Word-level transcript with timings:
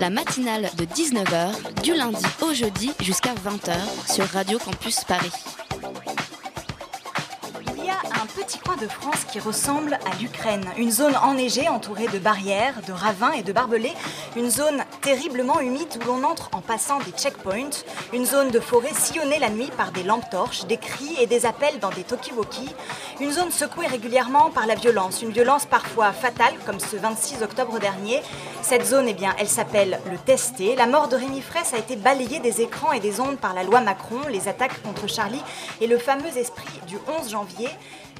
La 0.00 0.10
matinale 0.10 0.70
de 0.76 0.84
19h, 0.84 1.82
du 1.82 1.94
lundi 1.94 2.24
au 2.42 2.52
jeudi 2.52 2.92
jusqu'à 3.00 3.34
20h 3.34 3.74
sur 4.12 4.26
Radio 4.26 4.58
Campus 4.58 5.04
Paris. 5.04 5.32
Il 7.76 7.84
y 7.84 7.88
a 7.88 7.98
un 8.22 8.26
petit 8.26 8.58
coin 8.58 8.76
de 8.76 8.86
France 8.88 9.24
qui 9.30 9.40
ressemble 9.40 9.94
à 9.94 10.20
l'Ukraine. 10.20 10.64
Une 10.76 10.90
zone 10.90 11.16
enneigée 11.16 11.68
entourée 11.68 12.08
de 12.08 12.18
barrières, 12.18 12.74
de 12.86 12.92
ravins 12.92 13.32
et 13.32 13.42
de 13.42 13.52
barbelés. 13.52 13.94
Une 14.36 14.50
zone 14.50 14.84
terriblement 15.06 15.60
humide 15.60 15.86
où 16.00 16.04
l'on 16.08 16.24
entre 16.24 16.48
en 16.50 16.60
passant 16.60 16.98
des 16.98 17.12
checkpoints. 17.12 17.84
Une 18.12 18.26
zone 18.26 18.50
de 18.50 18.58
forêt 18.58 18.92
sillonnée 18.92 19.38
la 19.38 19.50
nuit 19.50 19.70
par 19.76 19.92
des 19.92 20.02
lampes 20.02 20.28
torches, 20.32 20.64
des 20.64 20.78
cris 20.78 21.14
et 21.20 21.28
des 21.28 21.46
appels 21.46 21.78
dans 21.78 21.90
des 21.90 22.02
talkie-walkie. 22.02 22.74
Une 23.20 23.30
zone 23.30 23.52
secouée 23.52 23.86
régulièrement 23.86 24.50
par 24.50 24.66
la 24.66 24.74
violence. 24.74 25.22
Une 25.22 25.30
violence 25.30 25.64
parfois 25.64 26.10
fatale 26.10 26.54
comme 26.66 26.80
ce 26.80 26.96
26 26.96 27.44
octobre 27.44 27.78
dernier. 27.78 28.20
Cette 28.62 28.84
zone, 28.84 29.06
eh 29.06 29.14
bien, 29.14 29.32
elle 29.38 29.46
s'appelle 29.46 30.00
le 30.10 30.18
Testé. 30.18 30.74
La 30.74 30.88
mort 30.88 31.06
de 31.06 31.14
Rémi 31.14 31.40
Fraisse 31.40 31.72
a 31.72 31.78
été 31.78 31.94
balayée 31.94 32.40
des 32.40 32.60
écrans 32.60 32.90
et 32.90 32.98
des 32.98 33.20
ondes 33.20 33.38
par 33.38 33.54
la 33.54 33.62
loi 33.62 33.80
Macron, 33.80 34.18
les 34.28 34.48
attaques 34.48 34.82
contre 34.82 35.06
Charlie 35.06 35.42
et 35.80 35.86
le 35.86 35.98
fameux 35.98 36.36
esprit 36.36 36.80
du 36.88 36.96
11 37.20 37.30
janvier. 37.30 37.68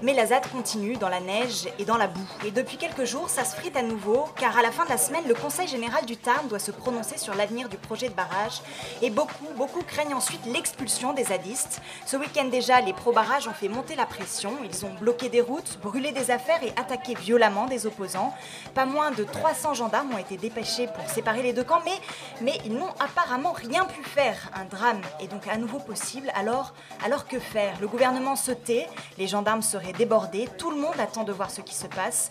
Mais 0.02 0.12
la 0.12 0.26
ZAD 0.26 0.46
continue 0.50 0.96
dans 0.96 1.08
la 1.08 1.20
neige 1.20 1.68
et 1.78 1.86
dans 1.86 1.96
la 1.96 2.06
boue. 2.06 2.28
Et 2.44 2.50
depuis 2.50 2.76
quelques 2.76 3.04
jours, 3.04 3.30
ça 3.30 3.46
se 3.46 3.56
frite 3.56 3.76
à 3.76 3.82
nouveau, 3.82 4.26
car 4.38 4.58
à 4.58 4.60
la 4.60 4.70
fin 4.70 4.84
de 4.84 4.90
la 4.90 4.98
semaine, 4.98 5.26
le 5.26 5.34
Conseil 5.34 5.66
général 5.68 6.04
du 6.04 6.18
Tarn 6.18 6.48
doit 6.48 6.58
se 6.58 6.70
prononcer 6.70 7.16
sur 7.16 7.34
l'avenir 7.34 7.70
du 7.70 7.78
projet 7.78 8.10
de 8.10 8.14
barrage. 8.14 8.60
Et 9.00 9.08
beaucoup, 9.08 9.46
beaucoup 9.56 9.82
craignent 9.82 10.12
ensuite 10.12 10.44
l'expulsion 10.44 11.14
des 11.14 11.24
zadistes. 11.24 11.80
Ce 12.04 12.18
week-end 12.18 12.44
déjà, 12.44 12.82
les 12.82 12.92
pro-barrages 12.92 13.48
ont 13.48 13.54
fait 13.54 13.68
monter 13.68 13.96
la 13.96 14.04
pression. 14.04 14.52
Ils 14.64 14.84
ont 14.84 14.92
bloqué 15.00 15.30
des 15.30 15.40
routes, 15.40 15.78
brûlé 15.82 16.12
des 16.12 16.30
affaires 16.30 16.62
et 16.62 16.74
attaqué 16.78 17.14
violemment 17.14 17.64
des 17.64 17.86
opposants. 17.86 18.34
Pas 18.74 18.84
moins 18.84 19.12
de 19.12 19.24
300 19.24 19.72
gendarmes 19.72 20.12
ont 20.12 20.18
été 20.18 20.36
dépêchés 20.36 20.88
pour 20.88 21.08
séparer 21.08 21.42
les 21.42 21.54
deux 21.54 21.64
camps, 21.64 21.80
mais, 21.86 21.98
mais 22.42 22.58
ils 22.66 22.74
n'ont 22.74 22.92
apparemment 23.00 23.52
rien 23.52 23.86
pu 23.86 24.04
faire. 24.04 24.50
Un 24.54 24.66
drame 24.66 25.00
est 25.20 25.28
donc 25.28 25.48
à 25.48 25.56
nouveau 25.56 25.78
possible. 25.78 26.30
Alors, 26.34 26.74
alors 27.02 27.26
que 27.26 27.38
faire? 27.38 27.80
Le 27.80 27.88
gouvernement 27.88 28.36
se 28.36 28.52
tait, 28.52 28.86
les 29.16 29.26
gendarmes 29.26 29.62
débordés, 29.92 30.48
tout 30.58 30.70
le 30.70 30.76
monde 30.76 30.98
attend 30.98 31.24
de 31.24 31.32
voir 31.32 31.50
ce 31.50 31.60
qui 31.60 31.74
se 31.74 31.86
passe. 31.86 32.30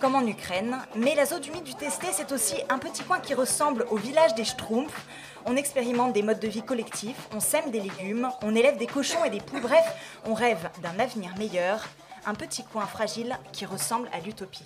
Comme 0.00 0.14
en 0.14 0.26
Ukraine, 0.26 0.78
mais 0.96 1.14
la 1.14 1.26
zone 1.26 1.44
humide 1.44 1.64
du 1.64 1.74
Testé, 1.74 2.06
c'est 2.12 2.32
aussi 2.32 2.54
un 2.70 2.78
petit 2.78 3.02
coin 3.02 3.20
qui 3.20 3.34
ressemble 3.34 3.84
au 3.90 3.96
village 3.96 4.34
des 4.34 4.44
Schtroumpfs. 4.44 5.06
On 5.44 5.56
expérimente 5.56 6.14
des 6.14 6.22
modes 6.22 6.40
de 6.40 6.48
vie 6.48 6.62
collectifs, 6.62 7.28
on 7.34 7.40
sème 7.40 7.70
des 7.70 7.80
légumes, 7.80 8.30
on 8.42 8.54
élève 8.54 8.78
des 8.78 8.86
cochons 8.86 9.24
et 9.24 9.30
des 9.30 9.40
poules, 9.40 9.60
bref, 9.60 9.84
on 10.24 10.32
rêve 10.32 10.70
d'un 10.82 10.98
avenir 10.98 11.36
meilleur. 11.36 11.86
Un 12.24 12.34
petit 12.34 12.64
coin 12.64 12.86
fragile 12.86 13.38
qui 13.52 13.66
ressemble 13.66 14.08
à 14.12 14.20
l'utopie. 14.20 14.64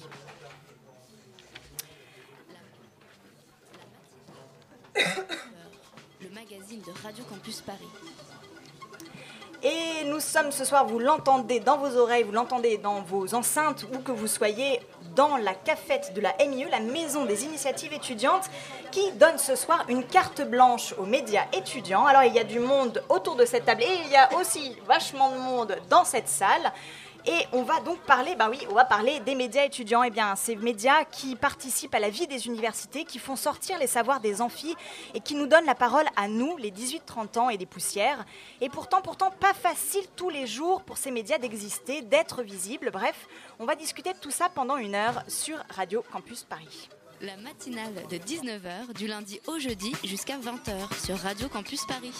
Le 4.94 6.28
magazine 6.32 6.80
de 6.80 6.92
Radio 7.02 7.24
Campus 7.24 7.60
Paris. 7.60 7.88
Et 9.66 10.04
nous 10.04 10.20
sommes 10.20 10.52
ce 10.52 10.62
soir, 10.62 10.86
vous 10.86 10.98
l'entendez 10.98 11.58
dans 11.58 11.78
vos 11.78 11.96
oreilles, 11.96 12.22
vous 12.24 12.32
l'entendez 12.32 12.76
dans 12.76 13.00
vos 13.00 13.34
enceintes, 13.34 13.86
où 13.94 13.98
que 14.00 14.12
vous 14.12 14.26
soyez, 14.26 14.78
dans 15.16 15.38
la 15.38 15.54
cafette 15.54 16.12
de 16.12 16.20
la 16.20 16.34
MIE, 16.46 16.66
la 16.70 16.80
Maison 16.80 17.24
des 17.24 17.44
Initiatives 17.44 17.94
Étudiantes, 17.94 18.50
qui 18.90 19.10
donne 19.12 19.38
ce 19.38 19.56
soir 19.56 19.86
une 19.88 20.04
carte 20.04 20.42
blanche 20.42 20.94
aux 20.98 21.06
médias 21.06 21.46
étudiants. 21.54 22.04
Alors 22.04 22.24
il 22.24 22.34
y 22.34 22.38
a 22.38 22.44
du 22.44 22.58
monde 22.58 23.02
autour 23.08 23.36
de 23.36 23.46
cette 23.46 23.64
table 23.64 23.84
et 23.84 24.00
il 24.04 24.10
y 24.10 24.16
a 24.16 24.28
aussi 24.38 24.76
vachement 24.86 25.30
de 25.30 25.38
monde 25.38 25.76
dans 25.88 26.04
cette 26.04 26.28
salle. 26.28 26.70
Et 27.26 27.46
on 27.52 27.62
va 27.62 27.80
donc 27.80 27.98
parler, 28.00 28.34
bah 28.36 28.48
oui, 28.50 28.58
on 28.68 28.74
va 28.74 28.84
parler 28.84 29.18
des 29.20 29.34
médias 29.34 29.64
étudiants. 29.64 30.02
Eh 30.02 30.10
bien, 30.10 30.36
ces 30.36 30.56
médias 30.56 31.04
qui 31.04 31.36
participent 31.36 31.94
à 31.94 31.98
la 31.98 32.10
vie 32.10 32.26
des 32.26 32.46
universités, 32.46 33.04
qui 33.04 33.18
font 33.18 33.36
sortir 33.36 33.78
les 33.78 33.86
savoirs 33.86 34.20
des 34.20 34.42
amphis 34.42 34.76
et 35.14 35.20
qui 35.20 35.34
nous 35.34 35.46
donnent 35.46 35.64
la 35.64 35.74
parole 35.74 36.04
à 36.16 36.28
nous, 36.28 36.56
les 36.58 36.70
18-30 36.70 37.38
ans 37.38 37.48
et 37.48 37.56
des 37.56 37.64
poussières. 37.66 38.26
Et 38.60 38.68
pourtant, 38.68 39.00
pourtant, 39.00 39.30
pas 39.30 39.54
facile 39.54 40.04
tous 40.16 40.28
les 40.28 40.46
jours 40.46 40.82
pour 40.82 40.98
ces 40.98 41.10
médias 41.10 41.38
d'exister, 41.38 42.02
d'être 42.02 42.42
visibles. 42.42 42.90
Bref, 42.92 43.26
on 43.58 43.64
va 43.64 43.74
discuter 43.74 44.12
de 44.12 44.18
tout 44.18 44.30
ça 44.30 44.50
pendant 44.54 44.76
une 44.76 44.94
heure 44.94 45.22
sur 45.26 45.56
Radio 45.70 46.04
Campus 46.12 46.42
Paris. 46.42 46.90
La 47.22 47.38
matinale 47.38 47.94
de 48.10 48.16
19h, 48.18 48.92
du 48.94 49.06
lundi 49.06 49.40
au 49.46 49.58
jeudi 49.58 49.94
jusqu'à 50.04 50.36
20h 50.36 51.06
sur 51.06 51.16
Radio 51.18 51.48
Campus 51.48 51.86
Paris. 51.86 52.12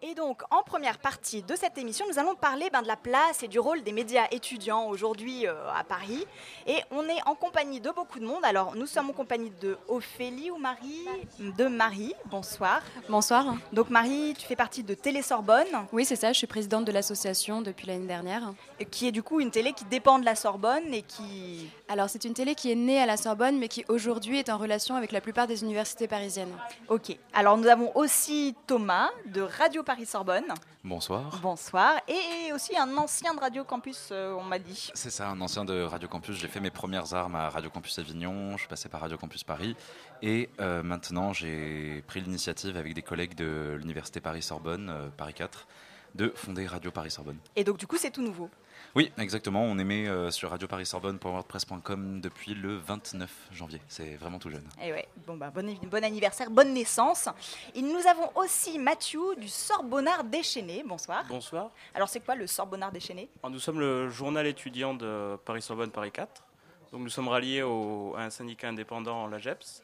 Et 0.00 0.14
donc, 0.14 0.42
en 0.52 0.62
première 0.62 0.98
partie 0.98 1.42
de 1.42 1.56
cette 1.56 1.76
émission, 1.76 2.06
nous 2.08 2.20
allons 2.20 2.36
parler 2.36 2.70
ben, 2.72 2.82
de 2.82 2.86
la 2.86 2.94
place 2.94 3.42
et 3.42 3.48
du 3.48 3.58
rôle 3.58 3.82
des 3.82 3.90
médias 3.90 4.26
étudiants 4.30 4.86
aujourd'hui 4.86 5.44
euh, 5.44 5.54
à 5.74 5.82
Paris. 5.82 6.24
Et 6.68 6.76
on 6.92 7.02
est 7.08 7.20
en 7.26 7.34
compagnie 7.34 7.80
de 7.80 7.90
beaucoup 7.90 8.20
de 8.20 8.24
monde. 8.24 8.44
Alors, 8.44 8.76
nous 8.76 8.86
sommes 8.86 9.10
en 9.10 9.12
compagnie 9.12 9.50
de 9.60 9.76
Ophélie 9.88 10.52
ou 10.52 10.56
Marie 10.56 11.04
De 11.40 11.66
Marie, 11.66 12.14
bonsoir. 12.26 12.80
Bonsoir. 13.08 13.56
Donc, 13.72 13.90
Marie, 13.90 14.34
tu 14.38 14.46
fais 14.46 14.54
partie 14.54 14.84
de 14.84 14.94
Télé 14.94 15.20
Sorbonne, 15.20 15.66
Oui, 15.92 16.04
c'est 16.04 16.14
ça, 16.14 16.32
je 16.32 16.38
suis 16.38 16.46
présidente 16.46 16.84
de 16.84 16.92
l'association 16.92 17.60
depuis 17.60 17.88
l'année 17.88 18.06
dernière. 18.06 18.52
qui 18.92 19.08
est 19.08 19.12
du 19.12 19.24
coup 19.24 19.40
une 19.40 19.50
télé 19.50 19.72
qui 19.72 19.84
dépend 19.86 20.20
de 20.20 20.24
la 20.24 20.36
Sorbonne 20.36 20.94
et 20.94 21.02
qui. 21.02 21.68
Alors, 21.88 22.08
c'est 22.08 22.24
une 22.24 22.34
télé 22.34 22.54
qui 22.54 22.70
est 22.70 22.76
née 22.76 23.00
à 23.00 23.06
la 23.06 23.16
Sorbonne, 23.16 23.58
mais 23.58 23.66
qui 23.66 23.84
aujourd'hui 23.88 24.38
est 24.38 24.48
en 24.48 24.58
relation 24.58 24.94
avec 24.94 25.10
la 25.10 25.20
plupart 25.20 25.48
des 25.48 25.64
universités 25.64 26.06
parisiennes. 26.06 26.54
Ok. 26.88 27.16
Alors, 27.34 27.56
nous 27.58 27.66
avons 27.66 27.90
aussi 27.96 28.54
Thomas 28.68 29.08
de 29.26 29.40
Radio 29.40 29.82
Paris 29.88 30.04
Sorbonne. 30.04 30.52
bonsoir. 30.84 31.40
Bonsoir. 31.40 31.94
Et 32.08 32.52
aussi 32.52 32.76
un 32.76 32.94
ancien 32.98 33.32
de 33.32 33.40
Radio 33.40 33.64
Campus, 33.64 34.10
euh, 34.12 34.34
on 34.34 34.42
m'a 34.42 34.58
dit. 34.58 34.90
C'est 34.92 35.08
ça, 35.08 35.30
un 35.30 35.40
ancien 35.40 35.64
de 35.64 35.80
Radio 35.80 36.06
Campus. 36.08 36.36
J'ai 36.36 36.46
fait 36.46 36.60
mes 36.60 36.68
premières 36.68 37.14
armes 37.14 37.36
à 37.36 37.48
Radio 37.48 37.70
Campus 37.70 37.98
Avignon, 37.98 38.52
je 38.52 38.58
suis 38.58 38.68
passé 38.68 38.90
par 38.90 39.00
Radio 39.00 39.16
Campus 39.16 39.44
Paris. 39.44 39.76
Et 40.20 40.50
euh, 40.60 40.82
maintenant, 40.82 41.32
j'ai 41.32 42.04
pris 42.06 42.20
l'initiative 42.20 42.76
avec 42.76 42.92
des 42.92 43.00
collègues 43.00 43.34
de 43.34 43.78
l'Université 43.80 44.20
Paris-Sorbonne, 44.20 44.90
euh, 44.90 45.08
Paris 45.16 45.32
4, 45.32 45.66
de 46.14 46.28
fonder 46.34 46.66
Radio 46.66 46.90
Paris-Sorbonne. 46.90 47.38
Et 47.56 47.64
donc, 47.64 47.76
du 47.78 47.86
coup, 47.86 47.96
c'est 47.96 48.10
tout 48.10 48.22
nouveau. 48.22 48.48
Oui, 48.94 49.12
exactement. 49.18 49.62
On 49.64 49.78
émet 49.78 50.06
euh, 50.08 50.30
sur 50.30 50.50
radioparissorbonne.wordpress.com 50.50 52.20
depuis 52.20 52.54
le 52.54 52.76
29 52.76 53.30
janvier. 53.52 53.80
C'est 53.88 54.16
vraiment 54.16 54.38
tout 54.38 54.50
jeune. 54.50 54.64
Et 54.82 54.92
ouais, 54.92 55.08
bon, 55.26 55.36
bah, 55.36 55.50
bon, 55.54 55.76
bon 55.90 56.04
anniversaire, 56.04 56.50
bonne 56.50 56.72
naissance. 56.72 57.28
Et 57.74 57.82
nous 57.82 58.06
avons 58.08 58.30
aussi 58.36 58.78
Mathieu 58.78 59.36
du 59.36 59.48
Sorbonnard 59.48 60.24
déchaîné. 60.24 60.82
Bonsoir. 60.86 61.24
Bonsoir. 61.28 61.70
Alors, 61.94 62.08
c'est 62.08 62.20
quoi 62.20 62.34
le 62.34 62.46
Sorbonnard 62.46 62.92
déchaîné? 62.92 63.28
Alors, 63.42 63.50
nous 63.52 63.60
sommes 63.60 63.80
le 63.80 64.08
journal 64.08 64.46
étudiant 64.46 64.94
de 64.94 65.36
Paris-Sorbonne 65.44 65.90
Paris 65.90 66.12
4. 66.12 66.44
Donc 66.90 67.02
nous 67.02 67.10
sommes 67.10 67.28
ralliés 67.28 67.60
au- 67.62 68.14
à 68.16 68.22
un 68.22 68.30
syndicat 68.30 68.68
indépendant, 68.70 69.26
la 69.26 69.36
GEPS. 69.38 69.82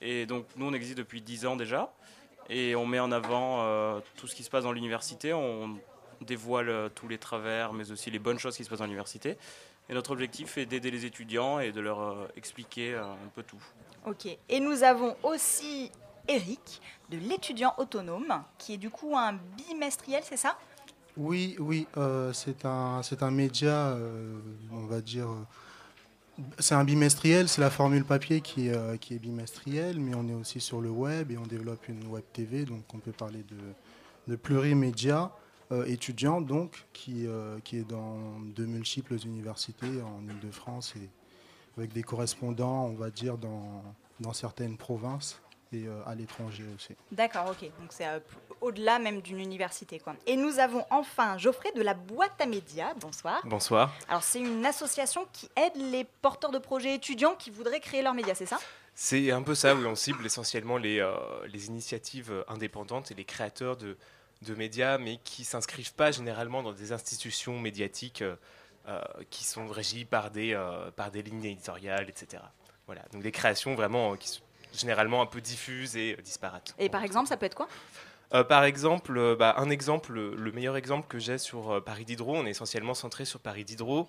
Et 0.00 0.26
donc 0.26 0.46
nous, 0.56 0.66
on 0.66 0.72
existe 0.72 0.98
depuis 0.98 1.22
10 1.22 1.46
ans 1.46 1.54
déjà. 1.54 1.92
Et 2.50 2.74
on 2.74 2.84
met 2.84 2.98
en 2.98 3.12
avant 3.12 3.62
euh, 3.62 4.00
tout 4.16 4.26
ce 4.26 4.34
qui 4.34 4.42
se 4.42 4.50
passe 4.50 4.64
dans 4.64 4.72
l'université. 4.72 5.32
On 5.32 5.78
dévoile 6.20 6.68
euh, 6.68 6.88
tous 6.92 7.08
les 7.08 7.16
travers, 7.16 7.72
mais 7.72 7.90
aussi 7.92 8.10
les 8.10 8.18
bonnes 8.18 8.38
choses 8.38 8.56
qui 8.56 8.64
se 8.64 8.68
passent 8.68 8.80
dans 8.80 8.84
l'université. 8.84 9.38
Et 9.88 9.94
notre 9.94 10.10
objectif 10.10 10.58
est 10.58 10.66
d'aider 10.66 10.90
les 10.90 11.06
étudiants 11.06 11.60
et 11.60 11.70
de 11.70 11.80
leur 11.80 12.00
euh, 12.00 12.28
expliquer 12.36 12.94
euh, 12.94 13.04
un 13.04 13.28
peu 13.34 13.44
tout. 13.44 13.62
Ok. 14.04 14.26
Et 14.48 14.60
nous 14.60 14.82
avons 14.82 15.16
aussi 15.22 15.92
Eric 16.28 16.82
de 17.08 17.18
l'étudiant 17.18 17.72
autonome, 17.78 18.42
qui 18.58 18.74
est 18.74 18.78
du 18.78 18.90
coup 18.90 19.16
un 19.16 19.32
bimestriel, 19.32 20.22
c'est 20.24 20.36
ça? 20.36 20.58
Oui, 21.16 21.56
oui, 21.58 21.86
euh, 21.96 22.32
c'est 22.32 22.64
un, 22.64 23.02
c'est 23.02 23.22
un 23.22 23.30
média, 23.30 23.88
euh, 23.88 24.38
on 24.72 24.86
va 24.86 25.00
dire, 25.00 25.28
euh, 25.28 25.46
c'est 26.58 26.74
un 26.74 26.84
bimestriel, 26.84 27.48
c'est 27.48 27.60
la 27.60 27.70
formule 27.70 28.04
papier 28.04 28.40
qui, 28.40 28.68
est, 28.68 28.74
euh, 28.74 28.96
qui 28.96 29.14
est 29.14 29.18
bimestrielle, 29.18 30.00
mais 30.00 30.14
on 30.14 30.28
est 30.28 30.34
aussi 30.34 30.60
sur 30.60 30.80
le 30.80 30.90
web 30.90 31.30
et 31.30 31.38
on 31.38 31.46
développe 31.46 31.88
une 31.88 32.06
web 32.06 32.24
TV, 32.32 32.64
donc 32.64 32.82
on 32.94 32.98
peut 32.98 33.12
parler 33.12 33.44
de, 33.48 34.32
de 34.32 34.36
plurimédia 34.36 35.32
euh, 35.72 35.84
étudiant, 35.86 36.40
donc, 36.40 36.86
qui, 36.92 37.26
euh, 37.26 37.58
qui 37.64 37.78
est 37.78 37.88
dans 37.88 38.40
de 38.54 38.64
multiples 38.64 39.16
universités 39.24 40.02
en 40.02 40.22
Ile-de-France 40.28 40.94
et 40.96 41.08
avec 41.76 41.92
des 41.92 42.02
correspondants, 42.02 42.86
on 42.86 42.94
va 42.94 43.10
dire, 43.10 43.38
dans, 43.38 43.82
dans 44.18 44.32
certaines 44.32 44.76
provinces 44.76 45.40
et 45.72 45.86
euh, 45.86 46.02
à 46.06 46.14
l'étranger 46.14 46.64
aussi. 46.74 46.94
D'accord, 47.12 47.50
ok. 47.50 47.62
Donc 47.80 47.90
c'est 47.90 48.06
euh, 48.06 48.18
au-delà 48.60 48.98
même 48.98 49.20
d'une 49.20 49.38
université. 49.38 49.98
Quoi. 49.98 50.14
Et 50.26 50.36
nous 50.36 50.58
avons 50.58 50.84
enfin 50.90 51.38
Geoffrey 51.38 51.70
de 51.72 51.82
la 51.82 51.94
boîte 51.94 52.40
à 52.40 52.46
médias. 52.46 52.94
Bonsoir. 52.94 53.40
Bonsoir. 53.44 53.94
Alors 54.08 54.22
c'est 54.22 54.40
une 54.40 54.66
association 54.66 55.26
qui 55.32 55.48
aide 55.56 55.76
les 55.76 56.04
porteurs 56.04 56.50
de 56.50 56.58
projets 56.58 56.94
étudiants 56.94 57.34
qui 57.34 57.50
voudraient 57.50 57.80
créer 57.80 58.02
leurs 58.02 58.14
médias, 58.14 58.34
c'est 58.34 58.46
ça? 58.46 58.58
C'est 58.94 59.30
un 59.30 59.42
peu 59.42 59.54
ça, 59.54 59.74
où 59.74 59.78
on 59.86 59.94
cible 59.94 60.26
essentiellement 60.26 60.76
les, 60.76 61.02
les 61.46 61.66
initiatives 61.68 62.44
indépendantes 62.48 63.10
et 63.10 63.14
les 63.14 63.24
créateurs 63.24 63.76
de, 63.76 63.96
de 64.42 64.54
médias, 64.54 64.98
mais 64.98 65.18
qui 65.24 65.44
s'inscrivent 65.44 65.94
pas 65.94 66.10
généralement 66.10 66.62
dans 66.62 66.72
des 66.72 66.92
institutions 66.92 67.58
médiatiques 67.58 68.22
qui 69.30 69.44
sont 69.44 69.68
régies 69.68 70.04
par 70.04 70.30
des, 70.30 70.60
par 70.96 71.10
des 71.10 71.22
lignes 71.22 71.44
éditoriales, 71.44 72.10
etc. 72.10 72.42
Voilà, 72.86 73.02
donc 73.12 73.22
des 73.22 73.32
créations 73.32 73.74
vraiment 73.74 74.16
qui 74.16 74.28
sont 74.28 74.42
généralement 74.72 75.22
un 75.22 75.26
peu 75.26 75.40
diffuses 75.40 75.96
et 75.96 76.16
disparates. 76.22 76.74
Et 76.78 76.88
par 76.88 77.04
exemple, 77.04 77.28
ça 77.28 77.36
peut 77.36 77.46
être 77.46 77.54
quoi? 77.54 77.68
Euh, 78.32 78.44
par 78.44 78.64
exemple, 78.64 79.16
euh, 79.18 79.34
bah, 79.34 79.54
un 79.58 79.70
exemple, 79.70 80.12
le 80.12 80.52
meilleur 80.52 80.76
exemple 80.76 81.08
que 81.08 81.18
j'ai 81.18 81.38
sur 81.38 81.72
euh, 81.72 81.80
Paris 81.80 82.04
Diderot, 82.04 82.36
on 82.36 82.46
est 82.46 82.50
essentiellement 82.50 82.94
centré 82.94 83.24
sur 83.24 83.40
Paris 83.40 83.64
Diderot, 83.64 84.08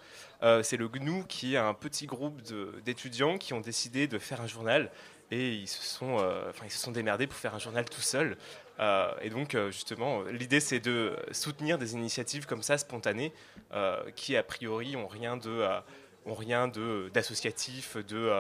c'est 0.64 0.78
le 0.78 0.88
GNU 0.88 1.24
qui 1.28 1.56
est 1.56 1.58
un 1.58 1.74
petit 1.74 2.06
groupe 2.06 2.42
d'étudiants 2.84 3.38
qui 3.38 3.54
ont 3.54 3.62
décidé 3.62 4.08
de 4.08 4.20
faire 4.20 4.42
un 4.42 4.48
journal 4.48 4.92
et 5.32 5.54
ils 5.54 5.68
se 5.68 5.84
sont, 5.84 6.18
ils 6.64 6.72
se 6.72 6.80
sont 6.80 6.92
démerdés 6.92 7.26
pour 7.28 7.38
faire 7.38 7.56
un 7.56 7.60
journal 7.60 7.86
tout 7.86 8.02
seul. 8.02 8.38
et 9.22 9.30
donc, 9.30 9.56
justement, 9.70 10.24
l'idée 10.24 10.60
c'est 10.60 10.80
de 10.80 11.16
soutenir 11.32 11.78
des 11.78 11.94
initiatives 11.94 12.48
comme 12.48 12.64
ça, 12.64 12.78
spontanées, 12.78 13.34
qui 14.16 14.36
a 14.36 14.44
priori 14.44 14.96
ont 14.96 15.08
rien 15.08 15.38
de 15.38 15.64
ont 16.26 16.36
rien 16.36 16.68
d'associatif, 17.14 17.98
de, 17.98 18.32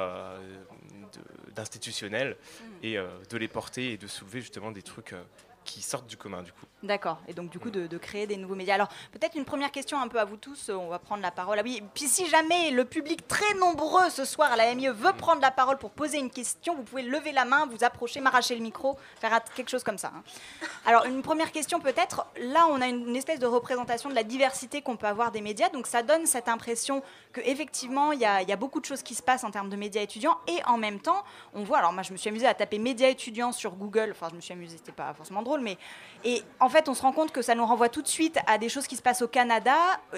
d'institutionnel, 1.55 2.37
mmh. 2.37 2.65
et 2.83 2.95
de 2.95 3.37
les 3.37 3.47
porter 3.47 3.93
et 3.93 3.97
de 3.97 4.07
soulever 4.07 4.41
justement 4.41 4.71
des 4.71 4.83
trucs 4.83 5.15
qui 5.63 5.81
sortent 5.81 6.07
du 6.07 6.17
commun 6.17 6.41
du 6.41 6.51
coup. 6.51 6.65
D'accord, 6.83 7.19
et 7.27 7.33
donc 7.33 7.51
du 7.51 7.59
coup 7.59 7.69
de, 7.69 7.97
créer 7.97 8.25
des 8.25 8.37
nouveaux 8.37 8.55
médias. 8.55 8.73
Alors 8.73 8.87
peut-être 9.11 9.35
une 9.35 9.45
première 9.45 9.71
question 9.71 9.99
un 10.01 10.07
peu 10.07 10.19
à 10.19 10.25
vous 10.25 10.37
tous, 10.37 10.69
on 10.69 10.87
va 10.87 10.97
prendre 10.97 11.21
la 11.21 11.29
parole. 11.29 11.59
Ah 11.59 11.61
oui, 11.63 11.83
puis 11.93 12.07
si 12.07 12.27
jamais 12.27 12.71
le 12.71 12.85
public 12.85 13.27
très 13.27 13.53
nombreux 13.55 14.09
ce 14.09 14.25
soir 14.25 14.51
à 14.51 14.55
la 14.55 14.73
MIE 14.73 14.87
veut 14.87 15.13
prendre 15.13 15.41
la 15.41 15.51
parole 15.51 15.77
pour 15.77 15.91
poser 15.91 16.17
une 16.17 16.31
question, 16.31 16.75
vous 16.75 16.83
pouvez 16.83 17.03
lever 17.03 17.31
la 17.31 17.45
main, 17.45 17.67
vous 17.67 17.83
approcher, 17.83 18.19
m'arracher 18.19 18.55
le 18.55 18.61
micro, 18.61 18.97
faire 19.19 19.39
quelque 19.55 19.69
chose 19.69 19.83
comme 19.83 19.99
ça. 19.99 20.11
Hein. 20.15 20.23
Alors 20.85 21.05
une 21.05 21.21
première 21.21 21.51
question 21.51 21.79
peut-être, 21.79 22.25
là 22.37 22.67
on 22.71 22.81
a 22.81 22.87
une, 22.87 23.15
espèce 23.15 23.39
de 23.39 23.45
représentation 23.45 24.09
de 24.09 24.15
la 24.15 24.23
diversité 24.23 24.81
qu'on 24.81 24.97
peut 24.97 25.07
avoir 25.07 25.31
des 25.31 25.41
médias, 25.41 25.69
donc 25.69 25.85
ça 25.85 26.01
donne 26.01 26.25
cette 26.25 26.47
impression 26.47 27.03
qu'effectivement 27.31 28.11
il 28.11 28.19
y, 28.19 28.25
a, 28.25 28.55
beaucoup 28.55 28.79
de 28.79 28.85
choses 28.85 29.01
qui 29.01 29.15
se 29.15 29.23
passent 29.23 29.43
en 29.43 29.51
termes 29.51 29.69
de 29.69 29.75
médias 29.75 30.01
étudiants, 30.01 30.37
et 30.47 30.63
en 30.65 30.77
même 30.77 30.99
temps 30.99 31.23
on 31.53 31.63
voit, 31.63 31.79
alors 31.79 31.93
moi 31.93 32.03
je 32.03 32.11
me 32.11 32.17
suis 32.17 32.29
amusée 32.29 32.47
à 32.47 32.53
taper 32.53 32.79
médias 32.79 33.09
étudiants 33.09 33.51
sur 33.51 33.71
Google, 33.75 34.09
enfin 34.11 34.27
je 34.29 34.35
me 34.35 34.41
suis 34.41 34.53
amusée, 34.53 34.77
c'était 34.77 34.91
pas 34.91 35.13
forcément 35.13 35.41
drôle, 35.41 35.61
mais... 35.61 35.77
Et 36.23 36.43
en 36.59 36.69
fait 36.69 36.87
on 36.87 36.93
se 36.93 37.01
rend 37.01 37.11
compte 37.11 37.31
que 37.31 37.41
ça 37.41 37.55
nous 37.55 37.65
renvoie 37.65 37.89
tout 37.89 38.01
de 38.01 38.07
suite 38.07 38.37
à 38.47 38.57
des 38.57 38.69
choses 38.69 38.87
qui 38.87 38.95
se 38.95 39.01
passent 39.01 39.21
au 39.21 39.27
Canada. 39.27 39.75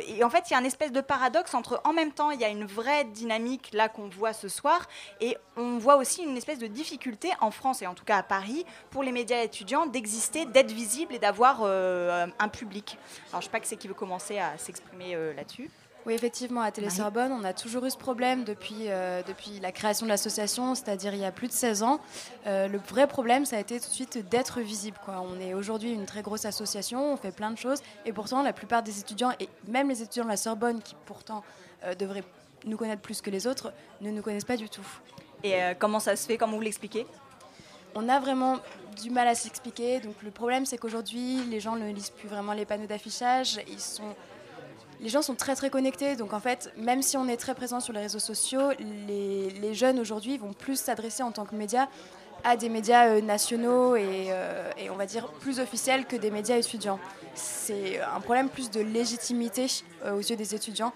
Et 0.08 0.24
en 0.24 0.30
fait, 0.30 0.50
il 0.50 0.54
y 0.54 0.56
a 0.56 0.60
un 0.60 0.64
espèce 0.64 0.92
de 0.92 1.02
paradoxe 1.02 1.54
entre, 1.54 1.82
en 1.84 1.94
même 1.94 2.12
temps, 2.12 2.32
il 2.32 2.40
y 2.40 2.44
a 2.44 2.50
une 2.50 2.66
vraie 2.66 3.06
dynamique 3.06 3.70
là 3.74 3.90
qu'on 3.90 4.10
voit 4.10 4.34
ce 4.34 4.48
soir, 4.48 4.88
et 5.22 5.38
on 5.58 5.78
voit 5.78 5.98
aussi 5.98 6.24
une 6.24 6.38
espèce 6.38 6.60
de 6.60 6.68
difficulté 6.68 7.32
en 7.40 7.52
France 7.52 7.82
et 7.82 7.88
en 7.88 7.94
tout 7.94 8.06
cas 8.06 8.18
à 8.18 8.24
Paris 8.24 8.66
pour 8.90 9.04
les 9.04 9.12
médias 9.12 9.44
étudiants 9.44 9.86
d'exister, 9.86 10.46
d'être 10.46 10.72
visibles 10.72 11.14
et 11.14 11.20
d'avoir 11.20 11.60
euh, 11.62 12.28
un 12.40 12.50
public. 12.50 12.98
Alors, 13.30 13.42
je 13.42 13.46
sais 13.46 13.52
pas 13.52 13.60
que 13.60 13.68
c'est 13.68 13.78
qui 13.78 13.88
veut 13.88 13.94
commencer 13.94 14.40
à 14.40 14.58
s'exprimer 14.58 15.16
euh, 15.16 15.34
là-dessus. 15.34 15.70
Oui, 16.06 16.14
effectivement, 16.14 16.60
à 16.60 16.72
Télé-Sorbonne, 16.72 17.32
on 17.32 17.46
a 17.46 17.54
toujours 17.54 17.86
eu 17.86 17.90
ce 17.90 17.98
problème 17.98 18.44
depuis, 18.44 18.90
euh, 18.90 19.22
depuis 19.26 19.62
la 19.62 19.72
création 19.72 20.06
de 20.06 20.12
l'association, 20.12 20.76
c'est-à-dire 20.76 21.14
il 21.14 21.22
y 21.22 21.26
a 21.26 21.32
plus 21.32 21.48
de 21.48 21.54
16 21.54 21.82
ans. 21.82 22.00
Euh, 22.46 22.68
le 22.68 22.78
vrai 22.78 23.08
problème, 23.08 23.46
ça 23.46 23.56
a 23.56 23.60
été 23.60 23.80
tout 23.80 23.88
de 23.88 23.94
suite 23.94 24.30
d'être 24.30 24.60
visible. 24.60 24.98
Quoi. 25.06 25.24
On 25.26 25.40
est 25.40 25.54
aujourd'hui 25.54 25.94
une 25.94 26.06
très 26.06 26.22
grosse 26.22 26.44
association, 26.44 27.14
on 27.14 27.18
fait 27.18 27.32
plein 27.32 27.52
de 27.52 27.58
choses, 27.58 27.80
et 28.06 28.12
pourtant, 28.12 28.44
la 28.44 28.52
plupart 28.52 28.84
des 28.84 29.00
étudiants, 29.00 29.32
et 29.40 29.48
même 29.70 29.88
les 29.88 30.02
étudiants 30.02 30.26
de 30.26 30.30
la 30.30 30.38
Sorbonne, 30.38 30.82
qui 30.82 30.96
pourtant 31.06 31.42
euh, 31.86 31.96
devraient 31.96 32.26
nous 32.66 32.76
connaître 32.76 33.02
plus 33.02 33.22
que 33.22 33.30
les 33.30 33.48
autres, 33.48 33.72
ne 34.02 34.12
nous 34.12 34.22
connaissent 34.22 34.44
pas 34.44 34.58
du 34.58 34.70
tout. 34.70 34.86
Et 35.46 35.58
comment 35.78 36.00
ça 36.00 36.16
se 36.16 36.26
fait? 36.26 36.38
Comment 36.38 36.56
vous 36.56 36.62
l'expliquez? 36.62 37.06
On 37.96 38.08
a 38.08 38.18
vraiment 38.22 38.60
du 39.02 39.10
mal 39.10 39.28
à 39.28 39.36
s'expliquer. 39.36 40.00
Donc 40.00 40.16
le 40.24 40.32
problème, 40.32 40.66
c'est 40.66 40.78
qu'aujourd'hui, 40.78 41.44
les 41.50 41.60
gens 41.60 41.76
ne 41.76 41.92
lisent 41.92 42.12
plus 42.12 42.30
vraiment 42.30 42.54
les 42.54 42.64
panneaux 42.64 42.88
d'affichage. 42.88 43.60
Ils 43.68 43.82
sont 43.82 44.16
les 45.02 45.10
gens 45.10 45.22
sont 45.22 45.36
très 45.36 45.56
très 45.56 45.70
connectés. 45.70 46.16
Donc 46.16 46.34
en 46.34 46.40
fait, 46.40 46.72
même 46.78 47.02
si 47.02 47.18
on 47.18 47.28
est 47.28 47.38
très 47.38 47.56
présent 47.56 47.80
sur 47.80 47.94
les 47.94 48.02
réseaux 48.02 48.20
sociaux, 48.20 48.72
les, 49.08 49.74
jeunes 49.74 50.00
aujourd'hui 50.00 50.38
vont 50.38 50.54
plus 50.54 50.80
s'adresser 50.80 51.24
en 51.24 51.32
tant 51.32 51.46
que 51.46 51.56
médias 51.56 51.88
à 52.44 52.58
des 52.58 52.70
médias 52.70 53.08
euh, 53.08 53.22
nationaux 53.22 53.96
euh, 53.96 54.72
et, 54.78 54.90
on 54.90 54.96
va 54.96 55.06
dire 55.06 55.28
plus 55.40 55.60
officiels 55.60 56.06
que 56.06 56.16
des 56.16 56.30
médias 56.30 56.58
étudiants. 56.58 57.00
C'est 57.34 58.02
un 58.02 58.20
problème 58.20 58.50
plus 58.50 58.70
de 58.70 58.82
légitimité 58.82 59.68
euh, 60.04 60.14
aux 60.14 60.20
yeux 60.20 60.36
des 60.36 60.54
étudiants 60.54 60.94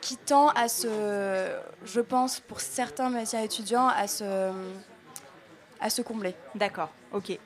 qui 0.00 0.16
tend 0.16 0.48
à 0.50 0.68
se, 0.68 0.88
je 1.84 2.00
pense, 2.00 2.40
pour 2.40 2.60
certains 2.60 3.10
médias 3.10 3.42
étudiants, 3.42 3.88
à 3.88 4.06
se, 4.06 4.50
à 5.80 5.90
se 5.90 6.02
combler. 6.02 6.34
D'accord, 6.54 6.90
ok. 7.12 7.38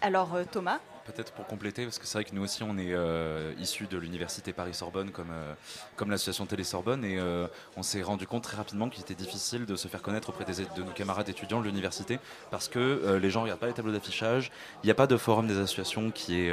Alors 0.00 0.30
Thomas? 0.50 0.78
Peut-être 1.10 1.32
pour 1.32 1.46
compléter, 1.46 1.84
parce 1.84 1.98
que 1.98 2.06
c'est 2.06 2.18
vrai 2.18 2.24
que 2.24 2.34
nous 2.34 2.42
aussi, 2.42 2.62
on 2.62 2.78
est 2.78 2.92
euh, 2.92 3.52
issus 3.58 3.86
de 3.86 3.98
l'université 3.98 4.52
Paris-Sorbonne, 4.52 5.10
comme, 5.10 5.30
euh, 5.32 5.54
comme 5.96 6.10
l'association 6.10 6.46
Télé-Sorbonne, 6.46 7.04
et 7.04 7.18
euh, 7.18 7.46
on 7.76 7.82
s'est 7.82 8.02
rendu 8.02 8.26
compte 8.26 8.44
très 8.44 8.56
rapidement 8.56 8.88
qu'il 8.88 9.02
était 9.02 9.14
difficile 9.14 9.66
de 9.66 9.76
se 9.76 9.88
faire 9.88 10.02
connaître 10.02 10.30
auprès 10.30 10.44
des, 10.44 10.64
de 10.76 10.82
nos 10.82 10.92
camarades 10.92 11.28
étudiants 11.28 11.60
de 11.60 11.66
l'université, 11.66 12.18
parce 12.50 12.68
que 12.68 13.18
les 13.20 13.30
gens 13.30 13.40
ne 13.40 13.44
regardent 13.44 13.60
pas 13.60 13.66
les 13.66 13.72
tableaux 13.72 13.92
d'affichage, 13.92 14.50
il 14.82 14.86
n'y 14.86 14.90
a 14.90 14.94
pas 14.94 15.06
de 15.06 15.16
forum 15.16 15.46
des 15.46 15.58
associations 15.58 16.10
qui 16.10 16.40
est 16.40 16.52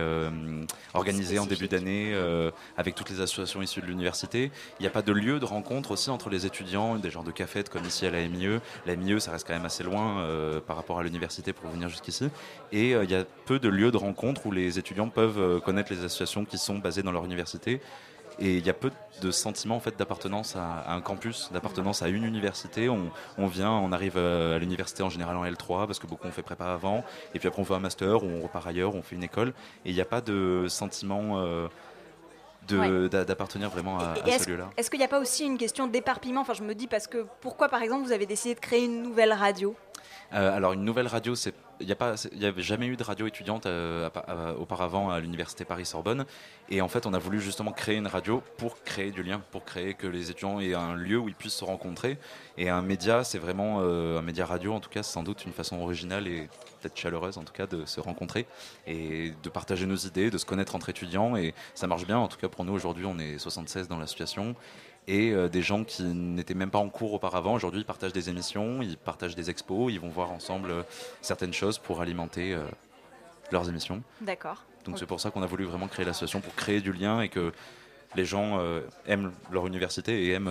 organisé 0.94 1.39
en 1.39 1.45
début 1.45 1.68
d'année 1.68 2.15
avec 2.77 2.95
toutes 2.95 3.09
les 3.09 3.21
associations 3.21 3.62
issues 3.62 3.81
de 3.81 3.86
l'université, 3.86 4.51
il 4.80 4.83
n'y 4.83 4.88
a 4.88 4.92
pas 4.92 5.01
de 5.01 5.12
lieu 5.12 5.39
de 5.39 5.45
rencontre 5.45 5.92
aussi 5.92 6.09
entre 6.09 6.30
les 6.30 6.45
étudiants, 6.45 6.95
des 6.95 7.09
genres 7.09 7.24
de 7.24 7.31
cafettes 7.31 7.69
comme 7.69 7.86
ici 7.86 8.06
à 8.06 8.12
la 8.12 8.27
MIE. 8.27 8.59
La 8.86 8.95
MIE, 8.95 9.19
ça 9.21 9.31
reste 9.31 9.48
quand 9.48 9.54
même 9.54 9.65
assez 9.65 9.83
loin 9.83 10.25
par 10.65 10.75
rapport 10.75 11.00
à 11.00 11.04
l'université 11.04 11.54
pour 11.54 11.69
venir 11.69 11.89
jusqu'ici, 11.89 12.30
et 12.71 12.92
il 12.92 13.12
y 13.12 13.15
a 13.15 13.24
peu 13.45 13.59
de 13.59 13.69
lieux 13.69 13.92
de 13.92 13.98
rencontre 13.98 14.46
où 14.47 14.51
les 14.51 14.79
étudiants 14.79 15.09
peuvent 15.09 15.39
euh, 15.39 15.59
connaître 15.59 15.91
les 15.94 15.99
associations 15.99 16.45
qui 16.45 16.57
sont 16.57 16.77
basées 16.77 17.03
dans 17.03 17.11
leur 17.11 17.25
université. 17.25 17.81
Et 18.39 18.57
il 18.57 18.65
y 18.65 18.69
a 18.69 18.73
peu 18.73 18.91
de 19.21 19.31
sentiments 19.31 19.77
en 19.77 19.79
fait 19.79 19.97
d'appartenance 19.97 20.55
à, 20.55 20.94
un 20.94 21.01
campus, 21.01 21.49
d'appartenance 21.51 22.03
à 22.03 22.07
une 22.07 22.23
université. 22.23 22.88
On, 22.88 23.47
vient, 23.47 23.71
on 23.71 23.91
arrive 23.91 24.13
euh, 24.15 24.55
à 24.55 24.59
l'université 24.59 25.01
en 25.01 25.09
général 25.09 25.35
en 25.38 25.45
L3 25.45 25.88
parce 25.88 25.97
que 25.97 26.05
beaucoup 26.05 26.27
ont 26.27 26.31
fait 26.31 26.44
prépa 26.44 26.65
avant. 26.65 27.03
Et 27.33 27.39
puis 27.39 27.47
après 27.47 27.61
on 27.61 27.65
fait 27.65 27.73
un 27.73 27.79
master 27.79 28.23
ou 28.23 28.27
on 28.27 28.41
repart 28.44 28.67
ailleurs, 28.67 28.95
on 28.95 29.01
fait 29.01 29.15
une 29.15 29.23
école. 29.23 29.49
Et 29.85 29.89
il 29.89 29.95
n'y 29.95 30.01
a 30.01 30.05
pas 30.05 30.21
de 30.21 30.67
sentiment 30.69 31.44
euh, 31.44 31.67
d'appartenir 33.09 33.69
vraiment 33.69 33.97
à, 33.97 34.15
ce 34.15 34.49
lieu-là. 34.49 34.69
Est-ce 34.77 34.91
qu'il 34.91 34.99
n'y 34.99 35.05
a 35.05 35.09
pas 35.09 35.19
aussi 35.19 35.45
une 35.45 35.57
question 35.57 35.88
d'éparpillement? 35.88 36.41
Enfin, 36.41 36.53
je 36.53 36.63
me 36.63 36.75
dis 36.75 36.88
parce 36.88 37.07
que 37.07 37.25
pourquoi, 37.41 37.69
par 37.69 37.81
exemple, 37.81 38.05
vous 38.05 38.11
avez 38.11 38.25
décidé 38.25 38.53
de 38.53 38.59
créer 38.59 38.85
une 38.85 39.01
nouvelle 39.01 39.33
radio? 39.33 39.75
Alors, 40.31 40.73
une 40.73 40.83
nouvelle 40.83 41.07
radio, 41.07 41.33
c'est 41.35 41.53
il 41.79 42.39
n'y 42.39 42.45
avait 42.45 42.62
jamais 42.62 42.88
eu 42.88 42.95
de 42.95 43.04
radio 43.04 43.28
étudiante 43.28 43.66
euh, 43.66 44.09
auparavant 44.57 45.09
à 45.09 45.19
l'université 45.19 45.66
Paris-Sorbonne. 45.66 46.25
Et 46.69 46.81
en 46.81 46.87
fait, 46.87 47.06
on 47.06 47.13
a 47.13 47.19
voulu 47.19 47.40
justement 47.40 47.71
créer 47.71 47.95
une 47.95 48.07
radio 48.07 48.42
pour 48.57 48.83
créer 48.83 49.11
du 49.11 49.23
lien, 49.23 49.42
pour 49.51 49.63
créer 49.63 49.94
que 49.94 50.07
les 50.07 50.31
étudiants 50.31 50.59
aient 50.59 50.73
un 50.73 50.95
lieu 50.95 51.18
où 51.18 51.30
ils 51.30 51.35
puissent 51.35 51.56
se 51.56 51.66
rencontrer. 51.66 52.18
Et 52.57 52.69
un 52.69 52.81
média, 52.81 53.23
c'est 53.23 53.37
vraiment 53.37 53.80
euh, 53.81 54.19
un 54.19 54.21
média 54.21 54.45
radio, 54.45 54.73
en 54.73 54.80
tout 54.80 54.90
cas, 54.90 55.04
c'est 55.04 55.13
sans 55.13 55.23
doute 55.23 55.45
une 55.45 55.54
façon 55.54 55.80
originale 55.80 56.28
et 56.28 56.49
peut-être 56.81 56.97
chaleureuse, 56.97 57.37
en 57.37 57.44
tout 57.44 57.54
cas, 57.54 57.68
de 57.68 57.85
se 57.85 57.99
rencontrer 57.99 58.45
et 58.85 59.33
de 59.44 59.49
partager 59.49 59.85
nos 59.85 59.95
idées, 59.95 60.30
de 60.30 60.37
se 60.37 60.45
connaître 60.45 60.75
entre 60.75 60.90
étudiants. 60.90 61.35
Et 61.35 61.54
ça 61.75 61.87
marche 61.87 62.06
bien, 62.06 62.18
en 62.18 62.28
tout 62.28 62.37
cas 62.37 62.49
pour 62.49 62.66
nous 62.66 62.73
aujourd'hui, 62.73 63.06
on 63.06 63.19
est 63.19 63.37
76 63.37 63.87
dans 63.87 63.97
l'association 63.97 64.56
et 65.07 65.31
euh, 65.31 65.47
des 65.47 65.61
gens 65.61 65.83
qui 65.83 66.04
n'étaient 66.04 66.54
même 66.54 66.69
pas 66.69 66.80
en 66.80 66.90
cours 66.90 67.13
auparavant. 67.13 67.54
Aujourd'hui, 67.54 67.81
ils 67.81 67.85
partagent 67.85 68.13
des 68.13 68.30
émissions, 68.30 68.81
ils 68.81 68.97
partagent 68.97 69.35
des 69.35 69.49
expos, 69.49 69.92
ils 69.92 69.99
vont 69.99 70.09
voir 70.09 70.31
ensemble 70.31 70.71
euh, 70.71 70.83
certaines 71.21 71.54
choses 71.54 71.67
pour 71.78 72.02
alimenter 72.02 72.54
euh, 72.54 72.64
leurs 73.52 73.68
émissions. 73.68 74.02
D'accord. 74.21 74.64
Donc 74.86 74.97
c'est 74.97 75.06
pour 75.06 75.19
ça 75.19 75.31
qu'on 75.31 75.44
a 75.44 75.45
voulu 75.45 75.66
vraiment 75.66 75.88
créer 75.88 76.06
l'association 76.06 76.40
pour 76.40 76.56
créer 76.56 76.80
du 76.80 76.94
lien 76.94 77.19
et 77.19 77.28
que 77.28 77.52
les 78.16 78.24
gens 78.24 78.57
aiment 79.06 79.33
leur 79.52 79.68
université 79.68 80.24
et 80.24 80.31
aiment 80.31 80.50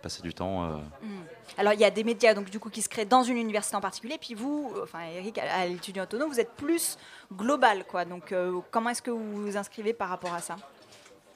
passer 0.00 0.22
du 0.22 0.32
temps. 0.32 0.66
Hmm. 1.02 1.20
Alors 1.58 1.74
il 1.74 1.80
y 1.80 1.84
a 1.84 1.90
des 1.90 2.02
médias 2.02 2.32
donc 2.32 2.48
du 2.48 2.58
coup 2.58 2.70
qui 2.70 2.80
se 2.80 2.88
créent 2.88 3.04
dans 3.04 3.22
une 3.22 3.36
université 3.36 3.76
en 3.76 3.82
particulier, 3.82 4.16
puis 4.18 4.32
vous, 4.32 4.72
enfin 4.82 5.00
Eric, 5.14 5.36
à 5.36 5.66
l'étudiant 5.66 6.04
autonome, 6.04 6.30
vous 6.30 6.40
êtes 6.40 6.52
plus 6.52 6.96
global 7.34 7.84
quoi. 7.84 8.06
Donc 8.06 8.34
comment 8.70 8.88
est-ce 8.88 9.02
que 9.02 9.10
vous 9.10 9.42
vous 9.42 9.56
inscrivez 9.58 9.92
par 9.92 10.08
rapport 10.08 10.32
à 10.32 10.40
ça? 10.40 10.56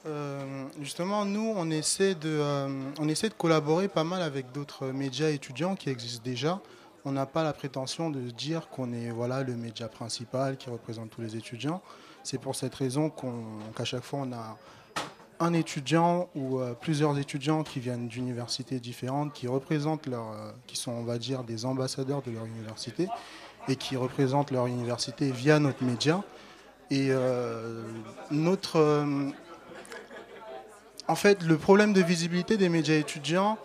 Euh, 0.05 0.65
justement, 0.81 1.25
nous, 1.25 1.53
on 1.55 1.69
essaie, 1.69 2.15
de, 2.15 2.29
euh, 2.29 2.67
on 2.99 3.07
essaie 3.07 3.29
de 3.29 3.33
collaborer 3.33 3.87
pas 3.87 4.03
mal 4.03 4.21
avec 4.21 4.51
d'autres 4.51 4.87
médias 4.87 5.29
étudiants 5.29 5.75
qui 5.75 5.89
existent 5.89 6.23
déjà. 6.23 6.59
On 7.03 7.11
n'a 7.11 7.25
pas 7.25 7.43
la 7.43 7.53
prétention 7.53 8.09
de 8.09 8.19
dire 8.29 8.69
qu'on 8.69 8.93
est 8.93 9.09
voilà, 9.09 9.43
le 9.43 9.55
média 9.55 9.87
principal 9.87 10.57
qui 10.57 10.69
représente 10.69 11.09
tous 11.09 11.21
les 11.21 11.35
étudiants. 11.35 11.81
C'est 12.23 12.39
pour 12.39 12.55
cette 12.55 12.75
raison 12.75 13.11
qu'à 13.75 13.85
chaque 13.85 14.03
fois, 14.03 14.19
on 14.23 14.31
a 14.33 14.57
un 15.39 15.53
étudiant 15.53 16.29
ou 16.35 16.59
euh, 16.59 16.75
plusieurs 16.79 17.17
étudiants 17.17 17.63
qui 17.63 17.79
viennent 17.79 18.07
d'universités 18.07 18.79
différentes, 18.79 19.33
qui 19.33 19.47
représentent 19.47 20.05
leur, 20.05 20.53
qui 20.67 20.77
sont, 20.77 20.91
on 20.91 21.03
va 21.03 21.17
dire, 21.17 21.43
des 21.43 21.65
ambassadeurs 21.65 22.21
de 22.21 22.29
leur 22.29 22.45
université 22.45 23.07
et 23.67 23.75
qui 23.75 23.95
représentent 23.95 24.51
leur 24.51 24.67
université 24.67 25.31
via 25.31 25.57
notre 25.59 25.83
média. 25.83 26.23
Et 26.91 27.09
notre 28.31 29.05
en 31.11 31.15
fait, 31.15 31.43
le 31.43 31.57
problème 31.57 31.91
de 31.91 32.01
visibilité 32.01 32.55
des 32.55 32.69
médias 32.69 32.95
étudiants, 32.95 33.57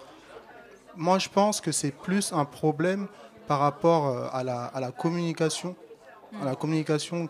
moi 0.96 1.20
je 1.20 1.28
pense 1.28 1.60
que 1.60 1.70
c'est 1.70 1.92
plus 1.92 2.32
un 2.32 2.44
problème 2.44 3.06
par 3.46 3.60
rapport 3.60 4.06
euh, 4.06 4.28
à 4.32 4.42
la, 4.42 4.64
à 4.64 4.80
la 4.80 4.90
communication, 4.90 5.74
à 6.42 6.44
la 6.44 6.54
communication 6.54 7.28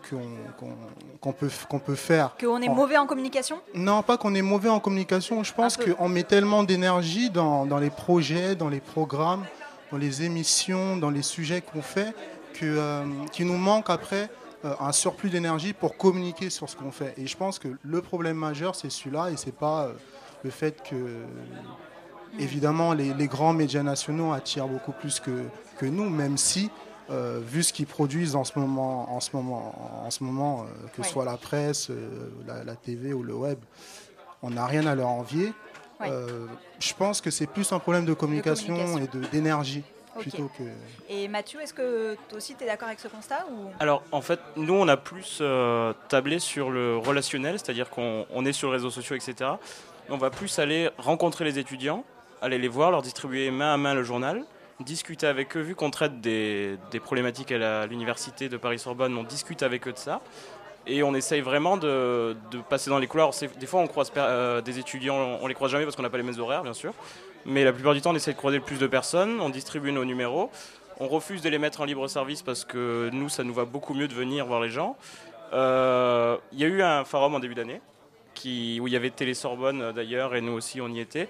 qu'on 1.21 1.31
peut, 1.31 1.49
qu'on 1.69 1.79
peut 1.79 1.95
faire. 1.95 2.35
Qu'on 2.37 2.61
est 2.61 2.69
mauvais 2.69 2.97
en 2.97 3.05
communication? 3.05 3.61
Non, 3.73 4.01
pas 4.01 4.17
qu'on 4.17 4.33
est 4.35 4.41
mauvais 4.41 4.69
en 4.69 4.79
communication. 4.79 5.43
Je 5.43 5.53
pense 5.53 5.77
qu'on 5.77 6.09
met 6.09 6.23
tellement 6.23 6.63
d'énergie 6.63 7.29
dans, 7.29 7.65
dans 7.65 7.77
les 7.77 7.89
projets, 7.91 8.55
dans 8.55 8.69
les 8.69 8.81
programmes, 8.81 9.45
dans 9.91 9.97
les 9.97 10.23
émissions, 10.23 10.97
dans 10.97 11.09
les 11.09 11.21
sujets 11.21 11.61
qu'on 11.61 11.81
fait, 11.81 12.13
euh, 12.63 13.05
qu'il 13.31 13.45
nous 13.45 13.57
manque 13.57 13.89
après 13.89 14.29
euh, 14.65 14.73
un 14.79 14.91
surplus 14.91 15.29
d'énergie 15.29 15.73
pour 15.73 15.95
communiquer 15.95 16.49
sur 16.49 16.67
ce 16.67 16.75
qu'on 16.75 16.91
fait. 16.91 17.13
Et 17.17 17.27
je 17.27 17.37
pense 17.37 17.59
que 17.59 17.69
le 17.83 18.01
problème 18.01 18.37
majeur, 18.37 18.75
c'est 18.75 18.89
celui-là, 18.89 19.29
et 19.29 19.37
c'est 19.37 19.55
pas 19.55 19.83
euh, 19.83 19.93
le 20.43 20.49
fait 20.49 20.81
que, 20.83 20.95
évidemment, 22.39 22.93
les, 22.93 23.13
les 23.13 23.27
grands 23.27 23.53
médias 23.53 23.83
nationaux 23.83 24.31
attirent 24.33 24.67
beaucoup 24.67 24.91
plus 24.91 25.19
que, 25.19 25.43
que 25.77 25.85
nous, 25.85 26.09
même 26.09 26.37
si, 26.37 26.69
euh, 27.09 27.39
vu 27.43 27.63
ce 27.63 27.71
qu'ils 27.73 27.87
produisent 27.87 28.35
en 28.35 28.43
ce 28.43 28.57
moment, 28.59 29.13
en 29.15 29.19
ce 29.19 29.29
moment, 29.35 30.03
en 30.05 30.11
ce 30.11 30.23
moment 30.23 30.61
euh, 30.63 30.87
que 30.95 31.03
ce 31.03 31.07
Oui. 31.07 31.13
soit 31.13 31.25
la 31.25 31.37
presse, 31.37 31.89
euh, 31.89 32.29
la, 32.45 32.63
la 32.63 32.75
TV 32.75 33.13
ou 33.13 33.23
le 33.23 33.33
web, 33.33 33.59
on 34.41 34.49
n'a 34.51 34.65
rien 34.65 34.85
à 34.85 34.95
leur 34.95 35.07
envier. 35.07 35.53
Oui. 35.99 36.07
Euh, 36.11 36.45
je 36.79 36.93
pense 36.93 37.21
que 37.21 37.31
c'est 37.31 37.47
plus 37.47 37.71
un 37.71 37.79
problème 37.79 38.05
de 38.05 38.13
communication, 38.13 38.75
communication. 38.75 39.21
et 39.23 39.27
d'énergie 39.31 39.83
plutôt 40.19 40.49
que. 40.57 40.63
Et 41.09 41.27
Mathieu, 41.27 41.61
est-ce 41.61 41.73
que 41.73 42.15
toi 42.27 42.37
aussi 42.37 42.55
tu 42.55 42.63
es 42.63 42.67
d'accord 42.67 42.87
avec 42.87 42.99
ce 42.99 43.07
constat 43.07 43.45
ou... 43.51 43.67
Alors 43.79 44.03
en 44.11 44.21
fait, 44.21 44.39
nous 44.55 44.73
on 44.73 44.87
a 44.87 44.97
plus 44.97 45.39
euh, 45.41 45.93
tablé 46.09 46.39
sur 46.39 46.69
le 46.71 46.97
relationnel, 46.97 47.57
c'est-à-dire 47.59 47.89
qu'on 47.89 48.25
on 48.33 48.45
est 48.45 48.51
sur 48.53 48.69
les 48.69 48.77
réseaux 48.77 48.89
sociaux, 48.91 49.15
etc. 49.15 49.51
On 50.09 50.17
va 50.17 50.29
plus 50.29 50.57
aller 50.59 50.89
rencontrer 50.97 51.45
les 51.45 51.57
étudiants, 51.59 52.03
aller 52.41 52.57
les 52.57 52.67
voir, 52.67 52.91
leur 52.91 53.01
distribuer 53.01 53.51
main 53.51 53.73
à 53.73 53.77
main 53.77 53.93
le 53.93 54.03
journal, 54.03 54.43
discuter 54.79 55.25
avec 55.27 55.57
eux, 55.57 55.61
vu 55.61 55.75
qu'on 55.75 55.89
traite 55.89 56.21
des, 56.21 56.77
des 56.91 56.99
problématiques 56.99 57.51
à 57.51 57.85
l'université 57.87 58.49
de 58.49 58.57
Paris-Sorbonne, 58.57 59.17
on 59.17 59.23
discute 59.23 59.63
avec 59.63 59.87
eux 59.87 59.93
de 59.93 59.97
ça. 59.97 60.21
Et 60.89 61.03
on 61.03 61.13
essaye 61.15 61.41
vraiment 61.41 61.75
de, 61.75 62.37
de 62.49 62.59
passer 62.59 62.89
dans 62.89 62.99
les 62.99 63.07
couloirs. 63.07 63.31
Des 63.59 63.65
fois, 63.65 63.81
on 63.81 63.87
croise 63.87 64.11
euh, 64.15 64.61
des 64.61 64.79
étudiants, 64.79 65.39
on 65.41 65.47
les 65.47 65.53
croise 65.53 65.71
jamais 65.71 65.83
parce 65.83 65.97
qu'on 65.97 66.03
n'a 66.03 66.09
pas 66.09 66.17
les 66.17 66.23
mêmes 66.23 66.39
horaires, 66.39 66.63
bien 66.63 66.73
sûr. 66.73 66.93
Mais 67.45 67.65
la 67.65 67.73
plupart 67.73 67.93
du 67.93 68.01
temps, 68.01 68.11
on 68.11 68.15
essaie 68.15 68.31
de 68.31 68.37
croiser 68.37 68.57
le 68.57 68.63
plus 68.63 68.79
de 68.79 68.87
personnes, 68.87 69.41
on 69.41 69.49
distribue 69.49 69.91
nos 69.91 70.05
numéros. 70.05 70.49
On 70.99 71.07
refuse 71.07 71.41
de 71.41 71.49
les 71.49 71.59
mettre 71.59 71.81
en 71.81 71.85
libre 71.85 72.07
service 72.07 72.41
parce 72.41 72.63
que 72.63 73.09
nous, 73.11 73.27
ça 73.29 73.43
nous 73.43 73.53
va 73.53 73.65
beaucoup 73.65 73.93
mieux 73.93 74.07
de 74.07 74.13
venir 74.13 74.45
voir 74.45 74.61
les 74.61 74.69
gens. 74.69 74.95
Euh, 75.53 76.37
Il 76.53 76.59
y 76.59 76.63
a 76.63 76.67
eu 76.67 76.81
un 76.81 77.03
forum 77.03 77.35
en 77.35 77.39
début 77.39 77.55
d'année 77.55 77.81
où 78.45 78.87
il 78.87 78.93
y 78.93 78.95
avait 78.95 79.09
Télé 79.09 79.33
Sorbonne 79.33 79.81
euh, 79.81 79.91
d'ailleurs, 79.91 80.35
et 80.35 80.41
nous 80.41 80.53
aussi 80.53 80.79
on 80.79 80.89
y 80.89 80.99
était. 80.99 81.27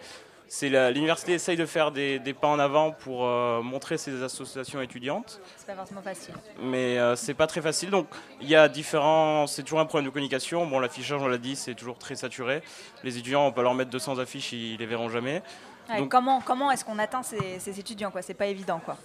C'est 0.49 0.69
la- 0.69 0.91
L'université 0.91 1.33
essaye 1.33 1.57
de 1.57 1.65
faire 1.65 1.91
des, 1.91 2.19
des 2.19 2.33
pas 2.33 2.47
en 2.47 2.57
avant 2.59 2.91
pour 2.91 3.25
euh, 3.25 3.61
montrer 3.61 3.97
ses 3.97 4.23
associations 4.23 4.81
étudiantes 4.81 5.41
C'est 5.57 5.67
pas 5.67 5.75
forcément 5.75 6.01
facile. 6.01 6.33
mais 6.61 6.97
euh, 6.97 7.15
c'est 7.15 7.33
pas 7.33 7.47
très 7.47 7.61
facile. 7.61 7.89
Donc 7.89 8.07
il 8.41 8.47
y 8.49 8.55
a 8.55 8.69
différents, 8.69 9.45
c'est 9.47 9.63
toujours 9.63 9.79
un 9.81 9.85
problème 9.85 10.05
de 10.05 10.09
communication. 10.11 10.65
Bon, 10.65 10.79
l'affichage, 10.79 11.21
on 11.21 11.27
l'a 11.27 11.37
dit, 11.37 11.55
c'est 11.55 11.75
toujours 11.75 11.97
très 11.97 12.15
saturé. 12.15 12.61
Les 13.03 13.17
étudiants, 13.17 13.45
on 13.45 13.51
peut 13.51 13.61
leur 13.61 13.73
mettre 13.73 13.89
200 13.91 14.19
affiches, 14.19 14.53
ils 14.53 14.77
les 14.77 14.85
verront 14.85 15.09
jamais. 15.09 15.43
Ouais, 15.89 15.99
Donc 15.99 16.09
comment 16.11 16.41
comment 16.41 16.69
est-ce 16.71 16.83
qu'on 16.85 16.99
atteint 16.99 17.23
ces, 17.23 17.59
ces 17.59 17.79
étudiants 17.79 18.11
quoi? 18.11 18.21
C'est 18.21 18.33
pas 18.33 18.47
évident 18.47 18.79
quoi. 18.83 18.97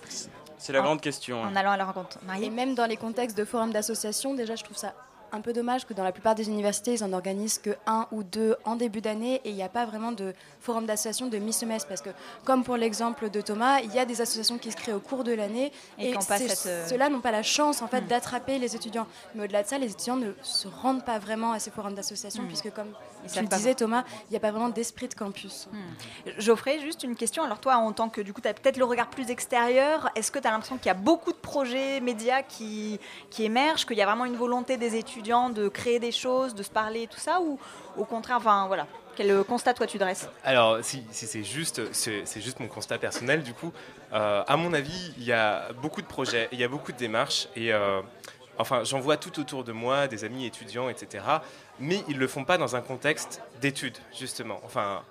c'est 0.59 0.73
la 0.73 0.81
en- 0.81 0.85
grande 0.85 1.01
question. 1.01 1.45
hein. 1.45 1.51
En 1.53 1.57
allant 1.57 1.73
à 1.73 1.77
leur 1.77 1.87
rencontre. 1.87 2.19
Et 2.41 2.51
même 2.51 2.75
dans 2.75 2.87
les 2.87 2.97
contextes 2.97 3.37
de 3.37 3.45
forums 3.45 3.73
d'associations, 3.73 4.35
déjà, 4.35 4.55
je 4.57 4.65
trouve 4.65 4.77
ça 4.77 4.93
un 5.33 5.41
peu 5.41 5.53
dommage 5.53 5.87
que 5.87 5.95
dans 5.95 6.05
la 6.05 6.12
plupart 6.12 6.35
des 6.35 6.49
universités, 6.49 6.95
ils 6.95 7.05
en 7.05 7.12
organisent 7.12 7.59
que 7.59 7.71
un 7.87 8.07
ou 8.12 8.23
deux 8.23 8.57
en 8.65 8.77
début 8.77 9.01
d'année 9.01 9.41
et 9.45 9.51
il 9.51 9.55
n'y 9.55 9.62
a 9.62 9.69
pas 9.69 9.87
vraiment 9.87 10.12
de 10.12 10.35
forum 10.61 10.87
d'association 10.87 11.29
de 11.29 11.39
mi-semestre 11.39 11.89
parce 11.89 12.03
que, 12.03 12.11
comme 12.45 12.65
pour 12.65 12.77
l'exemple 12.77 13.31
de 13.31 13.41
Thomas, 13.41 13.81
il 13.81 13.93
y 13.95 13.99
a 13.99 14.05
des 14.05 14.21
associations 14.21 14.59
qui 14.59 14.71
se 14.71 14.77
créent 14.77 14.93
au 14.93 15.01
cours 15.01 15.25
de 15.25 15.33
l'année 15.33 15.73
Et 15.99 16.15
cette, 16.21 16.67
euh, 16.67 16.87
ceux-là 16.87 17.09
n'ont 17.09 17.21
pas 17.21 17.31
la 17.31 17.43
chance 17.43 17.83
en 17.83 17.89
fait 17.89 18.07
d'attraper 18.07 18.59
les 18.59 18.77
étudiants. 18.77 19.07
Mais 19.35 19.45
au-delà 19.45 19.62
de 19.62 19.69
ça, 19.69 19.79
les 19.79 19.91
étudiants 19.91 20.17
ne 20.17 20.33
se 20.43 20.69
rendent 20.69 21.05
pas 21.05 21.19
vraiment 21.19 21.53
à 21.53 21.59
ces 21.59 21.71
forums 21.71 21.95
d'association 21.95 22.43
Hmm. 22.43 22.47
puisque, 22.47 22.71
comme 22.73 22.93
Ils 23.25 23.31
tu 23.31 23.41
le 23.41 23.47
disais 23.47 23.75
Thomas, 23.75 24.05
il 24.29 24.31
n'y 24.31 24.37
a 24.37 24.41
pas 24.41 24.50
vraiment 24.50 24.69
d'esprit 24.69 25.09
de 25.09 25.14
campus. 25.14 25.69
Geoffrey, 26.38 26.81
juste 26.81 27.02
une 27.02 27.17
question. 27.17 27.43
Alors 27.43 27.61
toi, 27.61 27.76
en 27.76 27.93
tant 27.93 28.09
que 28.09 28.21
du 28.21 28.33
coup, 28.33 28.41
tu 28.41 28.49
as 28.49 28.55
peut-être 28.55 28.76
le 28.76 28.85
regard 28.85 29.09
plus 29.09 29.31
extérieur, 29.31 30.11
est-ce 30.14 30.31
que 30.31 30.38
tu 30.38 30.47
as 30.47 30.50
l'impression 30.50 30.76
qu'il 30.76 30.87
y 30.87 30.91
a 30.91 30.95
beaucoup 30.95 31.33
de 31.33 31.38
projets 31.38 32.00
médias 32.00 32.43
qui, 32.43 32.99
qui 33.31 33.45
émergent, 33.45 33.87
qu'il 33.87 33.97
y 33.97 34.02
a 34.02 34.07
vraiment 34.07 34.25
une 34.25 34.37
volonté 34.37 34.76
des 34.76 34.97
étudiants 34.97 35.50
de 35.50 35.69
créer 35.69 35.99
des 35.99 36.12
choses, 36.12 36.55
de 36.55 36.62
se 36.62 36.71
parler, 36.71 37.07
tout 37.07 37.21
ça, 37.21 37.41
ou 37.41 37.59
au 37.97 38.05
contraire, 38.05 38.38
enfin 38.38 38.67
voilà, 38.67 38.87
quel 39.17 39.45
constat 39.45 39.75
toi 39.75 39.87
tu 39.87 39.99
dresses? 39.99 40.29
Alors, 40.45 40.79
si, 40.83 41.05
si 41.11 41.26
c'est 41.26 41.45
juste, 41.45 41.93
c'est 41.93 42.23
c'est 42.25 42.41
juste 42.41 42.61
mon 42.61 42.69
constat 42.69 42.99
personnel, 42.99 43.43
du 43.43 43.52
coup, 43.52 43.73
euh, 44.12 44.43
à 44.47 44.57
mon 44.57 44.73
avis, 44.73 45.12
il 45.19 45.25
y 45.25 45.33
a 45.33 45.73
beaucoup 45.81 46.02
de 46.02 46.07
projets, 46.07 46.49
il 46.52 46.59
y 46.59 46.64
a 46.64 46.69
beaucoup 46.69 46.93
de 46.93 46.97
démarches, 46.97 47.49
et 47.57 47.73
euh, 47.73 48.00
enfin, 48.59 48.85
j'en 48.85 49.00
vois 49.00 49.16
tout 49.16 49.40
autour 49.40 49.64
de 49.64 49.73
moi, 49.73 50.09
des 50.09 50.25
amis 50.25 50.47
étudiants, 50.47 50.88
etc. 50.88 51.25
Mais 51.80 52.02
ils 52.09 52.18
le 52.18 52.26
font 52.26 52.44
pas 52.44 52.59
dans 52.59 52.76
un 52.76 52.80
contexte 52.80 53.42
d'études, 53.61 53.99
justement. 54.18 54.61
Enfin, 54.64 55.02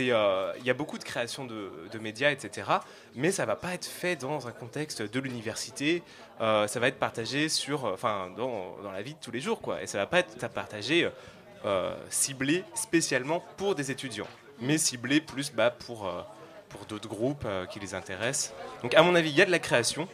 euh, 0.00 0.52
il 0.58 0.66
y 0.66 0.70
a 0.70 0.74
beaucoup 0.74 0.98
de 0.98 1.04
création 1.04 1.44
de, 1.44 1.70
de 1.90 1.98
médias, 1.98 2.30
etc. 2.30 2.68
Mais 3.14 3.32
ça 3.32 3.46
va 3.46 3.56
pas 3.56 3.74
être 3.74 3.86
fait 3.86 4.16
dans 4.16 4.46
un 4.46 4.52
contexte 4.52 5.02
de 5.02 5.20
l'université. 5.20 6.02
Euh, 6.40 6.66
ça 6.66 6.80
va 6.80 6.88
être 6.88 6.98
partagé 6.98 7.48
sur, 7.48 7.84
enfin, 7.84 8.30
dans, 8.36 8.76
dans 8.82 8.92
la 8.92 9.02
vie 9.02 9.14
de 9.14 9.20
tous 9.20 9.30
les 9.30 9.40
jours, 9.40 9.60
quoi. 9.60 9.82
Et 9.82 9.86
ça 9.86 9.98
va 9.98 10.06
pas 10.06 10.18
être 10.20 10.48
partagé 10.48 11.08
euh, 11.64 11.92
ciblé 12.08 12.62
spécialement 12.74 13.42
pour 13.56 13.74
des 13.74 13.90
étudiants, 13.90 14.28
mais 14.60 14.78
ciblé 14.78 15.20
plus 15.20 15.52
bah, 15.52 15.70
pour, 15.70 16.06
euh, 16.06 16.22
pour 16.68 16.84
d'autres 16.84 17.08
groupes 17.08 17.42
euh, 17.44 17.66
qui 17.66 17.80
les 17.80 17.94
intéressent. 17.94 18.54
Donc 18.84 18.94
à 18.94 19.02
mon 19.02 19.16
avis, 19.16 19.30
il 19.30 19.36
y 19.36 19.42
a 19.42 19.44
de 19.44 19.50
la 19.50 19.58
création. 19.58 20.06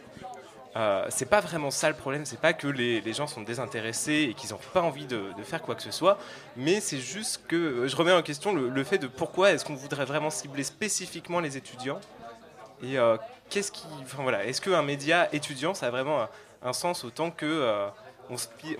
Euh, 0.75 1.05
c'est 1.09 1.29
pas 1.29 1.39
vraiment 1.39 1.71
ça 1.71 1.87
le 1.87 1.95
problème, 1.95 2.25
c'est 2.25 2.39
pas 2.39 2.51
que 2.53 2.67
les, 2.67 2.99
les 2.99 3.13
gens 3.13 3.27
sont 3.27 3.41
désintéressés 3.41 4.27
et 4.29 4.33
qu'ils 4.33 4.49
n'ont 4.49 4.59
pas 4.73 4.81
envie 4.81 5.05
de, 5.05 5.31
de 5.37 5.43
faire 5.43 5.61
quoi 5.61 5.73
que 5.75 5.81
ce 5.81 5.91
soit, 5.91 6.17
mais 6.57 6.81
c'est 6.81 6.99
juste 6.99 7.43
que 7.47 7.55
euh, 7.55 7.87
je 7.87 7.95
remets 7.95 8.11
en 8.11 8.21
question 8.21 8.53
le, 8.53 8.67
le 8.67 8.83
fait 8.83 8.97
de 8.97 9.07
pourquoi 9.07 9.51
est-ce 9.51 9.63
qu'on 9.63 9.75
voudrait 9.75 10.03
vraiment 10.03 10.29
cibler 10.29 10.63
spécifiquement 10.63 11.39
les 11.39 11.55
étudiants 11.55 12.01
et 12.83 12.97
euh, 12.97 13.15
qu'est-ce 13.49 13.71
qui, 13.71 13.85
enfin 14.03 14.21
voilà, 14.23 14.43
est-ce 14.43 14.59
qu'un 14.59 14.81
média 14.81 15.33
étudiant 15.33 15.73
ça 15.73 15.87
a 15.87 15.89
vraiment 15.91 16.23
un, 16.23 16.29
un 16.63 16.73
sens 16.73 17.05
autant 17.05 17.31
que 17.31 17.45
euh, 17.45 17.87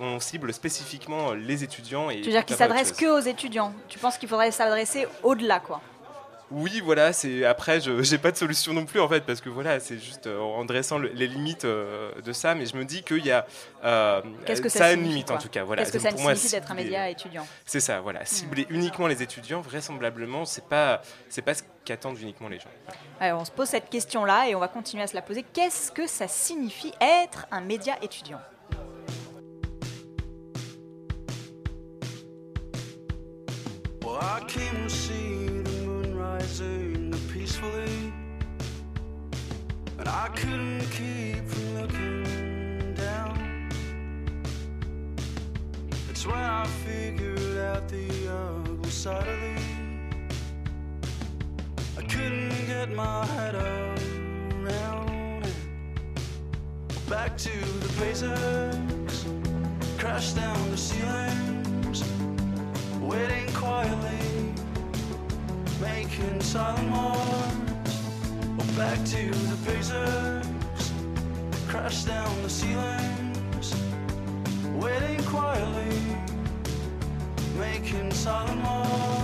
on, 0.00 0.20
cible 0.20 0.52
spécifiquement 0.52 1.32
les 1.32 1.64
étudiants 1.64 2.10
et 2.10 2.16
Tu 2.16 2.24
veux 2.24 2.30
dire 2.32 2.44
qu'il 2.44 2.56
s'adresse 2.56 2.92
que 2.92 3.06
aux 3.06 3.20
étudiants. 3.20 3.72
Tu 3.88 3.98
penses 3.98 4.18
qu'il 4.18 4.28
faudrait 4.28 4.50
s'adresser 4.50 5.06
au-delà, 5.22 5.60
quoi? 5.60 5.80
Oui, 6.52 6.80
voilà, 6.84 7.12
c'est 7.12 7.44
après 7.44 7.80
je 7.80 8.02
j'ai 8.04 8.18
pas 8.18 8.30
de 8.30 8.36
solution 8.36 8.72
non 8.72 8.84
plus 8.84 9.00
en 9.00 9.08
fait 9.08 9.22
parce 9.22 9.40
que 9.40 9.48
voilà, 9.48 9.80
c'est 9.80 9.98
juste 9.98 10.28
euh, 10.28 10.38
en 10.38 10.64
dressant 10.64 10.96
le- 10.98 11.08
les 11.08 11.26
limites 11.26 11.64
euh, 11.64 12.12
de 12.22 12.32
ça, 12.32 12.54
mais 12.54 12.66
je 12.66 12.76
me 12.76 12.84
dis 12.84 13.02
qu'il 13.02 13.24
y 13.26 13.32
a 13.32 13.46
euh, 13.84 14.22
Qu'est-ce 14.44 14.62
que 14.62 14.68
ça, 14.68 14.86
a 14.86 14.92
une 14.92 15.02
limite 15.02 15.30
en 15.32 15.38
tout 15.38 15.48
cas. 15.48 15.64
Voilà, 15.64 15.82
Qu'est-ce 15.82 15.94
que 15.94 15.98
Donc, 15.98 16.06
ça 16.06 16.12
pour 16.12 16.22
moi, 16.22 16.34
signifie 16.36 16.54
d'être 16.54 16.70
un 16.70 16.74
média 16.74 17.10
étudiant 17.10 17.44
C'est 17.64 17.80
ça, 17.80 18.00
voilà, 18.00 18.24
cibler 18.24 18.64
uniquement 18.70 19.08
les 19.08 19.24
étudiants, 19.24 19.60
vraisemblablement, 19.60 20.44
c'est 20.44 20.64
pas 20.66 21.02
c'est 21.28 21.42
pas 21.42 21.54
ce 21.54 21.64
qu'attendent 21.84 22.20
uniquement 22.20 22.48
les 22.48 22.60
gens. 22.60 22.70
Alors, 23.18 23.40
on 23.40 23.44
se 23.44 23.50
pose 23.50 23.66
cette 23.68 23.90
question-là 23.90 24.48
et 24.48 24.54
on 24.54 24.60
va 24.60 24.68
continuer 24.68 25.02
à 25.02 25.08
se 25.08 25.14
la 25.16 25.22
poser. 25.22 25.44
Qu'est-ce 25.52 25.90
que 25.90 26.06
ça 26.06 26.28
signifie 26.28 26.92
être 27.00 27.46
un 27.50 27.60
média 27.60 27.94
étudiant? 28.02 28.40
Well, 34.04 34.18
I 34.22 34.40
rising 36.46 37.12
peacefully, 37.32 38.12
and 39.98 40.08
I 40.08 40.28
couldn't 40.28 40.86
keep 40.90 41.44
from 41.48 41.80
looking 41.80 42.94
down. 42.94 43.68
It's 46.08 46.24
when 46.24 46.36
I 46.36 46.64
figured 46.84 47.58
out 47.58 47.88
the 47.88 48.08
ugly 48.30 48.90
side 48.90 49.26
of 49.26 49.40
thee. 49.40 49.64
I 51.98 52.02
couldn't 52.02 52.66
get 52.66 52.92
my 52.92 53.26
head 53.26 53.54
around 53.56 55.46
it. 55.46 55.54
Back 57.08 57.36
to 57.38 57.58
the 57.84 57.92
basics, 58.00 59.26
crash 59.98 60.32
down 60.32 60.70
the 60.70 60.76
ceilings 60.76 62.04
waiting 63.00 63.52
quietly, 63.52 64.54
making 65.80 66.40
silent. 66.40 66.88
Oh, 68.58 68.76
back 68.76 68.98
to 69.04 69.30
the 69.30 69.56
basics, 69.66 70.92
crash 71.68 72.04
down 72.04 72.42
the 72.42 72.50
ceilings, 72.50 73.74
waiting 74.74 75.22
quietly, 75.24 75.98
making 77.58 78.10
silent 78.12 78.62
marks. 78.62 79.15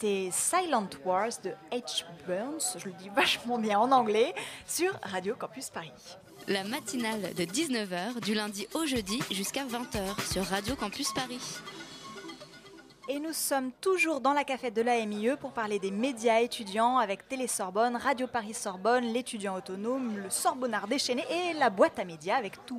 C'était 0.00 0.30
Silent 0.32 0.88
Wars 1.04 1.30
de 1.42 1.50
H. 1.72 2.04
Burns, 2.26 2.78
je 2.78 2.86
le 2.86 2.92
dis 2.92 3.08
vachement 3.16 3.58
bien 3.58 3.80
en 3.80 3.90
anglais, 3.90 4.32
sur 4.66 4.92
Radio 5.02 5.34
Campus 5.34 5.70
Paris. 5.70 5.90
La 6.46 6.62
matinale 6.64 7.34
de 7.34 7.44
19h 7.44 8.20
du 8.20 8.34
lundi 8.34 8.66
au 8.74 8.86
jeudi 8.86 9.20
jusqu'à 9.30 9.64
20h 9.64 10.32
sur 10.32 10.44
Radio 10.44 10.76
Campus 10.76 11.12
Paris. 11.12 11.40
Et 13.10 13.20
nous 13.20 13.32
sommes 13.32 13.72
toujours 13.80 14.20
dans 14.20 14.34
la 14.34 14.44
cafette 14.44 14.74
de 14.74 14.82
la 14.82 15.02
MIE 15.06 15.30
pour 15.40 15.52
parler 15.52 15.78
des 15.78 15.90
médias 15.90 16.40
étudiants 16.40 16.98
avec 16.98 17.26
Télé 17.26 17.46
Sorbonne, 17.46 17.96
Radio 17.96 18.26
Paris 18.26 18.52
Sorbonne, 18.52 19.04
l'étudiant 19.14 19.56
autonome, 19.56 20.18
le 20.18 20.28
Sorbonnard 20.28 20.88
déchaîné 20.88 21.24
et 21.30 21.54
la 21.54 21.70
boîte 21.70 21.98
à 21.98 22.04
médias 22.04 22.36
avec 22.36 22.66
tous 22.66 22.78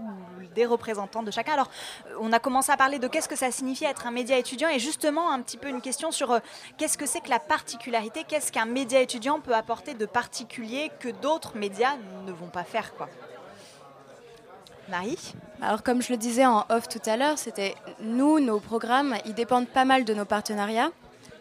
des 0.53 0.67
représentants 0.67 1.23
de 1.23 1.31
chacun. 1.31 1.53
Alors, 1.53 1.71
euh, 2.05 2.17
on 2.19 2.31
a 2.31 2.37
commencé 2.37 2.71
à 2.71 2.77
parler 2.77 2.99
de 2.99 3.07
qu'est-ce 3.07 3.27
que 3.27 3.35
ça 3.35 3.49
signifie 3.49 3.85
être 3.85 4.05
un 4.05 4.11
média 4.11 4.37
étudiant 4.37 4.69
et 4.69 4.77
justement 4.77 5.31
un 5.31 5.41
petit 5.41 5.57
peu 5.57 5.67
une 5.67 5.81
question 5.81 6.11
sur 6.11 6.31
euh, 6.31 6.39
qu'est-ce 6.77 6.99
que 6.99 7.07
c'est 7.07 7.21
que 7.21 7.31
la 7.31 7.39
particularité, 7.39 8.23
qu'est-ce 8.23 8.51
qu'un 8.51 8.65
média 8.65 9.01
étudiant 9.01 9.39
peut 9.39 9.55
apporter 9.55 9.95
de 9.95 10.05
particulier 10.05 10.91
que 10.99 11.09
d'autres 11.09 11.57
médias 11.57 11.97
ne 12.27 12.31
vont 12.31 12.49
pas 12.49 12.63
faire 12.63 12.93
quoi. 12.93 13.09
Marie 14.89 15.33
Alors 15.61 15.83
comme 15.83 16.01
je 16.01 16.11
le 16.11 16.17
disais 16.17 16.45
en 16.45 16.65
off 16.69 16.87
tout 16.87 17.01
à 17.05 17.17
l'heure, 17.17 17.37
c'était 17.37 17.75
nous, 18.01 18.39
nos 18.39 18.59
programmes, 18.59 19.15
ils 19.25 19.33
dépendent 19.33 19.67
pas 19.67 19.85
mal 19.85 20.05
de 20.05 20.13
nos 20.13 20.25
partenariats. 20.25 20.91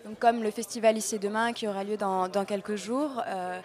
Donc, 0.05 0.19
comme 0.19 0.43
le 0.43 0.51
festival 0.51 0.97
Ici 0.97 1.19
Demain 1.19 1.53
qui 1.53 1.67
aura 1.69 1.85
lieu 1.85 1.97
dans, 1.97 2.29
dans 2.29 2.45
quelques 2.45 2.77
jours. 2.77 3.23
euh, 3.27 3.61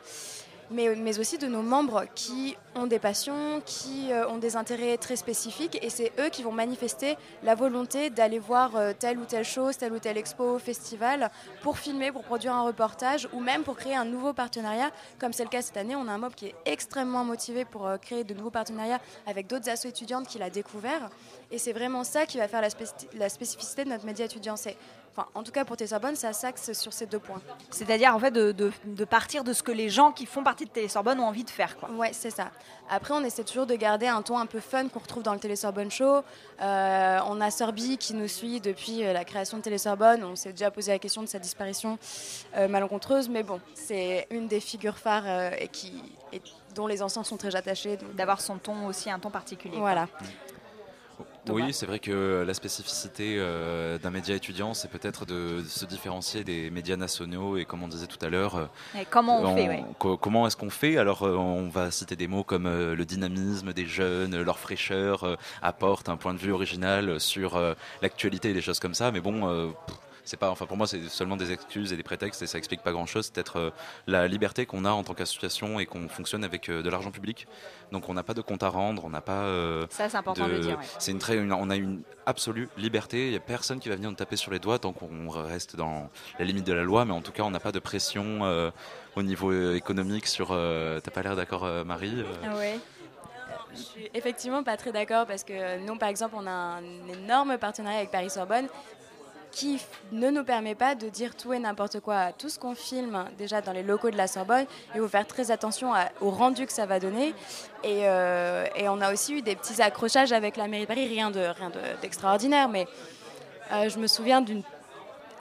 mais, 0.74 1.20
aussi 1.20 1.38
de 1.38 1.48
nos 1.48 1.62
membres 1.62 2.06
qui 2.16 2.58
ont 2.76 2.88
des 2.88 3.00
passions, 3.00 3.62
qui 3.66 4.12
euh, 4.12 4.28
ont 4.28 4.38
des 4.38 4.56
intérêts 4.56 4.98
très 4.98 5.16
spécifiques, 5.16 5.78
et 5.82 5.90
c'est 5.90 6.12
eux 6.20 6.30
qui 6.30 6.42
vont 6.42 6.52
manifester 6.52 7.18
la 7.44 7.54
volonté 7.54 8.10
d'aller 8.10 8.40
voir 8.40 8.76
euh, 8.76 8.94
telle 8.98 9.20
ou 9.20 9.26
telle 9.26 9.46
chose, 9.46 9.78
telle 9.78 9.94
ou 9.94 10.00
telle 10.00 10.18
expo, 10.18 10.58
festival, 10.58 11.30
pour 11.62 11.78
filmer, 11.78 12.12
pour 12.12 12.24
produire 12.24 12.54
un 12.54 12.64
reportage, 12.64 13.30
ou 13.32 13.40
même 13.40 13.64
pour 13.64 13.78
créer 13.78 13.96
un 13.96 14.06
nouveau 14.06 14.34
partenariat, 14.34 14.90
comme 15.20 15.34
c'est 15.34 15.44
le 15.44 15.50
cas 15.50 15.62
cette 15.62 15.78
année. 15.78 15.96
On 15.96 16.08
a 16.08 16.12
un 16.12 16.18
mob 16.18 16.34
qui 16.34 16.48
est 16.48 16.56
extrêmement 16.66 17.24
motivé 17.24 17.64
pour 17.64 17.86
euh, 17.86 17.98
créer 17.98 18.24
de 18.24 18.34
nouveaux 18.34 18.50
partenariats 18.50 19.00
avec 19.28 19.48
d'autres 19.48 19.70
assos 19.70 19.90
étudiantes 19.90 20.28
qu'il 20.28 20.42
a 20.42 20.50
découvert, 20.50 21.10
et 21.52 21.60
c'est 21.60 21.74
vraiment 21.74 22.04
ça 22.04 22.26
qui 22.26 22.40
va 22.40 22.48
faire 22.48 22.62
la, 22.62 22.70
la 23.14 23.30
spécificité 23.30 23.84
de 23.84 23.90
notre 23.90 24.06
média 24.06 24.26
étudiant. 24.26 24.56
C'est, 24.56 24.78
enfin, 25.16 25.28
en 25.36 25.44
tout 25.44 25.52
cas 25.52 25.64
pour 25.66 25.78
Sorbonne, 25.86 26.16
ça 26.16 26.34
s'axe 26.34 26.74
sur 26.74 26.92
ces 26.94 27.06
deux 27.06 27.20
points. 27.20 27.42
C'est-à-dire 27.70 28.14
en 28.16 28.20
fait 28.20 28.32
de, 28.32 28.52
de- 28.52 28.72
de 28.86 29.06
partir 29.06 29.44
de 29.44 29.54
ce 29.54 29.62
que 29.64 29.72
les 29.72 29.90
gens 29.90 30.12
qui 30.12 30.26
font 30.26 30.44
partie 30.44 30.66
de 30.66 30.70
Télé 30.70 30.88
Sorbonne 30.88 31.20
ont 31.20 31.28
envie 31.28 31.44
de 31.44 31.50
faire. 31.50 31.78
Quoi. 31.78 31.90
Ouais, 31.92 32.12
c'est 32.14 32.30
ça. 32.32 32.52
Après, 32.90 33.14
on 33.14 33.24
essaie 33.24 33.44
toujours 33.44 33.66
de 33.66 33.76
garder 33.76 34.08
un 34.08 34.22
ton 34.22 34.38
un 34.38 34.46
peu 34.46 34.60
fun 34.60 34.88
qu'on 34.90 35.00
retrouve 35.00 35.24
dans 35.24 35.34
le 35.34 35.40
Télé 35.40 35.56
Sorbonne 35.56 35.90
Show. 35.92 36.22
Euh, 36.62 37.20
on 37.28 37.40
a 37.42 37.50
Sorbi 37.52 37.98
qui 37.98 38.14
nous 38.14 38.28
suit 38.28 38.60
depuis 38.62 39.04
euh, 39.06 39.14
la 39.14 39.24
création 39.26 39.58
de 39.58 39.62
Télé 39.64 39.78
Sorbonne. 39.78 40.24
On 40.24 40.36
s'est 40.36 40.52
déjà 40.52 40.70
posé 40.72 40.92
la 40.92 41.00
question 41.00 41.22
de 41.22 41.28
sa 41.28 41.40
disparition 41.40 41.98
euh, 42.58 42.68
malencontreuse, 42.68 43.30
mais 43.30 43.44
bon, 43.44 43.60
c'est 43.74 44.28
une 44.32 44.48
des 44.48 44.60
figures 44.60 44.98
phares 44.98 45.24
euh, 45.26 45.52
et 45.60 45.68
qui, 45.70 45.94
et 46.34 46.42
dont 46.76 46.88
les 46.88 47.02
anciens 47.02 47.24
sont 47.24 47.38
très 47.38 47.56
attachés. 47.56 47.98
D'avoir 48.16 48.42
son 48.42 48.58
ton 48.58 48.88
aussi, 48.88 49.10
un 49.10 49.20
ton 49.20 49.30
particulier. 49.30 49.78
Voilà. 49.78 50.08
Oui, 51.50 51.74
c'est 51.74 51.86
vrai 51.86 52.00
que 52.00 52.44
la 52.48 52.54
spécificité 52.54 53.36
euh, 53.38 53.98
d'un 53.98 54.12
média 54.12 54.34
étudiant, 54.36 54.74
c'est 54.74 54.88
peut-être 54.90 55.26
de, 55.26 55.62
de 55.62 55.68
se 55.68 55.86
différencier 55.86 56.44
des 56.44 56.70
médias 56.70 56.96
nationaux 56.96 57.58
et 57.58 57.66
comme 57.66 57.84
on 57.84 57.88
disait 57.88 58.08
tout 58.08 58.24
à 58.26 58.30
l'heure. 58.30 58.56
euh, 58.56 58.66
comment 59.10 59.42
on 59.42 59.56
fait, 59.56 59.68
ouais. 59.68 59.84
co- 60.00 60.16
Comment 60.18 60.48
est-ce 60.48 60.56
qu'on 60.56 60.70
fait? 60.70 60.98
Alors, 60.98 61.24
euh, 61.24 61.36
on 61.36 61.70
va 61.70 61.92
citer 61.92 62.16
des 62.16 62.28
mots 62.28 62.44
comme 62.44 62.66
euh, 62.66 62.96
le 62.96 63.06
dynamisme 63.06 63.74
des 63.74 63.86
jeunes, 63.86 64.42
leur 64.42 64.58
fraîcheur 64.58 65.24
euh, 65.26 65.36
apporte 65.62 66.08
un 66.10 66.16
point 66.18 66.34
de 66.34 66.40
vue 66.40 66.52
original 66.54 67.20
sur 67.20 67.60
l'actualité 68.02 68.52
et 68.52 68.54
des 68.54 68.62
choses 68.62 68.80
comme 68.80 68.94
ça. 68.94 69.12
Mais 69.12 69.20
bon. 69.22 69.74
pff, 69.88 69.98
c'est 70.26 70.38
pas, 70.38 70.50
enfin 70.50 70.66
pour 70.66 70.78
moi, 70.78 70.88
c'est 70.88 71.02
seulement 71.10 71.36
des 71.38 71.52
excuses 71.52 71.92
et 71.94 71.98
des 71.98 72.04
prétextes 72.04 72.42
et 72.42 72.48
ça 72.48 72.58
explique 72.58 72.82
pas 72.82 72.92
grand-chose. 72.92 73.26
C'est 73.26 73.34
peut-être 73.34 73.58
euh, 73.60 73.70
la 74.08 74.28
liberté 74.28 74.66
qu'on 74.66 74.86
a 74.86 74.92
en 74.92 75.04
tant 75.04 75.14
qu'association 75.14 75.80
et 75.80 75.86
qu'on 75.86 76.08
fonctionne 76.10 76.44
avec 76.44 76.70
euh, 76.70 76.82
de 76.82 76.90
l'argent 76.90 77.12
public. 77.12 77.48
Donc 77.92 78.10
on 78.10 78.14
n'a 78.14 78.24
pas 78.24 78.34
de 78.34 78.42
compte 78.42 78.64
à 78.64 78.70
rendre, 78.70 79.04
on 79.06 79.10
n'a 79.10 79.22
pas. 79.22 79.44
euh, 79.44 79.86
Ça, 79.90 80.10
c'est 80.10 80.18
important 80.18 80.48
de 80.48 80.54
le 80.54 80.60
dire, 80.60 80.78
ouais. 80.78 80.86
C'est 81.00 81.12
une 81.12 81.20
très, 81.20 81.36
une- 81.38 81.54
on 81.54 81.70
a 81.70 81.76
une 81.76 82.02
absolue 82.26 82.70
liberté. 82.78 83.26
Il 83.26 83.32
n'y 83.32 83.36
a 83.38 83.42
personne 83.42 83.80
qui 83.80 83.90
va 83.90 83.96
venir 83.96 84.10
nous 84.10 84.16
taper 84.16 84.36
sur 84.38 84.52
les 84.52 84.60
doigts 84.60 84.80
tant 84.80 84.94
qu'on 84.94 85.30
reste 85.30 85.76
dans 85.76 86.10
la 86.40 86.46
limite 86.46 86.66
de 86.66 86.74
la 86.74 86.84
loi. 86.84 87.06
Mais 87.06 87.14
en 87.14 87.22
tout 87.22 87.32
cas, 87.32 87.44
on 87.44 87.52
n'a 87.52 87.60
pas 87.60 87.72
de 87.72 87.80
pression 87.80 88.46
euh, 88.46 88.72
au 89.16 89.24
niveau 89.24 89.74
économique 89.74 90.28
sur. 90.28 90.50
euh, 90.52 91.00
T'as 91.02 91.12
pas 91.12 91.22
l'air 91.22 91.36
d'accord, 91.36 91.66
euh, 91.66 91.84
Marie 91.84 92.14
euh, 92.22 92.24
Ah 92.46 92.56
ouais. 92.56 92.80
Je 93.76 93.80
suis 93.82 94.10
effectivement 94.14 94.64
pas 94.64 94.78
très 94.78 94.92
d'accord 94.92 95.26
parce 95.26 95.44
que 95.44 95.80
nous, 95.80 95.98
par 95.98 96.10
exemple, 96.10 96.36
on 96.38 96.46
a 96.46 96.52
un 96.52 97.08
énorme 97.08 97.58
partenariat 97.58 97.98
avec 98.00 98.12
Paris 98.12 98.30
Sorbonne 98.30 98.68
qui 99.54 99.80
ne 100.12 100.32
nous 100.32 100.44
permet 100.44 100.74
pas 100.74 100.96
de 100.96 101.08
dire 101.10 101.36
tout 101.38 101.54
et 101.54 101.60
n'importe 101.60 102.00
quoi 102.00 102.18
à 102.18 102.32
tout 102.34 102.50
ce 102.50 102.58
qu'on 102.58 102.74
filme 102.74 103.24
déjà 103.38 103.62
dans 103.62 103.72
les 103.72 103.84
locaux 103.84 104.10
de 104.10 104.18
la 104.18 104.28
Sorbonne. 104.28 104.66
Il 104.96 105.00
faut 105.02 105.08
faire 105.08 105.28
très 105.28 105.52
attention 105.52 105.92
au 106.22 106.32
rendu 106.32 106.66
que 106.66 106.74
ça 106.74 106.88
va 106.88 107.00
donner. 107.00 107.36
Et, 107.84 108.02
euh, 108.08 108.66
et 108.76 108.90
on 108.90 109.00
a 109.00 109.14
aussi 109.14 109.36
eu 109.36 109.42
des 109.44 109.56
petits 109.56 109.80
accrochages 109.82 110.32
avec 110.32 110.58
la 110.58 110.68
mairie 110.68 110.84
de 110.84 110.88
Paris, 110.88 111.08
rien 111.08 111.30
de 111.30 111.40
rien 111.40 111.70
de- 111.70 112.02
d'extraordinaire, 112.02 112.68
mais 112.68 112.88
euh, 113.72 113.90
je 113.90 114.00
me 114.00 114.08
souviens 114.08 114.42
d'une 114.42 114.64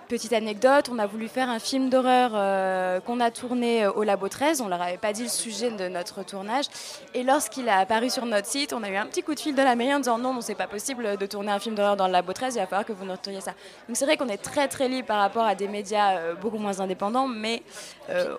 petite 0.08 0.32
anecdote. 0.32 0.88
On 0.92 0.98
a 0.98 1.06
voulu 1.06 1.28
faire 1.28 1.48
un 1.48 1.58
film 1.58 1.88
d'horreur 1.90 2.32
euh, 2.34 3.00
qu'on 3.00 3.20
a 3.20 3.30
tourné 3.30 3.84
euh, 3.84 3.92
au 3.92 4.02
Labo 4.02 4.28
13. 4.28 4.60
On 4.60 4.68
leur 4.68 4.80
avait 4.82 4.98
pas 4.98 5.12
dit 5.12 5.22
le 5.24 5.28
sujet 5.28 5.70
de 5.70 5.88
notre 5.88 6.22
tournage. 6.24 6.66
Et 7.14 7.22
lorsqu'il 7.22 7.68
a 7.68 7.78
apparu 7.78 8.10
sur 8.10 8.24
notre 8.26 8.46
site, 8.46 8.72
on 8.72 8.82
a 8.82 8.88
eu 8.90 8.96
un 8.96 9.06
petit 9.06 9.22
coup 9.22 9.34
de 9.34 9.40
fil 9.40 9.54
de 9.54 9.62
la 9.62 9.74
mairie 9.74 9.94
en 9.94 9.98
disant 9.98 10.18
non, 10.18 10.34
non, 10.34 10.40
c'est 10.40 10.54
pas 10.54 10.66
possible 10.66 11.16
de 11.16 11.26
tourner 11.26 11.52
un 11.52 11.58
film 11.58 11.74
d'horreur 11.74 11.96
dans 11.96 12.06
le 12.06 12.12
Labo 12.12 12.32
13. 12.32 12.54
Il 12.54 12.58
va 12.58 12.66
falloir 12.66 12.84
que 12.86 12.92
vous 12.92 13.04
noteriez 13.04 13.40
ça. 13.40 13.52
Donc 13.88 13.96
c'est 13.96 14.04
vrai 14.04 14.16
qu'on 14.16 14.28
est 14.28 14.42
très 14.42 14.68
très 14.68 14.88
libre 14.88 15.08
par 15.08 15.18
rapport 15.20 15.44
à 15.44 15.54
des 15.54 15.68
médias 15.68 16.16
euh, 16.16 16.34
beaucoup 16.34 16.58
moins 16.58 16.80
indépendants, 16.80 17.28
mais 17.28 17.62
euh, 18.10 18.36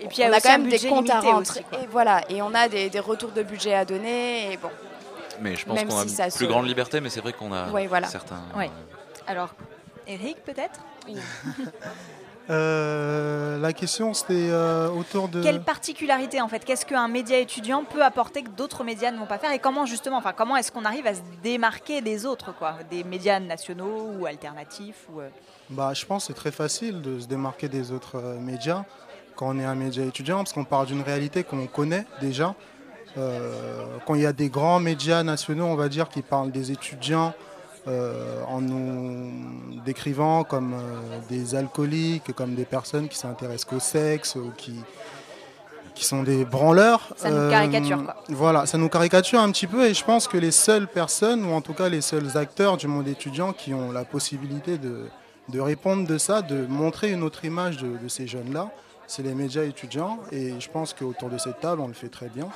Et 0.00 0.06
puis, 0.06 0.18
il 0.18 0.20
y 0.20 0.24
a 0.24 0.28
on 0.28 0.32
a 0.32 0.36
aussi 0.36 0.46
quand 0.46 0.58
même 0.58 0.68
des 0.68 0.78
comptes 0.88 1.10
à 1.10 1.20
rentrer. 1.20 1.64
aussi, 1.72 1.82
et 1.82 1.86
voilà, 1.90 2.20
et 2.28 2.40
on 2.42 2.54
a 2.54 2.68
des, 2.68 2.88
des 2.90 3.00
retours 3.00 3.30
de 3.32 3.42
budget 3.42 3.74
à 3.74 3.84
donner. 3.84 4.52
Et 4.52 4.56
bon, 4.56 4.70
Mais 5.40 5.56
je 5.56 5.66
pense 5.66 5.82
qu'on 5.84 5.98
a 5.98 6.02
si 6.04 6.08
ça 6.10 6.24
une 6.26 6.30
plus 6.32 6.44
se- 6.44 6.50
grande 6.50 6.66
liberté, 6.66 7.00
mais 7.00 7.10
c'est 7.10 7.20
vrai 7.20 7.32
qu'on 7.32 7.52
a 7.52 7.68
Ouais, 7.70 7.86
voilà. 7.88 8.06
certains. 8.06 8.40
Ouais. 8.56 8.70
Alors, 9.26 9.48
Eric, 10.06 10.42
peut-être? 10.44 10.78
Euh, 12.50 13.58
la 13.58 13.72
question, 13.74 14.14
c'était 14.14 14.48
euh, 14.50 14.88
autour 14.88 15.28
de. 15.28 15.42
Quelle 15.42 15.62
particularité 15.62 16.40
en 16.40 16.48
fait? 16.48 16.64
Qu'est-ce 16.64 16.86
qu'un 16.86 17.08
média 17.08 17.38
étudiant 17.38 17.84
peut 17.84 18.02
apporter 18.02 18.42
que 18.42 18.48
d'autres 18.48 18.84
médias 18.84 19.10
ne 19.10 19.18
vont 19.18 19.26
pas 19.26 19.38
faire? 19.38 19.52
Et 19.52 19.58
comment 19.58 19.84
justement, 19.84 20.16
enfin 20.16 20.32
comment 20.34 20.56
est-ce 20.56 20.72
qu'on 20.72 20.86
arrive 20.86 21.06
à 21.06 21.14
se 21.14 21.20
démarquer 21.42 22.00
des 22.00 22.24
autres, 22.24 22.54
quoi, 22.56 22.76
des 22.90 23.04
médias 23.04 23.38
nationaux 23.38 24.14
ou 24.18 24.24
alternatifs 24.24 25.06
ou 25.12 25.20
euh, 25.20 25.28
Bah, 25.68 25.92
je 25.92 26.06
pense 26.06 26.22
que 26.22 26.26
c'est 26.28 26.38
très 26.38 26.50
facile 26.50 27.02
de 27.02 27.20
se 27.20 27.26
démarquer 27.26 27.68
des 27.68 27.92
autres 27.92 28.18
médias 28.40 28.84
quand 29.36 29.54
on 29.54 29.58
est 29.58 29.64
un 29.64 29.74
média 29.74 30.04
étudiant, 30.04 30.38
parce 30.38 30.52
qu'on 30.52 30.64
part 30.64 30.86
d'une 30.86 31.02
réalité 31.02 31.44
qu'on 31.44 31.66
connaît 31.66 32.06
déjà. 32.20 32.54
Quand 34.06 34.14
il 34.14 34.20
y 34.20 34.26
a 34.26 34.32
des 34.32 34.48
grands 34.48 34.78
médias 34.78 35.24
nationaux, 35.24 35.64
on 35.66 35.74
va 35.74 35.88
dire, 35.88 36.08
qui 36.08 36.22
parlent 36.22 36.52
des 36.52 36.70
étudiants 36.70 37.34
euh, 37.86 38.42
en 38.48 38.60
nous 38.60 39.30
décrivant 39.84 40.44
comme 40.44 40.74
euh, 40.74 41.18
des 41.28 41.54
alcooliques, 41.54 42.32
comme 42.34 42.54
des 42.54 42.64
personnes 42.64 43.08
qui 43.08 43.16
s'intéressent 43.16 43.64
qu'au 43.66 43.80
sexe 43.80 44.34
ou 44.36 44.52
qui, 44.56 44.74
qui 45.94 46.04
sont 46.04 46.22
des 46.22 46.44
branleurs. 46.44 47.12
Ça 47.16 47.30
nous 47.30 47.36
euh, 47.36 47.50
caricature, 47.50 48.04
quoi. 48.04 48.16
Voilà, 48.28 48.66
ça 48.66 48.78
nous 48.78 48.88
caricature 48.88 49.40
un 49.40 49.50
petit 49.50 49.66
peu 49.66 49.86
et 49.86 49.94
je 49.94 50.04
pense 50.04 50.28
que 50.28 50.38
les 50.38 50.50
seules 50.50 50.88
personnes, 50.88 51.44
ou 51.44 51.52
en 51.52 51.60
tout 51.60 51.74
cas 51.74 51.88
les 51.88 52.00
seuls 52.00 52.36
acteurs 52.36 52.76
du 52.76 52.88
monde 52.88 53.08
étudiant 53.08 53.52
qui 53.52 53.72
ont 53.74 53.92
la 53.92 54.04
possibilité 54.04 54.78
de, 54.78 55.06
de 55.48 55.60
répondre 55.60 56.06
de 56.06 56.18
ça, 56.18 56.42
de 56.42 56.66
montrer 56.66 57.12
une 57.12 57.22
autre 57.22 57.44
image 57.44 57.78
de, 57.78 57.96
de 58.02 58.08
ces 58.08 58.26
jeunes-là, 58.26 58.70
c'est 59.08 59.22
les 59.22 59.34
médias 59.34 59.64
étudiants 59.64 60.20
et 60.30 60.52
je 60.60 60.68
pense 60.70 60.92
qu'autour 60.94 61.30
de 61.30 61.38
cette 61.38 61.58
table, 61.60 61.80
on 61.80 61.88
le 61.88 61.94
fait 61.94 62.08
très 62.10 62.28
bien. 62.28 62.46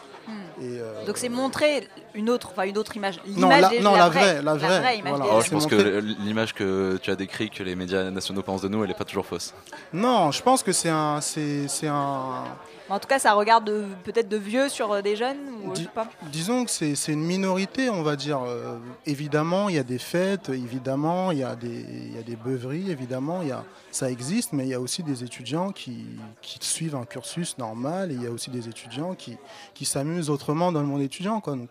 Et, 0.60 0.78
euh, 0.78 1.04
Donc 1.06 1.16
c'est 1.16 1.28
montrer 1.30 1.88
une 2.14 2.28
autre, 2.30 2.50
enfin 2.52 2.64
une 2.64 2.76
autre 2.78 2.94
image. 2.96 3.18
Non, 3.26 3.48
la- 3.48 3.68
des- 3.70 3.80
non, 3.80 3.96
la 3.96 4.08
vraie, 4.10 4.42
la 4.42 4.54
vraie, 4.54 4.98
image 4.98 5.10
voilà. 5.10 5.24
des- 5.24 5.30
Alors, 5.30 5.42
je 5.42 5.50
pense 5.50 5.66
que 5.66 5.98
l'image 6.20 6.52
que 6.54 6.98
tu 7.02 7.10
as 7.10 7.16
décrit 7.16 7.48
que 7.50 7.62
les 7.64 7.74
médias 7.74 8.10
nationaux 8.10 8.42
pensent 8.42 8.62
de 8.62 8.68
nous, 8.68 8.82
elle 8.84 8.88
n'est 8.90 8.94
pas 8.94 9.04
toujours 9.06 9.26
fausse. 9.26 9.54
Non, 9.92 10.30
je 10.30 10.42
pense 10.42 10.62
que 10.62 10.72
c'est 10.72 10.90
un, 10.90 11.20
c'est, 11.22 11.66
c'est 11.68 11.88
un, 11.88 12.44
En 12.92 12.98
tout 12.98 13.08
cas, 13.08 13.18
ça 13.18 13.32
regarde 13.32 13.64
de- 13.64 13.84
peut-être 14.04 14.28
de 14.28 14.36
vieux 14.36 14.68
sur 14.68 14.92
euh, 14.92 15.00
des 15.02 15.16
jeunes 15.16 15.38
ou 15.64 15.70
je 15.70 15.74
Dis- 15.74 15.82
sais 15.84 15.88
pas. 15.94 16.08
Disons 16.30 16.64
que 16.64 16.70
c'est 16.70 17.12
une 17.12 17.22
minorité, 17.24 17.88
on 17.88 18.02
va 18.02 18.16
dire. 18.16 18.40
Euh, 18.46 18.76
évidemment, 19.06 19.68
il 19.70 19.76
y 19.76 19.78
a 19.78 19.82
des 19.82 19.98
fêtes, 19.98 20.50
évidemment, 20.50 21.30
il 21.32 21.38
y 21.38 21.42
a 21.42 21.56
des, 21.56 21.68
il 22.08 22.14
y 22.14 22.18
a 22.18 22.22
des 22.22 22.36
beuveries, 22.36 22.90
évidemment, 22.90 23.40
il 23.42 23.48
y 23.48 23.52
a, 23.52 23.64
ça 23.90 24.10
existe, 24.10 24.52
mais 24.52 24.64
il 24.64 24.68
y 24.68 24.74
a 24.74 24.80
aussi 24.80 25.02
des 25.02 25.24
étudiants 25.24 25.72
qui, 25.72 26.04
qui 26.42 26.58
suivent 26.60 26.94
un 26.94 27.04
cursus 27.06 27.56
normal 27.56 28.12
et 28.12 28.14
il 28.14 28.22
y 28.22 28.26
a 28.26 28.30
aussi 28.30 28.50
des 28.50 28.68
étudiants 28.68 29.14
qui, 29.14 29.38
qui 29.74 29.84
s'amusent 29.86 30.28
autrement 30.30 30.70
dans 30.70 30.80
le 30.80 30.86
monde 30.86 31.00
étudiant. 31.02 31.40
Quoi. 31.40 31.54
Donc, 31.56 31.70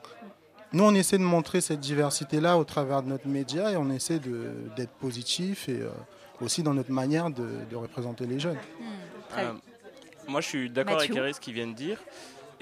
nous, 0.74 0.84
on 0.84 0.96
essaie 0.96 1.18
de 1.20 1.24
montrer 1.24 1.62
cette 1.62 1.82
diversité-là 1.82 2.58
au 2.58 2.64
travers 2.64 3.04
de 3.04 3.10
notre 3.10 3.28
média 3.28 3.72
et 3.72 3.78
on 3.78 3.92
essaie 3.92 4.20
d'être 4.76 4.94
positif 4.94 5.70
et 5.70 5.82
euh, 5.82 5.90
aussi 6.42 6.64
dans 6.64 6.74
notre 6.74 6.92
manière 6.92 7.30
de, 7.30 7.46
de 7.70 7.76
représenter 7.76 8.26
les 8.26 8.40
jeunes. 8.40 8.58
Très 9.30 9.44
Euh, 9.46 9.52
moi, 10.28 10.42
je 10.42 10.48
suis 10.48 10.70
d'accord 10.70 10.96
avec 11.24 11.36
ce 11.36 11.40
qu'il 11.40 11.54
vient 11.54 11.68
de 11.68 11.74
dire. 11.74 11.98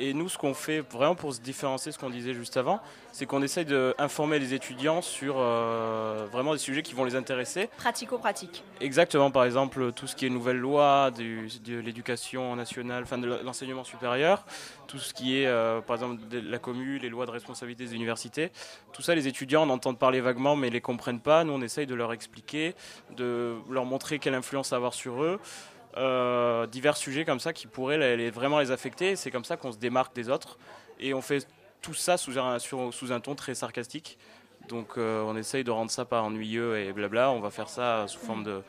Et 0.02 0.13
nous, 0.13 0.30
ce 0.30 0.38
qu'on 0.38 0.54
fait 0.54 0.80
vraiment 0.80 1.13
pour 1.13 1.34
se 1.34 1.41
différencier, 1.41 1.91
ce 1.91 2.00
qu'on 2.00 2.10
disait 2.10 2.34
juste 2.34 2.56
avant, 2.56 2.80
c'est 3.12 3.26
qu'on 3.26 3.41
essaye 3.41 3.65
d'informer 3.65 4.39
les 4.39 4.54
étudiants 4.54 5.02
sur 5.02 5.36
euh, 5.38 6.26
vraiment 6.32 6.54
des 6.54 6.58
sujets 6.58 6.82
qui 6.84 6.93
vont 6.93 7.04
les 7.04 7.17
intéresser. 7.17 7.67
Pratico-pratique. 7.76 8.63
Exactement, 8.80 9.30
par 9.30 9.43
exemple, 9.43 9.91
tout 9.91 10.08
ce 10.08 10.15
qui 10.15 10.26
est 10.26 10.30
nouvelle 10.30 10.56
loi 10.56 11.12
du- 11.12 11.50
de 11.65 11.80
l'éducation 11.80 12.56
nationale, 12.56 13.04
enfin 13.04 13.17
de 13.17 13.28
l'enseignement 13.43 13.84
supérieur, 13.84 14.45
tout 14.88 15.00
ce 15.00 15.13
qui 15.13 15.38
est, 15.41 15.48
euh, 15.48 15.82
par 15.82 15.98
exemple, 15.98 16.26
de 16.30 16.39
la 16.50 16.60
commune, 16.60 17.02
les 17.02 17.10
lois 17.10 17.26
de 17.26 17.32
responsabilité 17.32 17.84
des 17.84 17.93
universités. 17.93 18.52
Tout 18.93 19.02
ça, 19.02 19.15
les 19.15 19.28
étudiants 19.28 19.63
en 19.63 19.69
entendent 19.69 20.00
parler 20.00 20.22
vaguement, 20.22 20.56
mais 20.56 20.67
ne 20.69 20.74
les 20.76 20.82
comprennent 20.82 21.19
pas. 21.19 21.43
Nous, 21.43 21.52
on 21.52 21.62
essaye 21.62 21.88
de 21.88 21.95
leur 21.95 22.13
expliquer, 22.13 22.74
de 23.17 23.56
leur 23.69 23.84
montrer 23.84 24.17
quelle 24.19 24.34
influence 24.36 24.72
avoir 24.72 24.93
sur 24.93 25.22
eux. 25.22 25.41
Euh, 25.97 26.67
divers 26.67 26.97
sujets 26.97 27.25
comme 27.25 27.39
ça 27.39 27.52
qui 27.52 27.65
pourraient 27.67 28.30
vraiment 28.30 28.60
les 28.60 28.71
affecter. 28.71 29.15
C'est 29.15 29.32
comme 29.32 29.45
ça 29.45 29.58
qu'on 29.58 29.71
se 29.71 29.78
démarque 29.78 30.15
des 30.15 30.30
autres. 30.30 30.58
Et 30.99 31.13
on 31.13 31.21
fait 31.21 31.47
tout 31.82 31.93
ça 31.93 32.17
sous 32.17 32.38
un, 32.38 33.19
ton 33.19 33.36
très 33.36 33.56
sarcastique. 33.56 34.17
Donc 34.67 34.97
euh, 34.97 35.23
on 35.23 35.36
essaye 35.36 35.63
de 35.63 35.71
rendre 35.71 35.89
ça 35.89 36.06
pas 36.06 36.21
ennuyeux 36.21 36.78
et 36.80 36.93
blabla. 36.93 37.32
On 37.32 37.39
va 37.39 37.49
faire 37.49 37.69
ça 37.69 38.06
sous 38.08 38.19
forme 38.19 38.43
de 38.43 38.62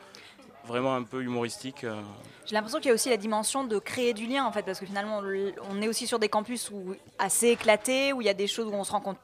vraiment 0.65 0.95
un 0.95 1.03
peu 1.03 1.21
humoristique. 1.21 1.83
euh. 1.83 2.01
J'ai 2.45 2.55
l'impression 2.55 2.79
qu'il 2.79 2.87
y 2.89 2.91
a 2.91 2.93
aussi 2.93 3.09
la 3.09 3.17
dimension 3.17 3.63
de 3.65 3.77
créer 3.79 4.13
du 4.13 4.25
lien 4.27 4.45
en 4.45 4.51
fait, 4.51 4.63
parce 4.63 4.79
que 4.79 4.85
finalement 4.85 5.19
le- 5.21 5.53
on 5.69 5.81
est 5.81 5.87
aussi 5.87 6.05
sur 6.07 6.19
des 6.19 6.29
campus 6.29 6.69
où, 6.71 6.95
assez 7.19 7.49
éclatés, 7.49 8.13
où 8.13 8.21
il 8.21 8.25
y 8.25 8.29
a 8.29 8.33
des 8.33 8.47
choses 8.47 8.67
où 8.67 8.73
on 8.73 8.83
se 8.83 8.91
rencontre 8.91 9.19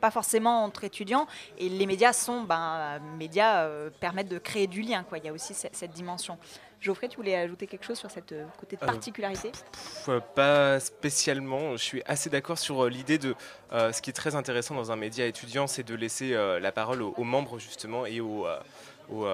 pas, 0.00 0.10
forcément 0.10 0.64
entre 0.64 0.84
étudiants, 0.84 1.26
et 1.58 1.68
les 1.70 1.86
médias 1.86 2.12
sont, 2.12 2.42
ben, 2.42 2.98
médias 3.18 3.68
permettent 4.00 4.28
de 4.28 4.38
créer 4.38 4.66
du 4.66 4.82
lien 4.82 5.02
quoi. 5.02 5.16
Il 5.18 5.24
y 5.24 5.28
a 5.28 5.32
aussi 5.32 5.54
cette 5.54 5.92
dimension. 5.92 6.38
Geoffrey, 6.82 7.08
tu 7.08 7.16
voulais 7.16 7.36
ajouter 7.36 7.68
quelque 7.68 7.84
chose 7.86 7.98
sur 7.98 8.10
cette 8.10 8.32
euh, 8.32 8.44
côté 8.58 8.74
de 8.76 8.82
Euh, 8.82 8.86
particularité 8.86 9.52
euh, 10.08 10.18
Pas 10.34 10.80
spécialement. 10.80 11.72
Je 11.76 11.82
suis 11.82 12.02
assez 12.06 12.28
d'accord 12.28 12.58
sur 12.58 12.86
l'idée 12.88 13.18
de 13.18 13.36
euh, 13.72 13.92
ce 13.92 14.02
qui 14.02 14.10
est 14.10 14.12
très 14.12 14.34
intéressant 14.34 14.74
dans 14.74 14.90
un 14.90 14.96
média 14.96 15.24
étudiant, 15.24 15.68
c'est 15.68 15.84
de 15.84 15.94
laisser 15.94 16.34
euh, 16.34 16.58
la 16.58 16.72
parole 16.72 17.00
aux, 17.02 17.14
aux 17.16 17.22
membres 17.24 17.60
justement 17.60 18.04
et 18.04 18.20
aux, 18.20 18.46
aux, 19.10 19.26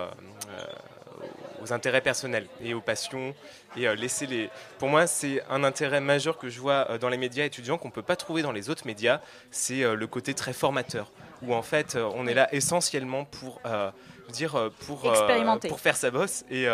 aux 1.62 1.72
intérêts 1.72 2.02
personnels 2.02 2.46
et 2.62 2.74
aux 2.74 2.80
passions 2.82 3.34
et 3.76 3.94
laisser 3.96 4.26
les. 4.26 4.50
Pour 4.78 4.88
moi, 4.88 5.06
c'est 5.06 5.42
un 5.48 5.64
intérêt 5.64 6.00
majeur 6.00 6.36
que 6.38 6.48
je 6.50 6.60
vois 6.60 6.98
dans 6.98 7.08
les 7.08 7.16
médias 7.16 7.44
étudiants 7.46 7.78
qu'on 7.78 7.90
peut 7.90 8.02
pas 8.02 8.16
trouver 8.16 8.42
dans 8.42 8.52
les 8.52 8.68
autres 8.70 8.86
médias. 8.86 9.20
C'est 9.50 9.82
le 9.94 10.06
côté 10.06 10.34
très 10.34 10.52
formateur 10.52 11.10
où 11.42 11.54
en 11.54 11.62
fait 11.62 11.96
on 11.96 12.26
est 12.26 12.34
là 12.34 12.52
essentiellement 12.52 13.24
pour 13.24 13.60
dire 14.30 14.70
pour 14.86 15.12
pour 15.68 15.80
faire 15.80 15.96
sa 15.96 16.10
bosse 16.10 16.44
et 16.50 16.66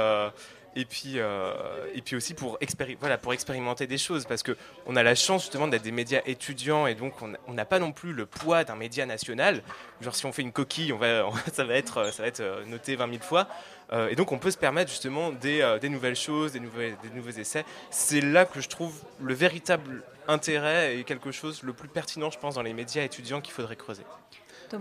et 0.76 0.84
puis, 0.84 1.14
euh, 1.18 1.52
et 1.94 2.02
puis 2.02 2.16
aussi 2.16 2.34
pour, 2.34 2.58
expéri- 2.60 2.96
voilà, 2.98 3.18
pour 3.18 3.32
expérimenter 3.32 3.87
des 3.87 3.98
choses, 3.98 4.24
parce 4.24 4.42
qu'on 4.42 4.96
a 4.96 5.02
la 5.02 5.14
chance 5.14 5.42
justement 5.42 5.68
d'être 5.68 5.82
des 5.82 5.92
médias 5.92 6.20
étudiants, 6.26 6.87
et 6.87 6.94
donc 6.94 7.14
on 7.22 7.52
n'a 7.52 7.64
pas 7.64 7.78
non 7.78 7.92
plus 7.92 8.12
le 8.12 8.26
poids 8.26 8.64
d'un 8.64 8.76
média 8.76 9.06
national. 9.06 9.62
Genre 10.00 10.14
si 10.14 10.26
on 10.26 10.32
fait 10.32 10.42
une 10.42 10.52
coquille, 10.52 10.92
on 10.92 10.98
va, 10.98 11.26
ça, 11.52 11.64
va 11.64 11.74
être, 11.74 12.12
ça 12.12 12.22
va 12.22 12.28
être 12.28 12.40
euh, 12.40 12.64
noté 12.66 12.96
20 12.96 13.08
000 13.10 13.22
fois. 13.22 13.48
Euh, 13.92 14.08
et 14.08 14.16
donc 14.16 14.32
on 14.32 14.38
peut 14.38 14.50
se 14.50 14.56
permettre 14.58 14.90
justement 14.90 15.30
des, 15.30 15.78
des 15.80 15.88
nouvelles 15.88 16.16
choses, 16.16 16.52
des, 16.52 16.60
nouvelles, 16.60 16.96
des 17.02 17.10
nouveaux 17.10 17.30
essais. 17.30 17.64
C'est 17.90 18.20
là 18.20 18.44
que 18.44 18.60
je 18.60 18.68
trouve 18.68 18.94
le 19.20 19.34
véritable 19.34 20.02
intérêt 20.26 20.96
et 20.96 21.04
quelque 21.04 21.30
chose 21.32 21.62
le 21.62 21.72
plus 21.72 21.88
pertinent, 21.88 22.30
je 22.30 22.38
pense, 22.38 22.54
dans 22.54 22.62
les 22.62 22.72
médias 22.72 23.02
étudiants 23.02 23.40
qu'il 23.40 23.52
faudrait 23.52 23.76
creuser. 23.76 24.02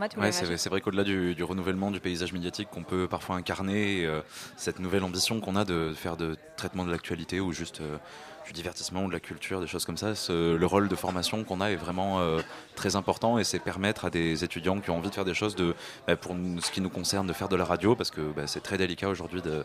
Thomas, 0.10 0.26
Ouais, 0.28 0.32
c'est 0.58 0.70
vrai 0.70 0.82
qu'au-delà 0.82 1.04
du, 1.04 1.36
du 1.36 1.44
renouvellement 1.44 1.92
du 1.92 2.00
paysage 2.00 2.34
médiatique 2.34 2.70
qu'on 2.72 2.84
peut 2.84 3.08
parfois 3.08 3.36
incarner, 3.36 4.06
euh, 4.06 4.22
cette 4.58 4.80
nouvelle 4.80 5.04
ambition 5.04 5.40
qu'on 5.40 5.56
a 5.56 5.66
de 5.66 5.94
faire 5.96 6.18
de 6.18 6.36
traitement 6.58 6.86
de 6.86 6.92
l'actualité 6.92 7.40
ou 7.40 7.52
juste 7.54 7.82
euh, 7.82 7.98
du 8.46 8.54
divertissement 8.54 9.06
ou 9.06 9.08
de 9.08 9.14
la 9.14 9.20
culture, 9.20 9.62
des 9.62 9.68
choses 9.68 9.86
comme 9.86 9.98
ça, 9.98 10.16
ce- 10.16 10.56
le 10.56 10.66
rôle 10.66 10.88
de 10.90 10.96
formation 10.96 11.44
qu'on 11.44 11.62
a 11.62 11.68
est 11.72 11.76
vraiment 11.76 12.20
euh, 12.20 12.42
très 12.76 12.96
important 12.96 13.38
et 13.40 13.44
c'est 13.44 13.60
permettre 13.60 14.06
à 14.06 14.10
des 14.10 14.44
étudiants 14.44 14.80
qui 14.82 14.90
ont 14.90 14.98
envie 14.98 15.10
de 15.10 15.16
faire 15.16 15.26
des 15.26 15.34
choses, 15.34 15.56
de, 15.56 15.76
bah, 16.08 16.16
pour 16.16 16.36
nous- 16.36 16.60
ce 16.62 16.72
qui 16.72 16.82
nous 16.82 16.90
concerne, 16.90 17.26
de 17.28 17.34
faire 17.34 17.48
de 17.50 17.56
la 17.56 17.66
radio 17.66 17.96
parce 17.96 18.12
que 18.12 18.22
bah, 18.36 18.48
c'est 18.48 18.62
très 18.62 18.78
délicat 18.78 19.10
aujourd'hui 19.10 19.42
de 19.42 19.64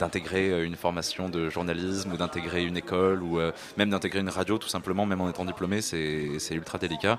d'intégrer 0.00 0.64
une 0.64 0.76
formation 0.76 1.28
de 1.28 1.50
journalisme 1.50 2.12
ou 2.12 2.16
d'intégrer 2.16 2.64
une 2.64 2.76
école 2.76 3.20
ou 3.20 3.40
euh, 3.40 3.50
même 3.76 3.90
d'intégrer 3.90 4.20
une 4.20 4.28
radio 4.28 4.56
tout 4.56 4.68
simplement, 4.68 5.06
même 5.06 5.20
en 5.20 5.28
étant 5.28 5.44
diplômé, 5.44 5.80
c'est 5.82 6.38
ultra 6.52 6.78
délicat. 6.78 7.18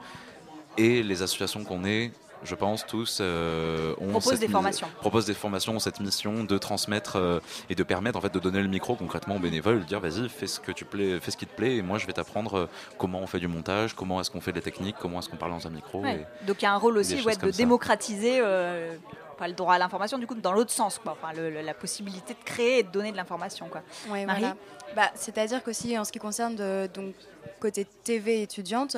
Et 0.77 1.03
les 1.03 1.21
associations 1.21 1.65
qu'on 1.65 1.83
est, 1.83 2.13
je 2.43 2.55
pense 2.55 2.85
tous, 2.85 3.19
euh, 3.21 3.93
ont 3.99 4.19
cette 4.21 4.39
des 4.39 4.47
formations. 4.47 4.87
proposent 5.01 5.25
des 5.25 5.33
formations, 5.33 5.75
ont 5.75 5.79
cette 5.79 5.99
mission 5.99 6.43
de 6.43 6.57
transmettre 6.57 7.15
euh, 7.17 7.39
et 7.69 7.75
de 7.75 7.83
permettre 7.83 8.17
en 8.17 8.21
fait 8.21 8.33
de 8.33 8.39
donner 8.39 8.61
le 8.61 8.67
micro 8.67 8.95
concrètement 8.95 9.35
aux 9.35 9.39
bénévoles, 9.39 9.79
de 9.81 9.85
dire 9.85 9.99
vas-y 9.99 10.29
fais 10.29 10.47
ce 10.47 10.59
que 10.59 10.71
tu 10.71 10.85
plais, 10.85 11.19
fais 11.19 11.31
ce 11.31 11.37
qui 11.37 11.45
te 11.45 11.55
plaît 11.55 11.75
et 11.77 11.81
moi 11.81 11.97
je 11.97 12.05
vais 12.07 12.13
t'apprendre 12.13 12.53
euh, 12.57 12.65
comment 12.97 13.19
on 13.19 13.27
fait 13.27 13.39
du 13.39 13.47
montage, 13.47 13.93
comment 13.93 14.19
est-ce 14.21 14.31
qu'on 14.31 14.41
fait 14.41 14.53
des 14.53 14.61
techniques, 14.61 14.95
comment 14.99 15.19
est-ce 15.19 15.29
qu'on 15.29 15.37
parle 15.37 15.51
dans 15.51 15.67
un 15.67 15.71
micro. 15.71 16.01
Ouais. 16.01 16.25
et- 16.43 16.45
Donc 16.47 16.61
il 16.61 16.63
y 16.63 16.67
a 16.67 16.73
un 16.73 16.77
rôle 16.77 16.97
aussi 16.97 17.21
ouais, 17.23 17.35
de 17.35 17.51
ça. 17.51 17.57
démocratiser 17.57 18.39
euh, 18.41 18.95
pas 19.39 19.47
le 19.47 19.53
droit 19.53 19.73
à 19.73 19.77
l'information, 19.79 20.17
du 20.17 20.27
coup, 20.27 20.35
dans 20.35 20.51
l'autre 20.51 20.71
sens, 20.71 20.99
quoi. 20.99 21.13
Enfin, 21.19 21.33
le- 21.33 21.49
le- 21.49 21.61
la 21.61 21.73
possibilité 21.73 22.33
de 22.33 22.43
créer 22.43 22.79
et 22.79 22.83
de 22.83 22.89
donner 22.89 23.11
de 23.11 23.17
l'information, 23.17 23.67
quoi. 23.69 23.81
Ouais, 24.09 24.25
Marie 24.25 24.41
voilà. 24.41 24.55
Bah, 24.95 25.11
C'est-à-dire 25.15 25.63
qu'aussi 25.63 25.97
en 25.97 26.03
ce 26.03 26.11
qui 26.11 26.19
concerne 26.19 26.55
de- 26.55 26.89
donc, 26.93 27.13
côté 27.59 27.85
TV 28.03 28.41
étudiante, 28.41 28.97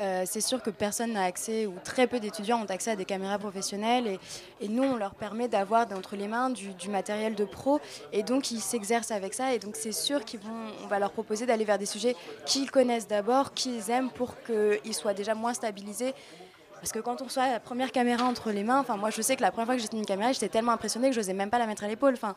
euh, 0.00 0.24
c'est 0.26 0.40
sûr 0.40 0.62
que 0.62 0.70
personne 0.70 1.12
n'a 1.14 1.24
accès, 1.24 1.66
ou 1.66 1.74
très 1.82 2.06
peu 2.06 2.20
d'étudiants 2.20 2.60
ont 2.62 2.66
accès 2.66 2.90
à 2.92 2.96
des 2.96 3.04
caméras 3.04 3.38
professionnelles. 3.38 4.06
Et, 4.06 4.20
et 4.60 4.68
nous, 4.68 4.82
on 4.84 4.96
leur 4.96 5.14
permet 5.14 5.48
d'avoir 5.48 5.86
entre 5.92 6.14
les 6.16 6.28
mains 6.28 6.50
du, 6.50 6.72
du 6.74 6.88
matériel 6.88 7.34
de 7.34 7.44
pro. 7.44 7.80
Et 8.12 8.22
donc, 8.22 8.50
ils 8.50 8.60
s'exercent 8.60 9.10
avec 9.12 9.32
ça. 9.34 9.54
Et 9.54 9.58
donc, 9.58 9.76
c'est 9.76 9.92
sûr 9.92 10.20
qu'on 10.24 10.86
va 10.88 10.98
leur 10.98 11.10
proposer 11.12 11.46
d'aller 11.46 11.64
vers 11.64 11.78
des 11.78 11.86
sujets 11.86 12.14
qu'ils 12.46 12.70
connaissent 12.70 13.08
d'abord, 13.08 13.52
qu'ils 13.54 13.90
aiment, 13.90 14.10
pour 14.10 14.34
qu'ils 14.42 14.94
soient 14.94 15.14
déjà 15.14 15.34
moins 15.34 15.54
stabilisés. 15.54 16.14
Parce 16.80 16.92
que 16.92 16.98
quand 16.98 17.20
on 17.20 17.24
reçoit 17.24 17.46
la 17.48 17.60
première 17.60 17.92
caméra 17.92 18.24
entre 18.24 18.50
les 18.50 18.64
mains, 18.64 18.80
enfin 18.80 18.96
moi 18.96 19.10
je 19.10 19.20
sais 19.20 19.36
que 19.36 19.42
la 19.42 19.50
première 19.50 19.66
fois 19.66 19.76
que 19.76 19.82
j'ai 19.82 19.88
tenu 19.88 20.00
une 20.00 20.06
caméra, 20.06 20.32
j'étais 20.32 20.48
tellement 20.48 20.72
impressionnée 20.72 21.08
que 21.08 21.14
je 21.14 21.20
n'osais 21.20 21.34
même 21.34 21.50
pas 21.50 21.58
la 21.58 21.66
mettre 21.66 21.84
à 21.84 21.88
l'épaule. 21.88 22.14
Enfin, 22.14 22.34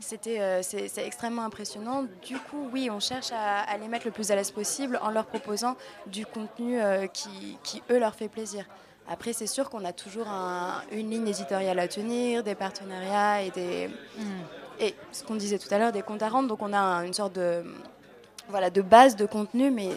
c'était, 0.00 0.40
euh, 0.40 0.62
c'est, 0.62 0.88
c'est 0.88 1.06
extrêmement 1.06 1.42
impressionnant. 1.44 2.04
Du 2.26 2.36
coup, 2.36 2.68
oui, 2.72 2.90
on 2.90 2.98
cherche 2.98 3.30
à, 3.32 3.60
à 3.60 3.76
les 3.78 3.86
mettre 3.86 4.06
le 4.06 4.10
plus 4.10 4.30
à 4.32 4.34
l'aise 4.36 4.50
possible 4.50 4.98
en 5.02 5.10
leur 5.10 5.26
proposant 5.26 5.76
du 6.08 6.26
contenu 6.26 6.80
euh, 6.80 7.06
qui, 7.06 7.56
qui, 7.62 7.82
eux, 7.90 7.98
leur 8.00 8.14
fait 8.16 8.28
plaisir. 8.28 8.64
Après, 9.08 9.32
c'est 9.32 9.46
sûr 9.46 9.70
qu'on 9.70 9.84
a 9.84 9.92
toujours 9.92 10.26
un- 10.28 10.82
une 10.90 11.10
ligne 11.10 11.28
éditoriale 11.28 11.78
à 11.78 11.86
tenir, 11.86 12.42
des 12.42 12.54
partenariats 12.56 13.42
et 13.42 13.50
des... 13.50 13.90
Et 14.80 14.94
ce 15.12 15.22
qu'on 15.22 15.36
disait 15.36 15.58
tout 15.58 15.72
à 15.72 15.78
l'heure, 15.78 15.92
des 15.92 16.02
comptes 16.02 16.22
à 16.22 16.28
rendre. 16.28 16.48
Donc 16.48 16.60
on 16.62 16.72
a 16.72 16.78
un- 16.78 17.04
une 17.04 17.12
sorte 17.14 17.34
de, 17.34 17.62
voilà, 18.48 18.70
de 18.70 18.82
base 18.82 19.14
de 19.14 19.24
contenu, 19.26 19.70
mais 19.70 19.90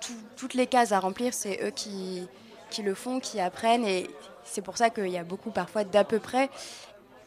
tout- 0.00 0.14
toutes 0.36 0.54
les 0.54 0.66
cases 0.66 0.92
à 0.92 1.00
remplir, 1.00 1.34
c'est 1.34 1.60
eux 1.62 1.70
qui, 1.70 2.26
qui 2.72 2.82
le 2.82 2.94
font, 2.94 3.20
qui 3.20 3.38
apprennent. 3.38 3.84
Et 3.84 4.10
c'est 4.44 4.62
pour 4.62 4.76
ça 4.76 4.90
qu'il 4.90 5.08
y 5.08 5.18
a 5.18 5.24
beaucoup 5.24 5.50
parfois 5.50 5.84
d'à 5.84 6.04
peu 6.04 6.18
près. 6.18 6.50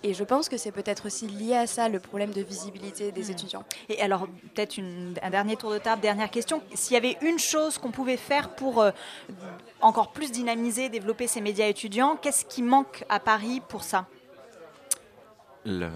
Et 0.03 0.13
je 0.13 0.23
pense 0.23 0.49
que 0.49 0.57
c'est 0.57 0.71
peut-être 0.71 1.07
aussi 1.07 1.25
lié 1.25 1.55
à 1.55 1.65
ça, 1.65 1.89
le 1.89 1.99
problème 1.99 2.31
de 2.31 2.41
visibilité 2.41 3.11
des 3.11 3.31
étudiants. 3.31 3.63
Et 3.89 3.99
alors, 4.01 4.27
peut-être 4.53 4.77
un 5.23 5.29
dernier 5.31 5.55
tour 5.55 5.71
de 5.71 5.79
table, 5.79 6.01
dernière 6.01 6.29
question. 6.29 6.61
S'il 6.75 6.93
y 6.93 6.97
avait 6.97 7.17
une 7.21 7.39
chose 7.39 7.79
qu'on 7.79 7.89
pouvait 7.89 8.17
faire 8.17 8.49
pour 8.49 8.81
euh, 8.81 8.91
encore 9.81 10.11
plus 10.11 10.31
dynamiser, 10.31 10.89
développer 10.89 11.25
ces 11.27 11.41
médias 11.41 11.67
étudiants, 11.67 12.17
qu'est-ce 12.21 12.45
qui 12.45 12.61
manque 12.61 13.03
à 13.09 13.19
Paris 13.19 13.61
pour 13.67 13.83
ça? 13.83 14.05
Le- 15.65 15.89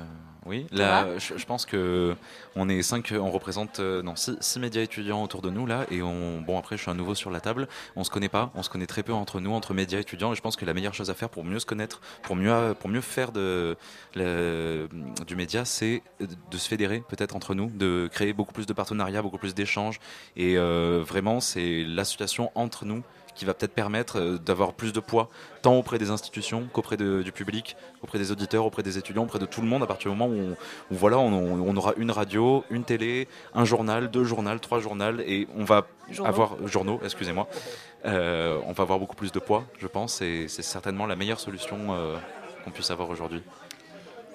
Oui, 0.46 0.66
là, 0.72 1.06
je, 1.20 1.38
je 1.38 1.46
pense 1.46 1.66
que 1.66 2.16
on 2.56 2.70
est 2.70 2.82
cinq, 2.82 3.14
on 3.14 3.30
représente 3.30 3.80
euh, 3.82 4.02
non, 4.02 4.16
six, 4.16 4.38
six 4.40 4.58
médias 4.60 4.82
étudiants 4.82 5.22
autour 5.22 5.42
de 5.42 5.50
nous 5.50 5.66
là, 5.66 5.86
et 5.92 6.02
on, 6.02 6.42
bon 6.42 6.58
après 6.58 6.78
je 6.78 6.82
suis 6.82 6.90
un 6.90 6.96
nouveau 6.96 7.14
sur 7.14 7.30
la 7.30 7.42
table, 7.42 7.68
on 7.98 8.06
se 8.06 8.10
connaît 8.10 8.30
pas, 8.30 8.50
on 8.56 8.64
se 8.64 8.70
connaît 8.70 8.88
très 8.88 9.04
peu 9.04 9.12
entre 9.14 9.42
nous, 9.42 9.52
entre 9.52 9.74
médias 9.74 10.00
étudiants, 10.00 10.32
et 10.32 10.36
je 10.36 10.42
pense 10.42 10.56
que 10.56 10.64
la 10.66 10.74
meilleure 10.74 10.94
chose 10.94 11.10
à 11.10 11.14
faire 11.14 11.30
pour 11.30 11.44
mieux 11.44 11.60
se 11.60 11.66
connaître, 11.66 12.00
pour 12.24 12.38
mieux, 12.38 12.74
pour 12.80 12.90
mieux 12.90 13.02
faire 13.02 13.34
de, 13.34 13.76
le- 14.16 14.88
du 15.28 15.36
média, 15.36 15.66
c'est 15.66 16.02
de 16.20 16.58
se 16.58 16.68
fédérer 16.70 17.04
peut-être 17.08 17.36
entre 17.36 17.54
nous, 17.54 17.70
de 17.70 18.10
créer 18.12 18.32
beaucoup 18.34 18.54
plus 18.54 18.66
de 18.66 18.74
partenariats, 18.74 19.22
beaucoup 19.22 19.38
plus 19.38 19.54
d'échanges, 19.54 20.00
et 20.38 20.58
euh, 20.58 21.04
vraiment 21.06 21.42
c'est 21.42 21.84
l'association 21.86 22.50
entre 22.56 22.86
nous 22.86 23.04
qui 23.40 23.46
va 23.46 23.54
peut-être 23.54 23.74
permettre 23.74 24.20
euh, 24.20 24.38
d'avoir 24.38 24.74
plus 24.74 24.92
de 24.92 25.00
poids, 25.00 25.30
tant 25.62 25.76
auprès 25.78 25.98
des 25.98 26.10
institutions 26.12 26.68
qu'auprès 26.74 26.98
de- 26.98 27.22
du 27.24 27.32
public, 27.32 27.78
auprès 28.04 28.20
des 28.20 28.32
auditeurs, 28.34 28.66
auprès 28.66 28.84
des 28.84 28.98
étudiants, 28.98 29.24
auprès 29.24 29.40
de 29.40 29.46
tout 29.46 29.62
le 29.62 29.68
monde, 29.68 29.82
à 29.82 29.88
partir 29.88 30.12
du 30.12 30.18
moment 30.18 30.30
où, 30.34 30.38
on, 30.38 30.52
où 30.94 30.98
voilà, 30.98 31.18
on, 31.20 31.32
on 31.32 31.78
aura 31.78 31.94
une 31.96 32.12
radio, 32.12 32.66
une 32.70 32.84
télé, 32.84 33.30
un 33.54 33.64
journal, 33.64 34.12
deux 34.12 34.26
journaux, 34.26 34.60
trois 34.60 34.80
journaux, 34.80 35.20
et 35.26 35.48
on 35.58 35.64
va 35.64 35.88
Journaux. 36.12 36.30
avoir 36.30 36.68
journaux, 36.68 37.00
excusez-moi, 37.04 37.48
Euh, 38.06 38.60
on 38.66 38.72
va 38.74 38.84
avoir 38.84 38.98
beaucoup 39.00 39.16
plus 39.16 39.32
de 39.34 39.40
poids, 39.40 39.64
je 39.78 39.88
pense, 39.88 40.22
et 40.22 40.48
c'est 40.48 40.62
certainement 40.64 41.06
la 41.06 41.16
meilleure 41.18 41.40
solution 41.40 41.78
euh, 41.90 42.18
qu'on 42.64 42.72
puisse 42.72 42.92
avoir 42.92 43.10
aujourd'hui. 43.10 43.42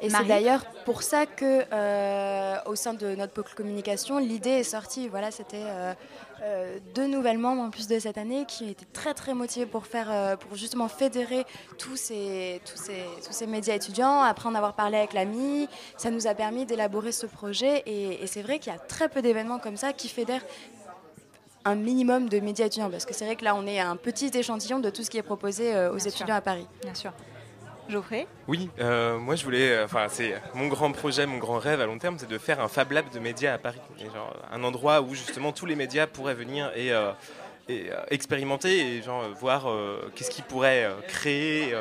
Et 0.02 0.10
c'est 0.10 0.24
d'ailleurs 0.26 0.64
pour 0.84 1.02
ça 1.02 1.24
que, 1.24 1.64
euh, 1.72 2.56
au 2.66 2.74
sein 2.74 2.92
de 2.92 3.14
notre 3.14 3.32
pôle 3.32 3.44
communication, 3.56 4.18
l'idée 4.18 4.50
est 4.50 4.62
sortie. 4.78 5.08
Voilà, 5.08 5.30
c'était 5.30 5.62
euh, 5.64 5.94
euh, 6.42 6.78
deux 6.94 7.06
nouvelles 7.06 7.38
membres 7.38 7.62
en 7.62 7.70
plus 7.70 7.86
de 7.86 7.98
cette 7.98 8.18
année 8.18 8.44
qui 8.46 8.68
étaient 8.68 8.86
très 8.92 9.14
très 9.14 9.34
motivés 9.34 9.66
pour 9.66 9.86
faire, 9.86 10.08
euh, 10.10 10.36
pour 10.36 10.56
justement 10.56 10.88
fédérer 10.88 11.44
tous 11.78 11.96
ces, 11.96 12.60
tous 12.64 12.76
ces, 12.76 13.04
tous 13.24 13.32
ces 13.32 13.46
médias 13.46 13.74
étudiants. 13.74 14.20
Après 14.20 14.48
en 14.48 14.54
avoir 14.54 14.74
parlé 14.74 14.98
avec 14.98 15.12
l'AMI, 15.12 15.68
ça 15.96 16.10
nous 16.10 16.26
a 16.26 16.34
permis 16.34 16.66
d'élaborer 16.66 17.12
ce 17.12 17.26
projet. 17.26 17.82
Et, 17.86 18.22
et 18.22 18.26
c'est 18.26 18.42
vrai 18.42 18.58
qu'il 18.58 18.72
y 18.72 18.76
a 18.76 18.78
très 18.78 19.08
peu 19.08 19.22
d'événements 19.22 19.58
comme 19.58 19.76
ça 19.76 19.92
qui 19.92 20.08
fédèrent 20.08 20.44
un 21.66 21.76
minimum 21.76 22.28
de 22.28 22.40
médias 22.40 22.66
étudiants, 22.66 22.90
parce 22.90 23.06
que 23.06 23.14
c'est 23.14 23.24
vrai 23.24 23.36
que 23.36 23.44
là 23.44 23.54
on 23.54 23.66
est 23.66 23.80
un 23.80 23.96
petit 23.96 24.30
échantillon 24.34 24.80
de 24.80 24.90
tout 24.90 25.02
ce 25.02 25.08
qui 25.08 25.16
est 25.16 25.22
proposé 25.22 25.74
euh, 25.74 25.88
aux 25.88 25.94
Bien 25.94 25.98
sûr. 26.00 26.08
étudiants 26.10 26.34
à 26.36 26.40
Paris. 26.42 26.66
Bien 26.82 26.94
sûr. 26.94 27.12
Geoffrey 27.88 28.26
Oui, 28.48 28.70
euh, 28.80 29.18
moi 29.18 29.36
je 29.36 29.44
voulais, 29.44 29.70
euh, 29.70 29.84
enfin 29.84 30.06
c'est 30.08 30.34
mon 30.54 30.68
grand 30.68 30.92
projet, 30.92 31.26
mon 31.26 31.38
grand 31.38 31.58
rêve 31.58 31.80
à 31.80 31.86
long 31.86 31.98
terme, 31.98 32.16
c'est 32.18 32.28
de 32.28 32.38
faire 32.38 32.60
un 32.60 32.68
Fab 32.68 32.92
Lab 32.92 33.10
de 33.10 33.18
médias 33.18 33.54
à 33.54 33.58
Paris, 33.58 33.80
Et 34.00 34.04
genre, 34.04 34.34
un 34.52 34.64
endroit 34.64 35.00
où 35.00 35.14
justement 35.14 35.52
tous 35.52 35.66
les 35.66 35.76
médias 35.76 36.06
pourraient 36.06 36.34
venir 36.34 36.70
et, 36.74 36.92
euh, 36.92 37.12
et, 37.68 37.90
expérimenter 38.10 38.96
et 38.96 39.02
genre 39.02 39.24
voir 39.40 39.66
qu'est-ce 40.14 40.30
qu'ils 40.30 40.44
pourraient 40.44 40.88
créer 41.08 41.74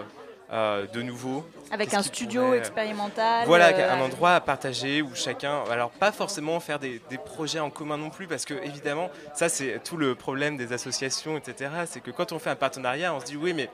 de 0.52 1.02
nouveau. 1.02 1.46
Avec 1.72 1.94
un 1.94 2.04
studio 2.04 2.54
expérimental. 2.54 3.48
Voilà, 3.48 3.92
un 3.92 4.00
endroit 4.00 4.36
à 4.36 4.40
partager 4.40 5.02
où 5.02 5.16
chacun. 5.16 5.64
Alors, 5.72 5.90
pas 5.90 6.12
forcément 6.12 6.60
faire 6.60 6.78
des, 6.78 7.02
des 7.10 7.18
projets 7.18 7.60
en 7.60 7.72
commun 7.72 7.98
non 7.98 8.12
plus, 8.12 8.28
parce 8.28 8.46
que 8.46 8.54
évidemment, 8.64 9.10
ça, 9.34 9.50
c'est 9.50 9.82
tout 9.84 9.98
le 9.98 10.14
problème 10.14 10.56
des 10.56 10.72
associations, 10.72 11.38
etc. 11.38 11.72
C'est 11.88 12.02
que 12.02 12.12
quand 12.12 12.32
on 12.32 12.40
fait 12.40 12.52
un 12.52 12.56
partenariat, 12.56 13.14
on 13.14 13.20
se 13.20 13.26
dit 13.26 13.38
oui, 13.38 13.54
mais 13.54 13.70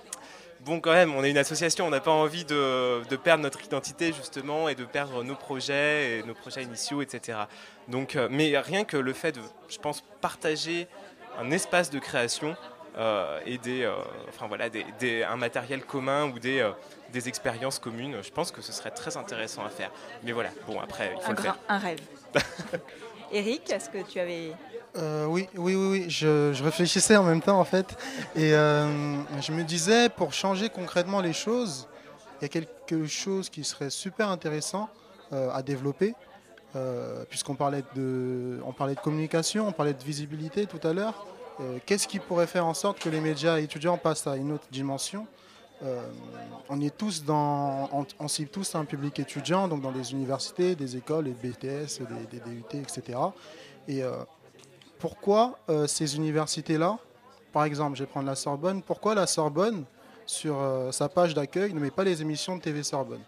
bon, 0.62 0.80
quand 0.80 0.92
même, 0.94 1.14
on 1.16 1.24
est 1.24 1.30
une 1.32 1.38
association, 1.38 1.88
on 1.88 1.90
n'a 1.90 2.00
pas 2.00 2.12
envie 2.12 2.46
de, 2.46 3.02
de 3.10 3.16
perdre 3.16 3.44
notre 3.44 3.64
identité, 3.64 4.14
justement, 4.14 4.70
et 4.70 4.76
de 4.76 4.86
perdre 4.86 5.24
nos 5.24 5.36
projets, 5.36 6.20
et 6.20 6.24
nos 6.24 6.34
projets 6.34 6.64
initiaux, 6.64 7.02
etc. 7.02 7.40
Donc, 7.88 8.16
euh, 8.16 8.28
mais 8.32 8.58
rien 8.58 8.84
que 8.86 8.98
le 8.98 9.14
fait 9.14 9.32
de, 9.34 9.42
je 9.70 9.78
pense, 9.78 10.04
partager 10.22 10.88
un 11.40 11.52
espace 11.52 11.90
de 11.90 12.00
création. 12.00 12.56
euh, 12.98 13.40
et 13.46 13.60
des, 13.60 13.84
euh, 13.84 13.94
enfin 14.30 14.48
voilà, 14.48 14.68
des, 14.68 14.84
des- 15.00 15.24
un 15.24 15.38
matériel 15.38 15.86
commun 15.86 16.26
ou 16.26 16.40
des, 16.40 16.60
euh, 16.60 16.72
des 17.14 17.30
expériences 17.30 17.78
communes. 17.80 18.18
Je 18.24 18.32
pense 18.32 18.52
que 18.52 18.62
ce 18.62 18.74
serait 18.74 18.90
très 18.90 19.16
intéressant 19.16 19.64
à 19.64 19.70
faire. 19.70 19.92
Mais 20.24 20.32
voilà, 20.34 20.50
bon 20.68 20.80
après, 20.82 21.14
il 21.16 21.22
faut 21.22 21.28
un, 21.28 21.30
le 21.30 21.36
grand- 21.36 21.44
faire. 21.44 21.58
un 21.70 21.78
rêve. 21.78 22.00
Eric, 23.32 23.70
est-ce 23.72 23.90
que 23.90 24.00
tu 24.02 24.20
avais. 24.20 24.52
Euh, 24.98 25.26
oui, 25.26 25.48
oui, 25.56 25.76
oui, 25.76 25.88
oui. 25.92 26.06
Je, 26.10 26.64
réfléchissais 26.64 27.16
en 27.16 27.24
même 27.24 27.42
temps 27.42 27.60
en 27.60 27.66
fait. 27.66 27.98
Et 28.36 28.54
euh, 28.54 28.88
je 29.42 29.52
me 29.52 29.64
disais, 29.64 30.10
pour 30.10 30.34
changer 30.34 30.70
concrètement 30.70 31.22
les 31.22 31.34
choses, 31.34 31.88
il 32.40 32.44
y 32.44 32.46
a 32.46 32.50
quelque 32.50 33.06
chose 33.06 33.50
qui 33.50 33.64
serait 33.64 33.90
super 33.90 34.30
intéressant 34.30 34.90
euh, 35.34 35.52
à 35.52 35.62
développer. 35.62 36.14
Puisqu'on 37.30 37.56
parlait 37.56 37.84
de, 37.96 38.60
on 38.64 38.72
parlait 38.74 38.94
de 38.94 39.00
communication, 39.00 39.68
on 39.68 39.72
parlait 39.72 39.96
de 39.96 40.04
visibilité 40.04 40.68
tout 40.68 40.80
à 40.88 40.94
l'heure. 40.94 41.26
Qu'est-ce 41.88 42.08
qui 42.08 42.20
pourrait 42.20 42.46
faire 42.46 42.68
en 42.68 42.76
sorte 42.76 43.00
que 43.00 43.10
les 43.10 43.20
médias 43.20 43.58
étudiants 43.58 43.98
passent 43.98 44.28
à 44.28 44.36
une 44.36 44.52
autre 44.52 44.68
dimension? 44.72 45.26
On 46.70 46.80
est 46.80 46.96
tous 46.96 47.24
dans, 47.24 47.90
on, 48.20 48.28
cible 48.28 48.52
tous 48.52 48.76
un 48.76 48.86
public 48.86 49.20
étudiant, 49.20 49.68
donc 49.68 49.82
dans 49.82 49.92
des 49.92 50.12
universités, 50.12 50.76
des 50.76 50.96
écoles, 50.96 51.24
des 51.24 51.50
BTS, 51.50 52.02
des, 52.32 52.38
des 52.38 52.40
DUT, 52.40 52.78
etc. 52.78 53.18
Et 53.88 54.04
pourquoi 55.00 55.58
euh, 55.70 55.88
ces 55.88 56.16
universités-là, 56.16 56.98
par 57.52 57.64
exemple, 57.64 57.98
je 57.98 58.04
vais 58.04 58.08
prendre 58.10 58.28
la 58.28 58.36
Sorbonne, 58.36 58.82
pourquoi 58.84 59.16
la 59.16 59.26
Sorbonne, 59.28 59.86
sur 60.26 60.60
euh, 60.60 60.92
sa 60.92 61.10
page 61.10 61.34
d'accueil, 61.34 61.74
ne 61.74 61.80
met 61.80 61.90
pas 61.92 62.04
les 62.04 62.22
émissions 62.22 62.56
de 62.58 62.62
TV 62.62 62.84
Sorbonne? 62.84 63.22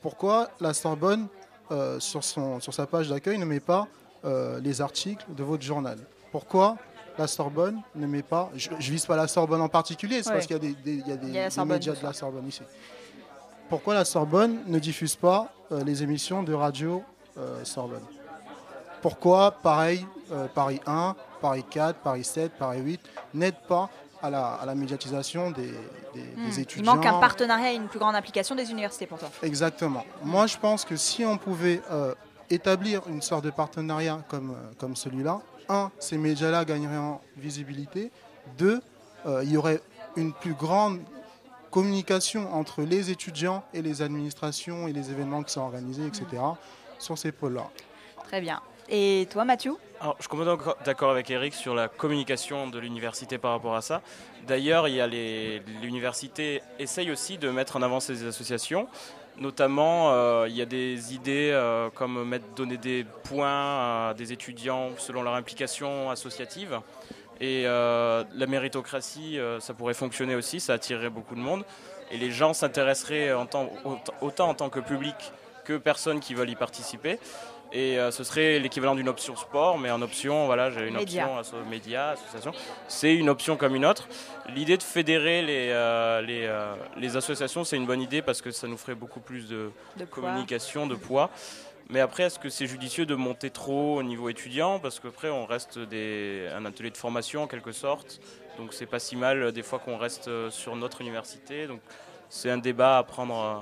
Pourquoi 0.00 0.48
la 0.60 0.72
Sorbonne, 0.72 1.26
euh, 1.70 2.00
sur, 2.00 2.22
son, 2.24 2.60
sur 2.60 2.72
sa 2.72 2.86
page 2.86 3.08
d'accueil, 3.08 3.38
ne 3.38 3.44
met 3.44 3.60
pas 3.60 3.86
les 4.60 4.80
articles 4.80 5.24
de 5.36 5.44
votre 5.44 5.62
journal? 5.62 5.98
Pourquoi 6.32 6.76
la 7.16 7.28
Sorbonne 7.28 7.80
ne 7.94 8.06
met 8.08 8.22
pas, 8.22 8.50
je 8.56 8.70
ne 8.70 8.76
vise 8.76 9.06
pas 9.06 9.14
la 9.16 9.28
Sorbonne 9.28 9.60
en 9.60 9.68
particulier, 9.68 10.22
c'est 10.22 10.30
Ouais. 10.30 10.34
parce 10.36 10.46
qu'il 10.46 10.56
y 10.56 10.58
a 10.58 10.60
des, 10.62 10.74
des- 10.74 10.94
il 10.94 11.08
y 11.08 11.12
a 11.12 11.16
des- 11.16 11.26
Il 11.28 11.34
y 11.34 11.38
a 11.38 11.42
la 11.42 11.48
des 11.48 11.54
Sorbonne, 11.54 11.76
médias 11.76 11.94
de 11.94 12.02
la 12.02 12.12
Sorbonne 12.12 12.48
ici. 12.48 12.62
Pourquoi 13.68 13.94
la 13.94 14.04
Sorbonne 14.04 14.62
ne 14.66 14.78
diffuse 14.80 15.14
pas 15.16 15.52
les 15.70 16.02
émissions 16.02 16.42
de 16.42 16.52
radio 16.54 17.02
Sorbonne? 17.64 18.02
Pourquoi, 19.10 19.52
pareil, 19.52 20.04
euh, 20.32 20.48
Paris 20.52 20.80
1, 20.84 21.14
Paris 21.40 21.64
4, 21.70 22.00
Paris 22.00 22.24
7, 22.24 22.52
Paris 22.58 22.80
8 22.80 23.00
n'aident 23.34 23.54
pas 23.68 23.88
à 24.20 24.30
la, 24.30 24.54
à 24.54 24.66
la 24.66 24.74
médiatisation 24.74 25.52
des, 25.52 25.62
des- 25.62 25.72
des 26.12 26.20
Hmm. 26.36 26.50
Il 26.50 26.58
étudiants 26.60 26.94
manque 26.96 27.06
un 27.06 27.20
partenariat 27.20 27.72
et 27.72 27.76
une 27.76 27.86
plus 27.86 28.00
grande 28.00 28.16
implication 28.16 28.56
des 28.56 28.68
universités 28.68 29.06
pour 29.06 29.18
toi. 29.18 29.28
Exactement. 29.44 30.04
Moi, 30.24 30.48
je 30.48 30.56
pense 30.56 30.84
que 30.84 30.96
si 30.96 31.24
on 31.24 31.36
pouvait 31.38 31.80
euh, 31.92 32.14
établir 32.50 33.02
une 33.06 33.22
sorte 33.22 33.44
de 33.44 33.50
partenariat 33.50 34.18
comme, 34.28 34.50
euh, 34.50 34.72
comme 34.78 34.96
celui-là, 34.96 35.40
un, 35.68 35.92
ces 36.00 36.18
médias-là 36.18 36.64
gagneraient 36.64 36.96
en 36.96 37.20
visibilité. 37.36 38.10
Deux, 38.58 38.80
euh, 39.26 39.42
il 39.44 39.52
y 39.52 39.56
aurait 39.56 39.80
une 40.16 40.32
plus 40.32 40.54
grande 40.54 40.98
communication 41.70 42.52
entre 42.52 42.82
les 42.82 43.10
étudiants 43.10 43.62
et 43.72 43.82
les 43.82 44.02
administrations 44.02 44.88
et 44.88 44.92
les 44.92 45.10
événements 45.12 45.44
qui 45.44 45.52
sont 45.52 45.60
organisés, 45.60 46.06
etc. 46.06 46.42
sur 46.98 47.16
ces 47.16 47.30
pôles-là. 47.30 47.68
Très 48.24 48.40
bien. 48.40 48.60
Et 48.88 49.26
toi, 49.30 49.44
Mathieu 49.44 49.76
Alors, 50.00 50.14
je 50.18 50.22
suis 50.22 50.28
complètement 50.28 50.74
d'accord 50.84 51.10
avec 51.10 51.28
Eric 51.30 51.54
sur 51.54 51.74
la 51.74 51.88
communication 51.88 52.68
de 52.68 52.78
l'université 52.78 53.36
par 53.38 53.50
rapport 53.52 53.74
à 53.74 53.82
ça. 53.82 54.00
D'ailleurs, 54.46 54.86
l'université 54.86 56.62
essaye 56.78 57.10
aussi 57.10 57.36
de 57.38 57.50
mettre 57.50 57.76
en 57.76 57.82
avant 57.82 57.98
ces 58.00 58.24
associations. 58.26 58.86
Notamment, 59.38 60.12
euh, 60.12 60.46
il 60.48 60.56
y 60.56 60.62
a 60.62 60.66
des 60.66 61.12
idées 61.14 61.50
euh, 61.52 61.90
comme 61.90 62.38
donner 62.54 62.76
des 62.78 63.04
points 63.24 64.08
à 64.10 64.14
des 64.16 64.32
étudiants 64.32 64.90
selon 64.98 65.22
leur 65.22 65.34
implication 65.34 66.08
associative. 66.10 66.80
Et 67.40 67.64
euh, 67.66 68.24
la 68.34 68.46
méritocratie, 68.46 69.38
ça 69.58 69.74
pourrait 69.74 69.94
fonctionner 69.94 70.36
aussi, 70.36 70.60
ça 70.60 70.74
attirerait 70.74 71.10
beaucoup 71.10 71.34
de 71.34 71.40
monde. 71.40 71.64
Et 72.12 72.16
les 72.18 72.30
gens 72.30 72.54
s'intéresseraient 72.54 73.32
en 73.34 73.46
tant- 73.46 73.68
autant- 73.84 74.14
autant 74.20 74.48
en 74.48 74.54
tant 74.54 74.70
que 74.70 74.78
public 74.80 75.14
que 75.64 75.76
personnes 75.76 76.20
qui 76.20 76.32
veulent 76.32 76.48
y 76.48 76.54
participer. 76.54 77.18
Et 77.78 77.98
euh, 77.98 78.10
ce 78.10 78.24
serait 78.24 78.58
l'équivalent 78.58 78.94
d'une 78.94 79.08
option 79.08 79.36
sport, 79.36 79.76
mais 79.78 79.90
en 79.90 80.00
option, 80.00 80.46
voilà, 80.46 80.70
j'ai 80.70 80.88
une 80.88 80.94
Média. 80.94 81.24
option 81.30 81.38
asso- 81.58 81.64
média, 81.68 82.08
association. 82.10 82.52
C'est 82.88 83.14
une 83.14 83.28
option 83.28 83.58
comme 83.58 83.74
une 83.76 83.84
autre. 83.84 84.08
L'idée 84.54 84.78
de 84.78 84.82
fédérer 84.82 85.42
les, 85.42 85.68
euh, 85.72 86.22
les, 86.22 86.46
euh, 86.46 86.74
les 86.96 87.18
associations, 87.18 87.64
c'est 87.64 87.76
une 87.76 87.84
bonne 87.84 88.00
idée 88.00 88.22
parce 88.22 88.40
que 88.40 88.50
ça 88.50 88.66
nous 88.66 88.78
ferait 88.78 88.94
beaucoup 88.94 89.20
plus 89.20 89.46
de, 89.46 89.70
De 89.98 90.06
communication, 90.06 90.86
de 90.86 90.94
poids. 90.94 91.28
Mais 91.90 92.00
après, 92.00 92.22
est-ce 92.22 92.38
que 92.38 92.48
c'est 92.48 92.66
judicieux 92.66 93.04
de 93.04 93.14
monter 93.14 93.50
trop 93.50 93.98
au 93.98 94.02
niveau 94.02 94.30
étudiant? 94.30 94.78
Parce 94.80 94.98
qu'après, 94.98 95.28
on 95.28 95.44
reste 95.44 95.78
des, 95.78 96.48
un 96.56 96.64
atelier 96.64 96.90
de 96.90 96.96
formation 96.96 97.42
en 97.42 97.46
quelque 97.46 97.72
sorte. 97.72 98.20
Donc 98.56 98.72
c'est 98.72 98.86
pas 98.86 98.98
si 99.00 99.16
mal 99.16 99.42
euh, 99.42 99.52
des 99.52 99.62
fois 99.62 99.78
qu'on 99.80 99.98
reste 99.98 100.28
euh, 100.28 100.50
sur 100.50 100.74
notre 100.76 101.02
université. 101.02 101.66
Donc 101.66 101.80
c'est 102.30 102.50
un 102.50 102.56
débat 102.58 102.96
à 102.96 103.02
prendre 103.02 103.38
euh, 103.38 103.56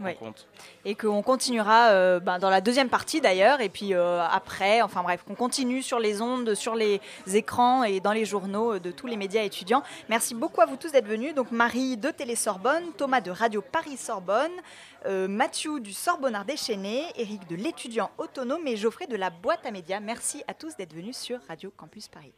Oui. 0.00 0.12
en 0.12 0.14
compte. 0.14 0.46
et 0.84 0.94
qu'on 0.94 1.22
continuera 1.22 1.90
euh, 1.90 2.20
ben, 2.20 2.38
dans 2.38 2.50
la 2.50 2.60
deuxième 2.60 2.88
partie 2.88 3.20
d'ailleurs, 3.20 3.60
et 3.60 3.68
puis 3.68 3.94
euh, 3.94 4.22
après, 4.22 4.82
enfin 4.82 5.02
bref, 5.02 5.22
qu'on 5.26 5.34
continue 5.34 5.82
sur 5.82 5.98
les 5.98 6.22
ondes, 6.22 6.54
sur 6.54 6.74
les 6.74 7.00
écrans 7.32 7.84
et 7.84 8.00
dans 8.00 8.12
les 8.12 8.24
journaux 8.24 8.74
euh, 8.74 8.80
de 8.80 8.90
tous 8.90 9.06
les 9.06 9.16
médias 9.16 9.42
étudiants. 9.42 9.82
Merci 10.08 10.34
beaucoup 10.34 10.60
à 10.60 10.66
vous 10.66 10.76
tous 10.76 10.92
d'être 10.92 11.06
venus. 11.06 11.34
Donc 11.34 11.50
Marie 11.52 11.96
de 11.96 12.10
Télé 12.10 12.34
Sorbonne, 12.34 12.84
Thomas 12.96 13.20
de 13.20 13.30
Radio 13.30 13.62
Paris 13.62 13.96
Sorbonne, 13.96 14.50
euh, 15.06 15.28
Mathieu 15.28 15.80
du 15.80 15.92
Sorbonnard 15.92 16.44
déchaîné, 16.44 17.04
Eric 17.16 17.48
de 17.48 17.56
l'étudiant 17.56 18.10
autonome 18.18 18.66
et 18.66 18.76
Geoffrey 18.76 19.06
de 19.06 19.16
la 19.16 19.30
boîte 19.30 19.64
à 19.64 19.70
médias. 19.70 20.00
Merci 20.00 20.42
à 20.46 20.54
tous 20.54 20.76
d'être 20.76 20.94
venus 20.94 21.16
sur 21.16 21.38
Radio 21.48 21.72
Campus 21.76 22.08
Paris. 22.08 22.32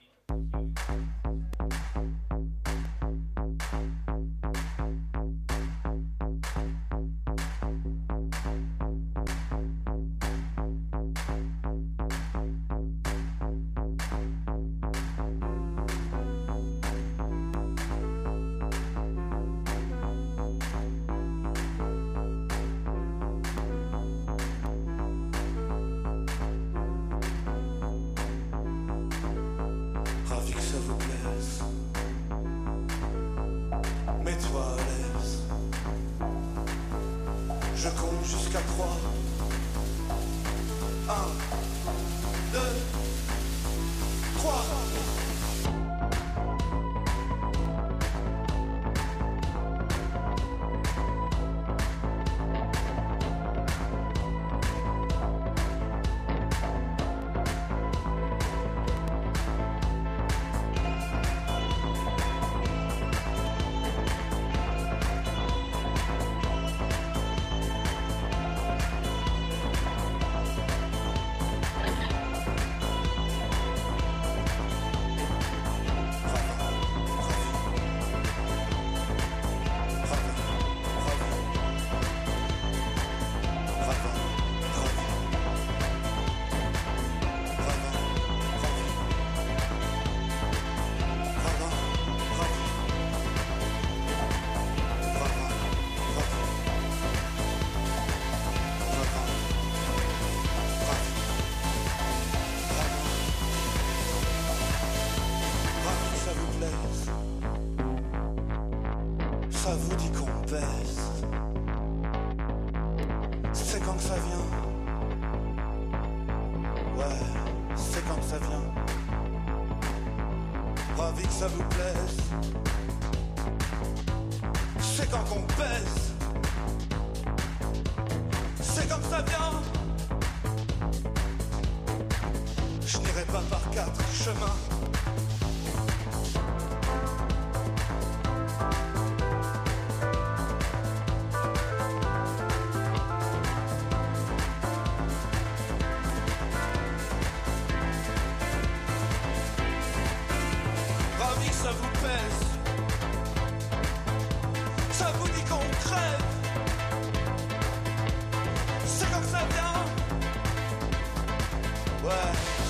Ouais, 162.05 162.11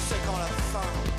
c'est 0.09 0.27
quand 0.27 0.37
la 0.37 0.47
fin. 0.47 1.12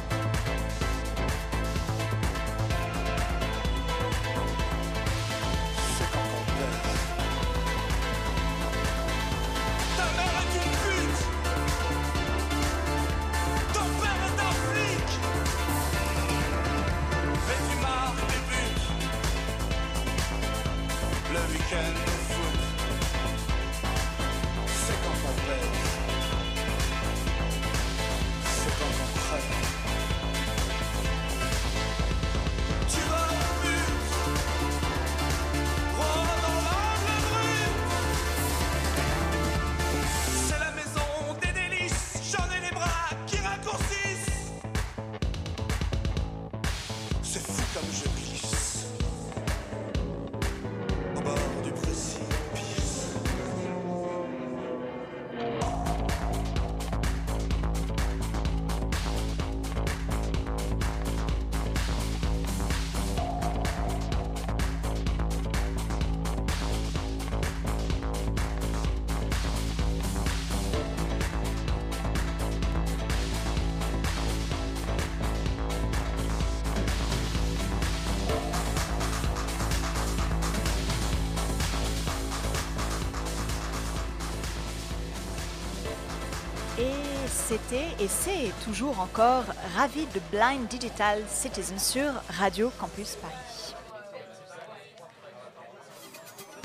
Et 88.00 88.08
c'est 88.08 88.52
toujours 88.66 89.00
encore 89.00 89.44
Ravi 89.76 90.08
de 90.08 90.20
Blind 90.32 90.68
Digital 90.68 91.22
Citizen 91.30 91.78
sur 91.78 92.12
Radio 92.30 92.72
Campus 92.80 93.16
Paris. 93.22 93.76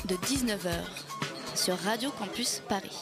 De 0.06 0.14
19h 0.14 0.70
sur 1.54 1.76
Radio 1.80 2.10
Campus 2.12 2.62
Paris. 2.66 2.96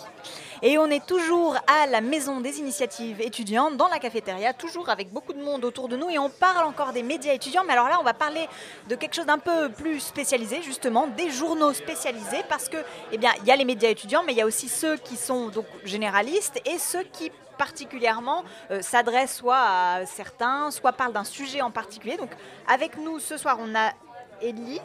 Et 0.62 0.78
on 0.78 0.86
est 0.86 1.04
toujours 1.04 1.56
à 1.66 1.86
la 1.86 2.00
Maison 2.00 2.40
des 2.40 2.58
Initiatives 2.58 3.20
étudiantes, 3.20 3.76
dans 3.76 3.88
la 3.88 3.98
cafétéria, 3.98 4.52
toujours 4.52 4.88
avec 4.88 5.12
beaucoup 5.12 5.32
de 5.32 5.42
monde 5.42 5.64
autour 5.64 5.88
de 5.88 5.96
nous. 5.96 6.08
Et 6.08 6.18
on 6.18 6.30
parle 6.30 6.64
encore 6.64 6.92
des 6.92 7.02
médias 7.02 7.32
étudiants. 7.32 7.64
Mais 7.66 7.72
alors 7.72 7.88
là, 7.88 7.98
on 8.00 8.04
va 8.04 8.14
parler 8.14 8.48
de 8.88 8.94
quelque 8.94 9.14
chose 9.14 9.26
d'un 9.26 9.38
peu 9.38 9.70
plus 9.70 10.00
spécialisé, 10.00 10.62
justement, 10.62 11.06
des 11.06 11.30
journaux 11.30 11.72
spécialisés. 11.72 12.42
Parce 12.48 12.68
que, 12.68 12.78
eh 13.12 13.18
bien, 13.18 13.32
il 13.42 13.46
y 13.46 13.50
a 13.50 13.56
les 13.56 13.64
médias 13.64 13.90
étudiants, 13.90 14.22
mais 14.26 14.32
il 14.32 14.38
y 14.38 14.42
a 14.42 14.46
aussi 14.46 14.68
ceux 14.68 14.96
qui 14.96 15.16
sont 15.16 15.48
donc 15.48 15.66
généralistes 15.84 16.60
et 16.64 16.78
ceux 16.78 17.02
qui 17.02 17.30
particulièrement 17.56 18.44
euh, 18.70 18.82
s'adressent 18.82 19.36
soit 19.36 19.56
à 19.58 20.06
certains, 20.06 20.70
soit 20.70 20.92
parlent 20.92 21.12
d'un 21.12 21.24
sujet 21.24 21.62
en 21.62 21.70
particulier. 21.70 22.16
Donc, 22.16 22.30
avec 22.68 22.98
nous 22.98 23.18
ce 23.18 23.36
soir, 23.36 23.56
on 23.60 23.74
a 23.74 23.92
Élise. 24.40 24.80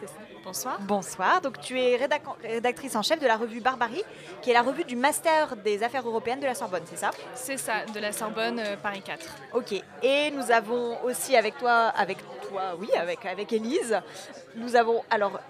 c'est 0.00 0.06
ça 0.06 0.12
Bonsoir. 0.44 0.78
Bonsoir. 0.82 1.40
Donc 1.40 1.60
tu 1.60 1.80
es 1.80 1.96
rédac- 1.96 2.20
rédactrice 2.42 2.94
en 2.94 3.02
chef 3.02 3.18
de 3.18 3.26
la 3.26 3.36
revue 3.36 3.60
Barbarie, 3.60 4.04
qui 4.42 4.50
est 4.50 4.54
la 4.54 4.62
revue 4.62 4.84
du 4.84 4.94
Master 4.94 5.56
des 5.56 5.82
Affaires 5.82 6.06
européennes 6.06 6.38
de 6.38 6.46
la 6.46 6.54
Sorbonne, 6.54 6.82
c'est 6.86 6.96
ça? 6.96 7.10
C'est 7.34 7.56
ça, 7.56 7.84
de 7.92 7.98
la 7.98 8.12
Sorbonne, 8.12 8.60
euh, 8.60 8.76
Paris 8.76 9.02
4. 9.02 9.26
Ok. 9.54 9.74
Et 10.04 10.30
nous 10.30 10.50
avons 10.52 11.02
aussi 11.04 11.36
avec 11.36 11.58
toi, 11.58 11.88
avec 11.88 12.18
toi, 12.48 12.76
oui, 12.78 12.88
avec 12.96 13.26
avec 13.26 13.52
Élise, 13.52 14.00
nous 14.54 14.76
avons 14.76 15.02
alors 15.10 15.40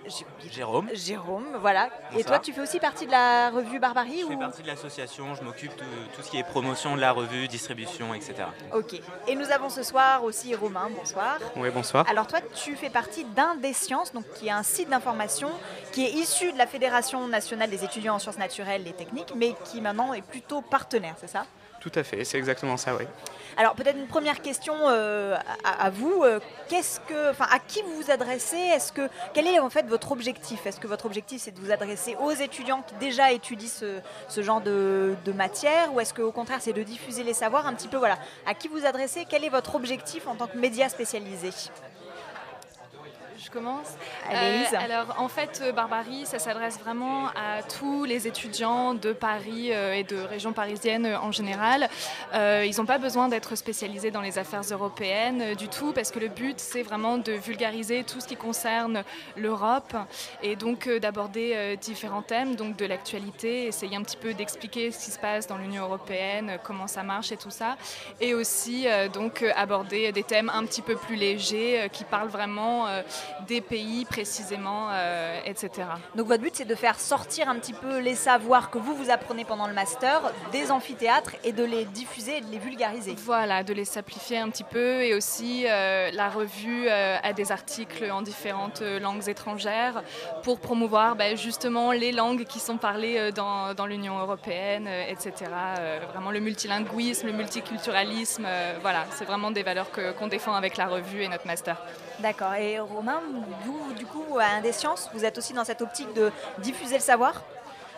Jérôme. 0.51 0.89
Jérôme, 0.95 1.59
voilà. 1.61 1.91
Et 2.17 2.25
toi, 2.25 2.39
tu 2.39 2.55
fais 2.55 2.63
aussi 2.63 2.81
partie 2.81 3.05
de 3.07 3.11
la 3.13 3.51
revue 3.51 3.79
Barbarie 3.79 4.21
Je 4.21 4.25
ou 4.25 4.29
fais 4.31 4.37
partie 4.39 4.63
de 4.63 4.67
l'association, 4.67 5.35
je 5.35 5.43
m'occupe 5.45 5.77
de 5.77 5.85
tout 6.15 6.23
ce 6.23 6.31
qui 6.31 6.39
est 6.39 6.43
promotion 6.45 6.97
de 6.97 7.01
la 7.03 7.13
revue, 7.13 7.49
distribution, 7.49 8.15
etc. 8.15 8.35
Ok. 8.73 8.95
Et 9.29 9.35
nous 9.35 9.51
avons 9.51 9.69
ce 9.69 9.83
soir 9.83 10.25
aussi 10.25 10.55
Romain. 10.55 10.89
Bonsoir. 10.97 11.39
Oui, 11.57 11.69
bonsoir. 11.71 12.07
Alors 12.09 12.27
toi, 12.27 12.39
tu 12.55 12.75
fais 12.77 12.89
partie 12.91 13.25
d'Un 13.25 13.46
des 13.55 13.73
Sciences, 13.73 14.13
donc 14.13 14.25
qui 14.35 14.49
est 14.49 14.51
un 14.51 14.63
site 14.65 14.89
d'information 14.91 15.51
qui 15.93 16.05
est 16.05 16.11
issu 16.11 16.53
de 16.53 16.59
la 16.59 16.67
Fédération 16.67 17.29
nationale 17.29 17.71
des 17.71 17.85
étudiants 17.85 18.17
en 18.17 18.19
sciences 18.19 18.39
naturelles 18.39 18.87
et 18.87 18.93
techniques, 18.93 19.33
mais 19.37 19.55
qui 19.65 19.81
maintenant 19.81 20.13
est 20.13 20.23
plutôt 20.23 20.61
partenaire, 20.61 21.15
c'est 21.21 21.29
ça? 21.31 21.47
Tout 21.81 21.93
à 21.95 22.03
fait, 22.03 22.25
c'est 22.25 22.37
exactement 22.39 22.77
ça, 22.77 22.97
oui. 22.97 23.05
Alors 23.57 23.75
peut-être 23.75 23.97
une 23.97 24.09
première 24.09 24.43
question 24.43 24.75
euh, 24.89 25.37
à, 25.63 25.85
à 25.87 25.91
vous. 25.91 26.25
Euh, 26.25 26.41
Qu'est-ce 26.69 26.99
que, 27.01 27.31
enfin, 27.31 27.47
à 27.51 27.61
qui 27.61 27.81
vous 27.83 27.95
vous 28.03 28.11
adressez? 28.11 28.57
Est-ce 28.57 28.93
que 28.93 29.09
quel 29.33 29.47
est 29.47 29.61
en 29.61 29.71
fait 29.71 29.87
votre 29.87 30.11
objectif? 30.11 30.67
Est-ce 30.67 30.81
que 30.81 30.89
votre 30.89 31.07
objectif 31.07 31.43
c'est 31.43 31.53
de 31.53 31.61
vous 31.61 31.71
adresser 31.71 32.17
aux 32.21 32.33
étudiants 32.33 32.83
qui 32.83 32.95
déjà 32.97 33.31
étudient 33.31 33.69
ce, 33.69 34.01
ce 34.29 34.43
genre 34.43 34.61
de, 34.61 35.15
de 35.25 35.33
matière, 35.33 35.95
ou 35.95 36.01
est-ce 36.01 36.13
que 36.13 36.23
au 36.23 36.33
contraire 36.33 36.59
c'est 36.61 36.73
de 36.73 36.83
diffuser 36.83 37.23
les 37.23 37.35
savoirs? 37.35 37.67
Un 37.67 37.75
petit 37.75 37.89
peu 37.89 37.99
Voilà, 37.99 38.19
à 38.47 38.55
qui 38.55 38.67
vous 38.69 38.85
adressez? 38.85 39.25
Quel 39.29 39.45
est 39.45 39.49
votre 39.49 39.77
objectif 39.77 40.27
en 40.27 40.35
tant 40.35 40.49
que 40.49 40.59
média 40.59 40.89
spécialisé? 40.89 41.51
Je 43.47 43.51
commence. 43.53 43.95
Allez, 44.29 44.57
Élise. 44.57 44.75
alors, 44.75 45.15
en 45.19 45.29
fait, 45.29 45.61
euh, 45.63 45.71
Barbarie, 45.71 46.27
ça 46.27 46.41
s'adresse 46.41 46.81
vraiment 46.81 47.29
à 47.29 47.63
tous 47.63 48.03
les 48.03 48.27
étudiants 48.27 48.93
de 48.93 49.13
Paris 49.13 49.69
euh, 49.73 49.95
et 49.95 50.03
de 50.03 50.17
région 50.17 50.53
parisienne 50.53 51.07
euh, 51.07 51.21
en 51.21 51.31
général. 51.31 51.89
Euh, 52.35 52.65
ils 52.67 52.77
n'ont 52.79 52.87
pas 52.87 52.99
besoin 52.99 53.29
d'être 53.29 53.55
spécialisés 53.55 54.11
dans 54.11 54.21
les 54.21 54.39
affaires 54.39 54.63
européennes 54.63 55.43
euh, 55.43 55.55
du 55.55 55.69
tout, 55.69 55.93
parce 55.93 56.11
que 56.11 56.19
le 56.19 56.27
but, 56.27 56.59
c'est 56.59 56.83
vraiment 56.83 57.19
de 57.19 57.31
vulgariser 57.35 58.03
tout 58.03 58.21
ce 58.21 58.27
qui 58.27 58.35
concerne 58.35 59.05
l'Europe 59.37 59.95
et 60.43 60.57
donc 60.57 60.89
euh, 60.89 60.99
d'aborder 60.99 61.53
euh, 61.55 61.77
différents 61.77 62.23
thèmes, 62.23 62.57
donc 62.57 62.75
de 62.75 62.85
l'actualité, 62.85 63.67
essayer 63.67 63.97
un 63.97 64.03
petit 64.03 64.17
peu 64.17 64.35
d'expliquer 64.35 64.91
ce 64.91 65.05
qui 65.05 65.11
se 65.13 65.21
passe 65.21 65.47
dans 65.47 65.57
l'Union 65.57 65.85
européenne, 65.85 66.51
euh, 66.51 66.59
comment 66.61 66.89
ça 66.89 67.05
marche 67.05 67.31
et 67.31 67.37
tout 67.37 67.51
ça, 67.51 67.77
et 68.21 68.35
aussi 68.35 68.89
euh, 68.89 69.07
donc 69.09 69.43
euh, 69.43 69.53
aborder 69.55 70.11
des 70.11 70.25
thèmes 70.25 70.51
un 70.53 70.65
petit 70.67 70.83
peu 70.83 70.97
plus 70.97 71.15
légers 71.15 71.83
euh, 71.83 71.89
qui 71.89 72.03
parlent 72.03 72.27
vraiment 72.29 72.89
euh, 72.89 73.03
des 73.47 73.61
pays 73.61 74.05
précisément, 74.05 74.89
euh, 74.91 75.41
etc. 75.45 75.89
Donc 76.15 76.27
votre 76.27 76.43
but 76.43 76.55
c'est 76.55 76.65
de 76.65 76.75
faire 76.75 76.99
sortir 76.99 77.49
un 77.49 77.57
petit 77.57 77.73
peu 77.73 77.99
les 77.99 78.15
savoirs 78.15 78.71
que 78.71 78.79
vous 78.79 78.95
vous 78.95 79.11
apprenez 79.11 79.45
pendant 79.45 79.67
le 79.67 79.75
master 79.75 80.33
des 80.53 80.71
amphithéâtres 80.71 81.37
et 81.45 81.53
de 81.53 81.65
les 81.65 81.85
diffuser 81.85 82.39
et 82.39 82.41
de 82.41 82.51
les 82.51 82.59
vulgariser. 82.59 83.15
Voilà, 83.25 83.63
de 83.63 83.73
les 83.73 83.85
simplifier 83.85 84.39
un 84.39 84.51
petit 84.51 84.65
peu 84.65 85.03
et 85.03 85.15
aussi 85.15 85.65
euh, 85.67 86.11
la 86.13 86.29
revue 86.29 86.87
euh, 86.89 87.19
a 87.23 87.33
des 87.33 87.53
articles 87.53 88.11
en 88.11 88.23
différentes 88.23 88.83
euh, 88.83 88.99
langues 88.99 89.29
étrangères 89.29 90.03
pour 90.43 90.61
promouvoir 90.61 91.17
bah, 91.17 91.35
justement 91.35 91.93
les 91.93 92.13
langues 92.13 92.45
qui 92.45 92.61
sont 92.61 92.77
parlées 92.77 93.33
dans, 93.33 93.75
dans 93.75 93.87
l'Union 93.87 94.19
européenne, 94.19 94.89
etc. 95.09 95.51
Vraiment 96.13 96.31
le 96.31 96.41
multilinguisme, 96.41 97.27
le 97.27 97.33
multiculturalisme, 97.33 98.47
voilà, 98.81 99.07
c'est 99.11 99.25
vraiment 99.25 99.51
des 99.51 99.63
valeurs 99.63 99.89
qu'on 99.91 100.27
défend 100.27 100.55
avec 100.55 100.77
la 100.77 100.87
revue 100.87 101.23
et 101.23 101.29
notre 101.29 101.47
master. 101.47 101.77
D'accord. 102.21 102.55
Et 102.55 102.79
Romain, 102.79 103.21
vous 103.65 103.93
du 103.95 104.07
coup 104.07 104.39
à 104.39 104.45
Un 104.45 104.61
des 104.63 104.73
Sciences, 104.73 105.11
vous 105.13 105.25
êtes 105.25 105.37
aussi 105.37 105.53
dans 105.53 105.65
cette 105.65 105.83
optique 105.83 106.13
de 106.15 106.33
diffuser 106.59 106.95
le 106.95 107.01
savoir? 107.01 107.43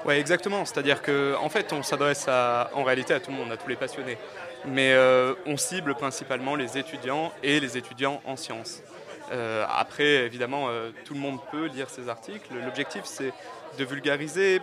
Oui, 0.04 0.14
exactement. 0.14 0.64
C'est-à-dire 0.64 1.02
qu'en 1.02 1.42
en 1.42 1.48
fait, 1.48 1.72
on 1.72 1.82
s'adresse 1.82 2.28
en 2.28 2.84
réalité 2.84 3.14
à 3.14 3.20
tout 3.20 3.30
le 3.30 3.36
monde, 3.36 3.52
à 3.52 3.56
tous 3.56 3.68
les 3.68 3.76
passionnés. 3.76 4.18
Mais 4.66 4.92
euh, 4.92 5.34
on 5.46 5.56
cible 5.56 5.94
principalement 5.94 6.56
les 6.56 6.78
étudiants 6.78 7.32
et 7.42 7.60
les 7.60 7.76
étudiants 7.76 8.20
en 8.24 8.36
sciences. 8.36 8.82
Euh, 9.30 9.64
après, 9.68 10.24
évidemment, 10.24 10.68
euh, 10.68 10.90
tout 11.04 11.14
le 11.14 11.20
monde 11.20 11.38
peut 11.50 11.66
lire 11.66 11.90
ces 11.90 12.08
articles. 12.08 12.48
L'objectif, 12.64 13.02
c'est 13.04 13.32
de 13.78 13.84
vulgariser, 13.84 14.60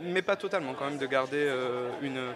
mais 0.00 0.22
pas 0.22 0.36
totalement, 0.36 0.74
quand 0.74 0.86
même, 0.86 0.98
de 0.98 1.06
garder 1.06 1.50
une, 2.02 2.32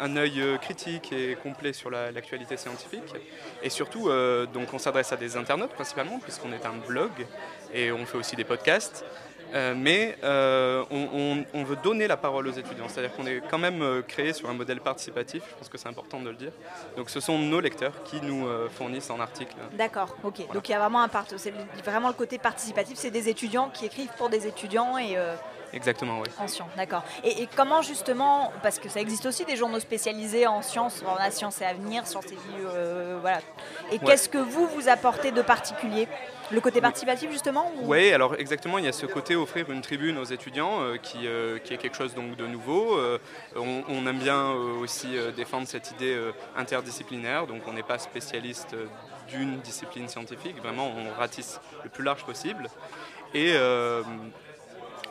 un 0.00 0.16
œil 0.16 0.40
euh, 0.40 0.56
critique 0.58 1.12
et 1.12 1.36
complet 1.42 1.72
sur 1.72 1.90
la- 1.90 2.10
l'actualité 2.10 2.56
scientifique. 2.56 3.14
Et 3.62 3.70
surtout, 3.70 4.08
euh, 4.08 4.46
donc, 4.46 4.72
on 4.74 4.78
s'adresse 4.78 5.12
à 5.12 5.16
des 5.16 5.36
internautes 5.36 5.72
principalement, 5.72 6.18
puisqu'on 6.18 6.52
est 6.52 6.66
un 6.66 6.74
blog 6.86 7.10
et 7.72 7.92
on 7.92 8.04
fait 8.06 8.18
aussi 8.18 8.36
des 8.36 8.44
podcasts. 8.44 9.04
Euh, 9.54 9.74
mais 9.76 10.16
euh, 10.24 10.82
on, 10.90 11.08
on- 11.12 11.44
on 11.60 11.62
veut 11.64 11.76
donner 11.76 12.06
la 12.08 12.16
parole 12.16 12.46
aux 12.48 12.52
étudiants, 12.52 12.88
c'est-à-dire 12.88 13.14
qu'on 13.14 13.26
est 13.26 13.42
quand 13.50 13.58
même 13.58 13.82
euh, 13.82 14.00
créé 14.00 14.32
sur 14.32 14.48
un 14.48 14.54
modèle 14.54 14.80
participatif, 14.80 15.42
je 15.46 15.54
pense 15.56 15.68
que 15.68 15.76
c'est 15.76 15.88
important 15.88 16.20
de 16.20 16.30
le 16.30 16.36
dire. 16.36 16.52
Donc 16.96 17.10
ce 17.10 17.20
sont 17.20 17.38
nos 17.38 17.60
lecteurs 17.60 18.02
qui 18.04 18.18
nous 18.22 18.46
euh, 18.46 18.70
fournissent 18.70 19.10
en 19.10 19.20
article. 19.20 19.54
D'accord, 19.72 20.16
ok. 20.24 20.50
Donc 20.54 20.70
il 20.70 20.72
y 20.72 20.74
a 20.74 20.78
vraiment 20.78 21.02
un 21.02 21.08
part, 21.08 21.26
c'est 21.36 21.52
vraiment 21.84 22.08
le 22.08 22.14
côté 22.14 22.38
participatif, 22.38 22.96
c'est 22.96 23.10
des 23.10 23.28
étudiants 23.28 23.68
qui 23.68 23.84
écrivent 23.84 24.12
pour 24.16 24.30
des 24.30 24.46
étudiants 24.46 24.96
et 24.96 25.18
euh, 25.18 25.34
Exactement, 25.72 26.20
oui. 26.20 26.28
en 26.38 26.46
sciences, 26.48 26.68
d'accord. 26.76 27.02
Et, 27.24 27.42
et 27.42 27.48
comment 27.56 27.80
justement, 27.82 28.52
parce 28.62 28.78
que 28.78 28.88
ça 28.88 29.00
existe 29.00 29.24
aussi 29.26 29.44
des 29.44 29.56
journaux 29.56 29.80
spécialisés 29.80 30.46
en 30.46 30.60
sciences, 30.62 31.02
on 31.06 31.16
a 31.16 31.30
Sciences 31.30 31.60
et 31.62 31.64
Avenir, 31.64 32.06
Sciences 32.06 32.26
et 32.26 32.34
Vie, 32.34 32.38
euh, 32.66 33.18
voilà. 33.20 33.38
Et 33.90 33.94
Ouais. 33.94 34.00
qu'est-ce 34.04 34.28
que 34.28 34.38
vous 34.38 34.66
vous 34.66 34.88
apportez 34.88 35.30
de 35.32 35.40
particulier? 35.42 36.08
Le 36.50 36.60
côté 36.60 36.82
participatif 36.82 37.30
justement 37.30 37.72
ou- 37.80 37.86
Oui, 37.90 38.12
alors 38.12 38.34
exactement, 38.34 38.76
il 38.78 38.84
y 38.84 38.88
a 38.88 38.92
ce 38.92 39.06
côté 39.06 39.34
offrir 39.36 39.70
une 39.70 39.80
tribune 39.80 40.18
aux 40.18 40.24
étudiants 40.24 40.82
euh, 40.82 40.96
qui, 40.98 41.26
euh, 41.26 41.58
qui 41.58 41.72
est 41.72 41.78
quelque 41.78 41.96
chose 41.96 42.14
donc 42.14 42.36
de 42.36 42.46
nouveau. 42.46 42.94
Euh, 42.98 43.18
on, 43.56 43.82
on 43.88 44.06
aime 44.06 44.18
bien 44.18 44.50
aussi 44.50 45.08
défendre 45.34 45.66
cette 45.66 45.90
idée 45.92 46.14
interdisciplinaire, 46.56 47.46
donc 47.46 47.62
on 47.66 47.72
n'est 47.72 47.82
pas 47.82 47.98
spécialiste 47.98 48.76
d'une 49.28 49.60
discipline 49.60 50.08
scientifique, 50.08 50.58
vraiment 50.60 50.88
on 50.94 51.18
ratisse 51.18 51.60
le 51.84 51.88
plus 51.88 52.04
large 52.04 52.24
possible. 52.24 52.68
Et 53.34 53.54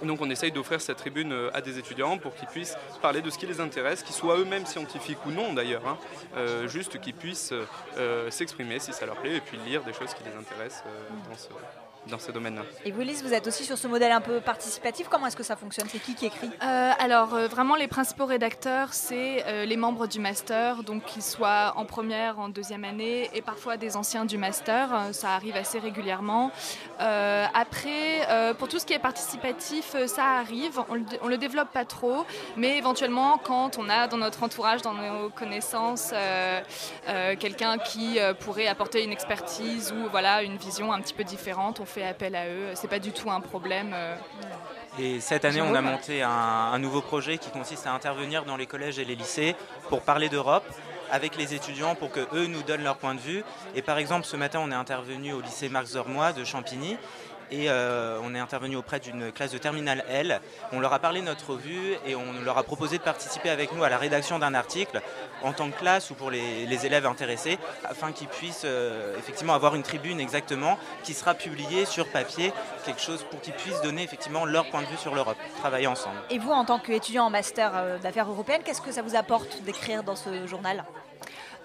donc 0.05 0.21
on 0.21 0.29
essaye 0.29 0.51
d'offrir 0.51 0.81
cette 0.81 0.97
tribune 0.97 1.31
euh, 1.31 1.49
à 1.53 1.61
des 1.61 1.77
étudiants 1.77 2.17
pour 2.17 2.35
qu'ils 2.35 2.47
puissent 2.47 2.75
parler 3.01 3.21
de 3.21 3.29
ce 3.29 3.37
qui 3.37 3.45
les 3.45 3.59
intéresse, 3.59 4.03
qu'ils 4.03 4.15
soient 4.15 4.37
eux-mêmes 4.37 4.65
scientifiques 4.65 5.25
ou 5.25 5.31
non 5.31 5.53
d'ailleurs, 5.53 5.87
hein, 5.87 5.97
euh, 6.35 6.67
juste 6.67 6.99
qu'ils 6.99 7.13
puissent 7.13 7.53
euh, 7.97 8.29
s'exprimer 8.31 8.79
si 8.79 8.93
ça 8.93 9.05
leur 9.05 9.15
plaît 9.17 9.37
et 9.37 9.41
puis 9.41 9.57
lire 9.65 9.83
des 9.83 9.93
choses 9.93 10.13
qui 10.13 10.23
les 10.23 10.35
intéressent 10.35 10.83
dans 11.29 11.37
ce, 11.37 11.47
dans 12.07 12.19
ce 12.19 12.31
domaine-là. 12.31 12.63
Et 12.85 12.91
vous, 12.91 13.01
Lise, 13.01 13.23
vous 13.23 13.33
êtes 13.33 13.47
aussi 13.47 13.63
sur 13.63 13.77
ce 13.77 13.87
modèle 13.87 14.11
un 14.11 14.21
peu 14.21 14.41
participatif. 14.41 15.07
Comment 15.09 15.27
est-ce 15.27 15.35
que 15.35 15.43
ça 15.43 15.55
fonctionne? 15.55 15.87
C'est 15.89 15.99
qui 15.99 16.15
qui 16.15 16.25
écrit? 16.25 16.49
Euh, 16.63 16.91
alors, 16.99 17.33
euh, 17.33 17.47
vraiment, 17.47 17.75
les 17.75 17.87
principaux 17.87 18.25
rédacteurs, 18.25 18.93
c'est 18.93 19.43
euh, 19.45 19.65
les 19.65 19.77
membres 19.77 20.07
du 20.07 20.19
master, 20.19 20.83
donc 20.83 21.05
qu'ils 21.05 21.21
soient 21.21 21.73
en 21.75 21.85
première, 21.85 22.39
en 22.39 22.49
deuxième 22.49 22.83
année, 22.83 23.29
et 23.33 23.41
parfois 23.41 23.77
des 23.77 23.95
anciens 23.97 24.25
du 24.25 24.37
master. 24.37 25.09
ça 25.11 25.29
arrive 25.29 25.55
assez 25.55 25.79
régulièrement. 25.79 26.51
Euh, 26.99 27.45
après, 27.53 28.27
euh, 28.29 28.53
pour 28.53 28.67
tout 28.67 28.79
ce 28.79 28.85
qui 28.85 28.93
est 28.93 28.99
participatif, 28.99 29.95
ça 30.07 30.25
arrive. 30.39 30.79
On 30.89 30.95
le, 30.95 31.03
on 31.21 31.27
le 31.27 31.37
développe 31.37 31.71
pas 31.71 31.85
trop, 31.85 32.25
mais 32.57 32.77
éventuellement, 32.77 33.37
quand 33.37 33.77
on 33.77 33.89
a 33.89 34.07
dans 34.07 34.17
notre 34.17 34.43
entourage, 34.43 34.81
dans 34.81 34.93
nos 34.93 35.29
connaissances, 35.29 36.11
euh, 36.13 36.61
euh, 37.07 37.35
quelqu'un 37.37 37.77
qui 37.77 38.19
euh, 38.19 38.33
pourrait 38.33 38.67
apporter 38.67 39.03
une 39.03 39.11
expertise 39.11 39.91
ou 39.91 40.09
voilà 40.09 40.43
une 40.43 40.57
vision 40.57 40.91
un 40.91 41.01
petit 41.01 41.13
peu 41.13 41.23
différente, 41.23 41.79
on 41.79 41.85
fait 41.91 42.05
appel 42.05 42.35
à 42.35 42.47
eux. 42.47 42.69
C'est 42.75 42.87
pas 42.87 42.99
du 42.99 43.11
tout 43.11 43.29
un 43.29 43.41
problème. 43.41 43.91
euh. 43.93 44.15
Et 44.99 45.19
cette 45.19 45.45
année, 45.45 45.61
on 45.61 45.75
a 45.75 45.81
monté 45.81 46.21
un, 46.23 46.29
un 46.29 46.79
nouveau 46.79 47.01
projet 47.01 47.37
qui 47.37 47.49
consiste 47.49 47.85
à 47.87 47.93
intervenir 47.93 48.45
dans 48.45 48.57
les 48.57 48.65
collèges 48.65 48.99
et 48.99 49.05
les 49.05 49.15
lycées 49.15 49.55
pour 49.89 50.01
parler 50.01 50.29
d'Europe 50.29 50.65
avec 51.11 51.35
les 51.37 51.53
étudiants 51.53 51.93
pour 51.95 52.09
que 52.09 52.21
eux 52.33 52.47
nous 52.47 52.63
donnent 52.63 52.83
leur 52.83 52.95
point 52.97 53.15
de 53.15 53.19
vue. 53.19 53.43
Et 53.75 53.81
par 53.81 53.97
exemple, 53.97 54.25
ce 54.25 54.37
matin, 54.37 54.59
on 54.63 54.71
est 54.71 54.75
intervenu 54.75 55.33
au 55.33 55.41
lycée 55.41 55.67
Marc 55.69 55.87
Zormois 55.87 56.31
de 56.31 56.43
Champigny. 56.45 56.97
Et 57.51 57.69
euh, 57.69 58.19
on 58.23 58.33
est 58.33 58.39
intervenu 58.39 58.75
auprès 58.75 58.99
d'une 58.99 59.31
classe 59.31 59.51
de 59.51 59.57
terminale 59.57 60.03
L. 60.09 60.41
On 60.71 60.79
leur 60.79 60.93
a 60.93 60.99
parlé 60.99 61.19
de 61.19 61.25
notre 61.25 61.51
revue 61.51 61.95
et 62.05 62.15
on 62.15 62.41
leur 62.43 62.57
a 62.57 62.63
proposé 62.63 62.97
de 62.97 63.03
participer 63.03 63.49
avec 63.49 63.73
nous 63.73 63.83
à 63.83 63.89
la 63.89 63.97
rédaction 63.97 64.39
d'un 64.39 64.53
article 64.53 65.01
en 65.43 65.53
tant 65.53 65.69
que 65.69 65.77
classe 65.77 66.09
ou 66.11 66.15
pour 66.15 66.31
les, 66.31 66.85
élèves 66.85 67.05
intéressés 67.05 67.59
afin 67.83 68.11
qu'ils 68.11 68.27
puissent 68.27 68.63
euh, 68.65 69.17
effectivement 69.19 69.53
avoir 69.53 69.75
une 69.75 69.83
tribune 69.83 70.19
exactement 70.19 70.79
qui 71.03 71.13
sera 71.13 71.33
publiée 71.35 71.85
sur 71.85 72.07
papier, 72.07 72.53
quelque 72.85 73.01
chose 73.01 73.23
pour 73.29 73.41
qu'ils 73.41 73.53
puissent 73.53 73.81
donner 73.81 74.03
effectivement 74.03 74.45
leur 74.45 74.69
point 74.69 74.81
de 74.81 74.87
vue 74.87 74.97
sur 74.97 75.13
l'Europe, 75.13 75.37
travailler 75.59 75.87
ensemble. 75.87 76.15
Et 76.29 76.39
vous, 76.39 76.51
en 76.51 76.65
tant 76.65 76.79
qu'étudiant 76.79 77.25
en 77.25 77.29
master 77.29 77.71
euh, 77.75 77.97
d'affaires 77.99 78.29
européennes, 78.29 78.61
qu'est-ce 78.63 78.81
que 78.81 78.91
ça 78.91 79.01
vous 79.01 79.15
apporte 79.15 79.61
d'écrire 79.63 80.03
dans 80.03 80.15
ce 80.15 80.47
journal? 80.47 80.83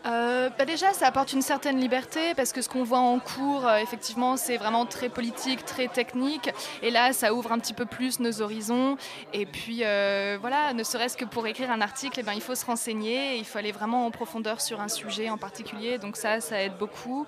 Euh, 0.06 0.50
bah 0.56 0.64
déjà, 0.64 0.92
ça 0.92 1.08
apporte 1.08 1.32
une 1.32 1.42
certaine 1.42 1.80
liberté 1.80 2.34
parce 2.36 2.52
que 2.52 2.62
ce 2.62 2.68
qu'on 2.68 2.84
voit 2.84 3.00
en 3.00 3.18
cours, 3.18 3.66
euh, 3.66 3.78
effectivement, 3.78 4.36
c'est 4.36 4.56
vraiment 4.56 4.86
très 4.86 5.08
politique, 5.08 5.64
très 5.64 5.88
technique. 5.88 6.50
Et 6.82 6.90
là, 6.90 7.12
ça 7.12 7.34
ouvre 7.34 7.50
un 7.50 7.58
petit 7.58 7.74
peu 7.74 7.86
plus 7.86 8.20
nos 8.20 8.40
horizons. 8.40 8.96
Et 9.32 9.46
puis, 9.46 9.80
euh, 9.82 10.38
voilà, 10.40 10.72
ne 10.74 10.84
serait-ce 10.84 11.16
que 11.16 11.24
pour 11.24 11.46
écrire 11.46 11.70
un 11.70 11.80
article, 11.80 12.20
eh 12.20 12.22
ben, 12.22 12.34
il 12.34 12.40
faut 12.40 12.54
se 12.54 12.64
renseigner, 12.64 13.36
il 13.36 13.44
faut 13.44 13.58
aller 13.58 13.72
vraiment 13.72 14.06
en 14.06 14.10
profondeur 14.12 14.60
sur 14.60 14.80
un 14.80 14.88
sujet 14.88 15.28
en 15.28 15.38
particulier. 15.38 15.98
Donc 15.98 16.16
ça, 16.16 16.40
ça 16.40 16.62
aide 16.62 16.76
beaucoup. 16.78 17.26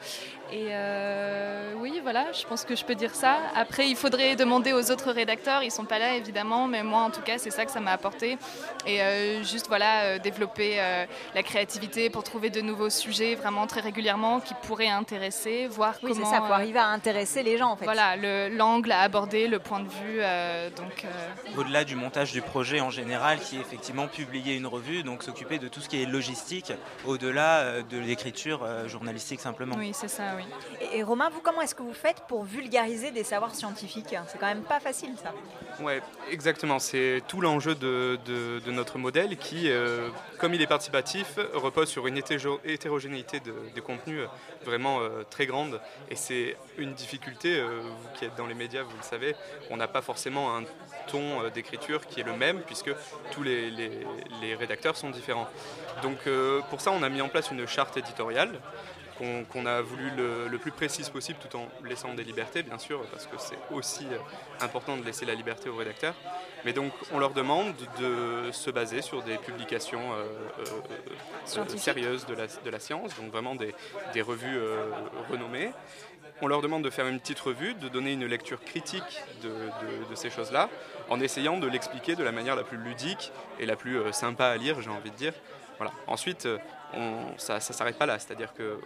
Et 0.50 0.68
euh, 0.70 1.74
oui, 1.76 2.00
voilà, 2.02 2.32
je 2.32 2.46
pense 2.46 2.64
que 2.64 2.74
je 2.74 2.82
peux 2.84 2.94
dire 2.94 3.14
ça. 3.14 3.36
Après, 3.54 3.86
il 3.86 3.96
faudrait 3.96 4.34
demander 4.34 4.72
aux 4.72 4.90
autres 4.90 5.10
rédacteurs. 5.12 5.62
Ils 5.62 5.70
sont 5.70 5.84
pas 5.84 5.98
là, 5.98 6.14
évidemment, 6.16 6.66
mais 6.66 6.82
moi, 6.82 7.02
en 7.02 7.10
tout 7.10 7.20
cas, 7.20 7.36
c'est 7.36 7.50
ça 7.50 7.66
que 7.66 7.70
ça 7.70 7.80
m'a 7.80 7.92
apporté. 7.92 8.38
Et 8.86 9.02
euh, 9.02 9.42
juste, 9.42 9.68
voilà, 9.68 10.04
euh, 10.04 10.18
développer 10.18 10.80
euh, 10.80 11.04
la 11.34 11.42
créativité 11.42 12.08
pour 12.08 12.24
trouver 12.24 12.48
de 12.48 12.62
nouveaux 12.62 12.88
sujets 12.88 13.34
vraiment 13.34 13.66
très 13.66 13.80
régulièrement 13.80 14.40
qui 14.40 14.54
pourraient 14.62 14.88
intéresser, 14.88 15.66
voir 15.66 15.94
Oui, 16.02 16.12
c'est 16.14 16.20
comment. 16.20 16.32
ça, 16.32 16.38
pour 16.40 16.52
arriver 16.52 16.78
à 16.78 16.86
intéresser 16.88 17.42
les 17.42 17.58
gens 17.58 17.70
en 17.72 17.76
fait. 17.76 17.84
Voilà, 17.84 18.16
le- 18.16 18.48
l'angle 18.48 18.90
à 18.92 19.00
aborder, 19.02 19.48
le 19.48 19.58
point 19.58 19.80
de 19.80 19.88
vue. 19.88 20.20
euh, 20.20 20.70
donc, 20.70 21.04
euh, 21.04 21.58
Au-delà 21.60 21.84
du 21.84 21.94
montage 21.94 22.32
du 22.32 22.40
projet 22.40 22.80
en 22.80 22.90
général, 22.90 23.38
qui 23.38 23.56
est 23.56 23.60
effectivement 23.60 24.08
publier 24.08 24.56
une 24.56 24.66
revue, 24.66 25.02
donc 25.02 25.22
s'occuper 25.22 25.58
de 25.58 25.68
tout 25.68 25.80
ce 25.80 25.88
qui 25.90 26.02
est 26.02 26.06
logistique, 26.06 26.72
au-delà 27.06 27.82
de 27.82 27.98
l'écriture 27.98 28.66
journalistique 28.86 29.40
simplement. 29.40 29.76
oui, 29.78 29.90
c'est 29.92 30.08
ça, 30.08 30.34
oui. 30.38 30.88
Et, 30.94 31.02
Romain, 31.02 31.28
vous, 31.30 31.40
comment 31.40 31.60
est-ce 31.60 31.74
que 31.74 31.82
vous 31.82 31.92
faites 31.92 32.22
pour 32.28 32.44
vulgariser 32.44 33.10
des 33.10 33.24
savoirs 33.24 33.54
scientifiques? 33.54 34.14
C'est 34.28 34.38
quand 34.38 34.46
même 34.46 34.62
pas 34.62 34.80
facile 34.80 35.14
ça. 35.22 35.32
Ouais, 35.80 36.02
exactement. 36.30 36.78
C'est 36.78 37.22
tout 37.28 37.40
l'enjeu 37.40 37.74
de, 37.74 38.18
notre 38.66 38.98
modèle 38.98 39.36
qui, 39.36 39.70
euh, 39.70 40.08
comme 40.38 40.54
il 40.54 40.62
est 40.62 40.66
participatif, 40.66 41.38
repose 41.54 41.88
sur 41.88 42.06
une 42.06 42.16
hétéro- 42.16 42.60
hétérogénéité 42.64 43.40
de, 43.40 43.80
contenu 43.80 44.20
euh, 44.20 44.26
vraiment 44.64 45.00
euh, 45.00 45.22
très 45.28 45.46
grande. 45.46 45.80
Et 46.10 46.16
c'est 46.16 46.56
une 46.78 46.94
difficulté, 46.94 47.60
vous 47.62 48.08
qui 48.18 48.24
êtes 48.24 48.34
dans 48.36 48.46
les 48.46 48.54
médias, 48.54 48.82
vous 48.82 48.96
le 48.96 49.02
savez, 49.02 49.34
on 49.70 49.76
n'a 49.76 49.88
pas 49.88 50.02
forcément 50.02 50.56
un 50.56 50.62
ton 51.06 51.48
d'écriture 51.48 52.06
qui 52.06 52.20
est 52.20 52.24
le 52.24 52.34
même 52.34 52.60
puisque 52.60 52.90
tous 53.30 53.42
les, 53.42 53.70
rédacteurs 54.58 54.96
sont 54.96 55.10
différents. 55.10 55.48
Donc 56.02 56.18
pour 56.70 56.80
ça, 56.80 56.90
on 56.92 57.02
a 57.02 57.08
mis 57.08 57.22
en 57.22 57.28
place 57.28 57.50
une 57.50 57.66
charte 57.66 57.96
éditoriale 57.96 58.60
qu'on 59.18 59.66
a 59.66 59.80
voulu 59.82 60.10
le, 60.16 60.48
le 60.48 60.58
plus 60.58 60.70
précise 60.70 61.08
possible 61.08 61.38
tout 61.40 61.56
en 61.56 61.68
laissant 61.84 62.14
des 62.14 62.24
libertés, 62.24 62.62
bien 62.62 62.78
sûr, 62.78 63.04
parce 63.12 63.26
que 63.26 63.36
c'est 63.38 63.58
aussi 63.72 64.06
euh, 64.12 64.18
important 64.60 64.96
de 64.96 65.04
laisser 65.04 65.24
la 65.26 65.34
liberté 65.34 65.68
aux 65.68 65.76
rédacteurs. 65.76 66.14
Mais 66.64 66.72
donc, 66.72 66.92
on 67.12 67.18
leur 67.18 67.30
demande 67.32 67.74
de 68.00 68.50
se 68.52 68.70
baser 68.70 69.02
sur 69.02 69.22
des 69.22 69.36
publications 69.38 70.12
euh, 70.12 70.24
euh, 71.56 71.64
sérieuses 71.76 72.26
de 72.26 72.34
la, 72.34 72.46
de 72.46 72.70
la 72.70 72.80
science, 72.80 73.14
donc 73.16 73.30
vraiment 73.30 73.54
des, 73.54 73.74
des 74.12 74.22
revues 74.22 74.58
renommées. 75.30 75.70
On 76.40 76.46
leur 76.46 76.62
demande 76.62 76.84
de 76.84 76.90
faire 76.90 77.06
une 77.08 77.18
petite 77.18 77.40
revue, 77.40 77.74
de 77.74 77.88
donner 77.88 78.12
une 78.12 78.24
lecture 78.26 78.62
critique 78.62 79.22
de, 79.42 79.48
de- 79.48 80.10
de 80.10 80.14
ces 80.14 80.30
choses-là, 80.30 80.68
en 81.08 81.18
essayant 81.20 81.58
de 81.58 81.66
l'expliquer 81.66 82.14
de 82.14 82.22
la 82.22 82.30
manière 82.30 82.54
la 82.54 82.62
plus 82.62 82.78
ludique 82.78 83.32
et 83.58 83.66
la 83.66 83.74
plus 83.74 84.00
sympa 84.12 84.46
à 84.46 84.56
lire, 84.56 84.80
j'ai 84.80 84.90
envie 84.90 85.10
de 85.10 85.16
dire. 85.16 85.32
Voilà. 85.78 85.92
Ensuite, 86.06 86.46
on- 86.94 87.36
ça 87.38 87.56
ne 87.56 87.60
s'arrête 87.60 87.98
pas 87.98 88.06
là, 88.06 88.18
c'est-à-dire 88.20 88.54
que 88.54 88.78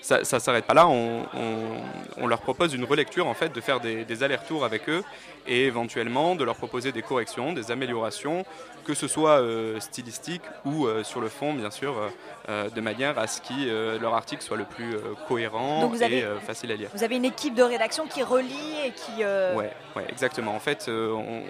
ça 0.00 0.18
ne 0.20 0.24
s'arrête 0.24 0.64
pas 0.64 0.74
là, 0.74 0.86
on, 0.88 1.22
on- 1.34 2.22
on 2.22 2.26
leur 2.26 2.40
propose 2.40 2.74
une 2.74 2.84
relecture, 2.84 3.26
en 3.26 3.34
fait, 3.34 3.52
de 3.52 3.60
faire 3.60 3.80
des, 3.80 4.04
des 4.04 4.22
allers-retours 4.22 4.64
avec 4.64 4.88
eux 4.88 5.02
et 5.46 5.64
éventuellement 5.66 6.34
de 6.34 6.44
leur 6.44 6.56
proposer 6.56 6.92
des 6.92 7.02
corrections, 7.02 7.52
des 7.52 7.70
améliorations, 7.70 8.44
que 8.84 8.94
ce 8.94 9.06
soit 9.08 9.40
euh, 9.40 9.78
stylistique 9.80 10.42
ou 10.64 10.86
euh, 10.86 11.04
sur 11.04 11.20
le 11.20 11.28
fond, 11.28 11.52
bien 11.54 11.70
sûr, 11.70 11.96
euh, 11.98 12.08
euh, 12.48 12.70
de 12.70 12.80
manière 12.80 13.18
à 13.18 13.26
ce 13.26 13.40
que 13.40 13.98
leur 13.98 14.14
article 14.14 14.42
soit 14.42 14.56
le 14.56 14.64
plus 14.64 14.94
cohérent 15.26 15.86
vous 15.88 16.02
avez- 16.02 16.18
et 16.20 16.24
facile 16.46 16.72
à 16.72 16.76
lire. 16.76 16.88
Vous 16.94 17.04
avez 17.04 17.16
une 17.16 17.24
équipe 17.24 17.54
de 17.54 17.62
rédaction 17.62 18.06
qui 18.06 18.22
relie 18.22 18.74
et 18.86 18.90
qui. 18.92 19.22
euh, 19.22 19.54
Ouais, 19.54 19.70
ouais, 19.96 20.04
exactement. 20.08 20.54
En 20.54 20.60
fait, 20.60 20.86
on, 20.88 20.92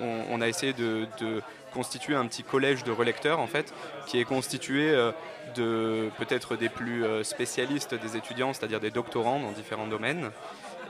on- 0.02 0.24
on 0.30 0.40
a 0.40 0.48
essayé 0.48 0.72
de, 0.72 1.06
de 1.20 1.40
constituer 1.72 2.14
un 2.14 2.26
petit 2.26 2.42
collège 2.42 2.84
de 2.84 2.92
relecteurs, 2.92 3.40
en 3.40 3.46
fait, 3.46 3.72
qui 4.06 4.18
est 4.20 4.24
constitué 4.24 4.90
euh, 4.90 5.12
de 5.54 6.10
peut-être 6.18 6.56
des 6.56 6.68
plus 6.68 7.04
euh, 7.04 7.22
spécialistes 7.22 7.94
des 7.94 8.16
étudiants, 8.16 8.52
c'est-à-dire 8.52 8.80
des 8.80 8.90
doctorants 8.90 9.40
dans 9.40 9.52
différents 9.52 9.86
domaines, 9.86 10.30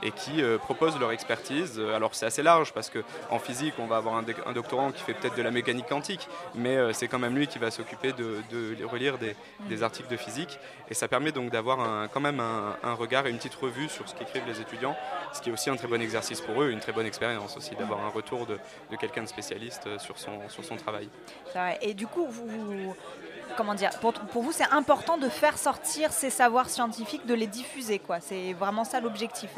et 0.03 0.11
qui 0.11 0.41
euh, 0.41 0.57
proposent 0.57 0.99
leur 0.99 1.11
expertise. 1.11 1.77
Euh, 1.77 1.95
Alors 1.95 2.15
c'est 2.15 2.25
assez 2.25 2.43
large 2.43 2.73
parce 2.73 2.89
que 2.89 3.03
en 3.29 3.39
physique, 3.39 3.73
on 3.79 3.85
va 3.85 3.97
avoir 3.97 4.15
un, 4.15 4.23
doc- 4.23 4.41
un 4.45 4.53
doctorant 4.53 4.91
qui 4.91 5.01
fait 5.03 5.13
peut-être 5.13 5.35
de 5.35 5.41
la 5.41 5.51
mécanique 5.51 5.87
quantique, 5.87 6.27
mais 6.55 6.77
euh, 6.77 6.93
c'est 6.93 7.07
quand 7.07 7.19
même 7.19 7.35
lui 7.35 7.47
qui 7.47 7.59
va 7.59 7.71
s'occuper 7.71 8.13
de, 8.13 8.41
relire 8.85 9.17
des, 9.17 9.83
articles 9.83 10.09
de 10.09 10.17
physique, 10.17 10.59
et 10.89 10.93
ça 10.93 11.07
permet 11.07 11.31
donc 11.31 11.51
d'avoir 11.51 12.09
quand 12.09 12.19
même 12.19 12.39
un, 12.39 12.93
regard 12.93 13.27
et 13.27 13.29
une 13.29 13.37
petite 13.37 13.55
revue 13.55 13.87
sur 13.87 14.09
ce 14.09 14.15
qu'écrivent 14.15 14.45
les 14.45 14.59
étudiants, 14.59 14.95
ce 15.31 15.41
qui 15.41 15.49
est 15.49 15.53
aussi 15.53 15.69
un 15.69 15.75
très 15.75 15.87
bon 15.87 16.01
exercice 16.01 16.41
pour 16.41 16.61
eux, 16.61 16.69
une 16.69 16.79
très 16.79 16.91
bonne 16.91 17.05
expérience 17.05 17.55
aussi 17.55 17.75
d'avoir 17.75 18.03
un 18.05 18.09
retour 18.09 18.45
de, 18.45 18.57
quelqu'un 18.97 19.23
de 19.23 19.27
spécialiste 19.27 19.87
euh, 19.87 19.99
sur 19.99 20.17
son, 20.17 20.75
travail. 20.77 21.09
Et 21.81 21.93
du 21.93 22.07
coup, 22.07 22.27
vous. 22.27 22.95
Comment 23.57 23.73
dire 23.73 23.89
Pour, 23.99 24.13
vous, 24.43 24.51
c'est 24.51 24.71
important 24.71 25.17
de 25.17 25.27
faire 25.27 25.57
sortir 25.57 26.11
ces 26.13 26.29
savoirs 26.29 26.69
scientifiques, 26.69 27.25
de 27.25 27.33
les 27.33 27.47
diffuser, 27.47 27.99
quoi. 27.99 28.19
C'est 28.19 28.53
vraiment 28.53 28.83
ça 28.83 28.99
l'objectif. 28.99 29.49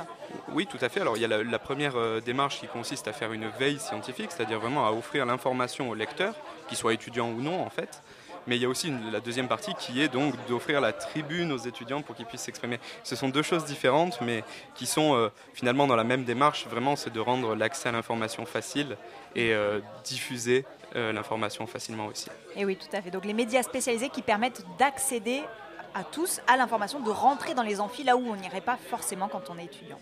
Oui, 0.53 0.67
tout 0.67 0.77
à 0.81 0.89
fait. 0.89 1.01
Alors, 1.01 1.17
il 1.17 1.21
y 1.21 1.25
a 1.25 1.27
la, 1.27 1.59
première 1.59 1.95
euh, 1.95 2.19
démarche 2.19 2.59
qui 2.59 2.67
consiste 2.67 3.07
à 3.07 3.13
faire 3.13 3.33
une 3.33 3.47
veille 3.47 3.79
scientifique, 3.79 4.31
c'est-à-dire 4.31 4.59
vraiment 4.59 4.85
à 4.85 4.91
offrir 4.91 5.25
l'information 5.25 5.89
aux 5.89 5.95
lecteurs, 5.95 6.35
qu'ils 6.67 6.77
soient 6.77 6.93
étudiants 6.93 7.29
ou 7.29 7.41
non, 7.41 7.61
en 7.61 7.69
fait. 7.69 8.01
Mais 8.47 8.55
il 8.55 8.61
y 8.61 8.65
a 8.65 8.69
aussi 8.69 8.91
la 9.11 9.19
deuxième 9.19 9.47
partie 9.47 9.73
qui 9.75 10.01
est 10.01 10.07
donc 10.07 10.33
d'offrir 10.47 10.81
la 10.81 10.93
tribune 10.93 11.51
aux 11.51 11.59
étudiants 11.59 12.01
pour 12.01 12.15
qu'ils 12.15 12.25
puissent 12.25 12.41
s'exprimer. 12.41 12.79
Ce 13.03 13.15
sont 13.15 13.29
deux 13.29 13.43
choses 13.43 13.65
différentes, 13.65 14.19
mais 14.21 14.43
qui 14.73 14.87
sont 14.87 15.15
euh, 15.15 15.29
finalement 15.53 15.85
dans 15.85 15.95
la 15.95 16.03
même 16.03 16.23
démarche. 16.23 16.65
Vraiment, 16.67 16.95
c'est 16.95 17.13
de 17.13 17.19
rendre 17.19 17.55
l'accès 17.55 17.89
à 17.89 17.91
l'information 17.91 18.45
facile 18.45 18.97
et 19.35 19.53
euh, 19.53 19.79
diffuser 20.03 20.65
l'information 20.93 21.65
facilement 21.67 22.07
aussi. 22.07 22.27
Et 22.57 22.65
oui, 22.65 22.75
tout 22.75 22.93
à 22.93 23.01
fait. 23.01 23.11
Donc 23.11 23.23
les 23.23 23.31
médias 23.31 23.63
spécialisés 23.63 24.09
qui 24.09 24.21
permettent 24.21 24.65
d'accéder 24.77 25.41
à 25.93 26.03
tous 26.03 26.41
à 26.47 26.57
l'information, 26.57 26.99
de 26.99 27.09
rentrer 27.09 27.53
dans 27.53 27.63
les 27.63 27.79
amphis 27.79 28.03
là 28.03 28.15
où 28.15 28.25
on 28.27 28.35
n'irait 28.35 28.61
pas 28.61 28.77
forcément 28.77 29.27
quand 29.27 29.49
on 29.49 29.57
est 29.57 29.65
étudiant. 29.65 29.99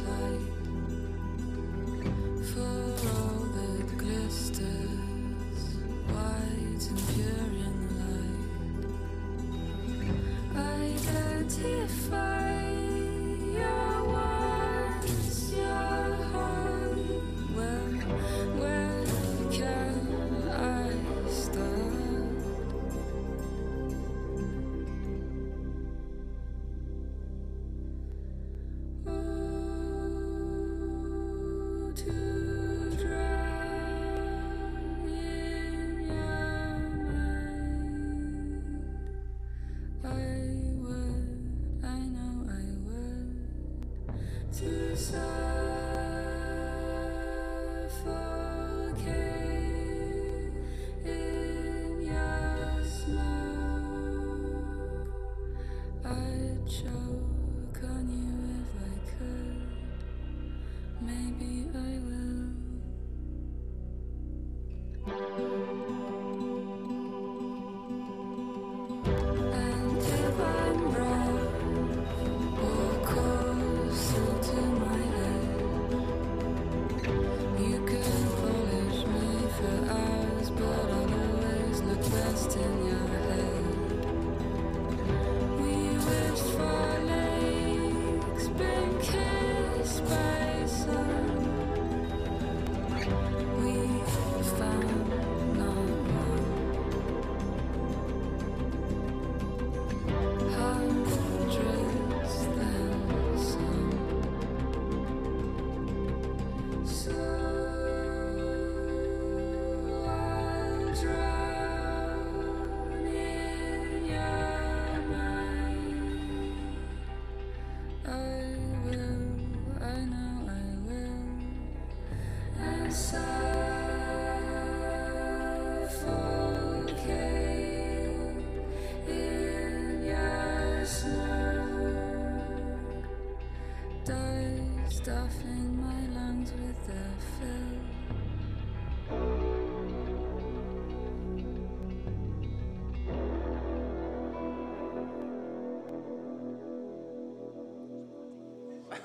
time. 0.00 0.45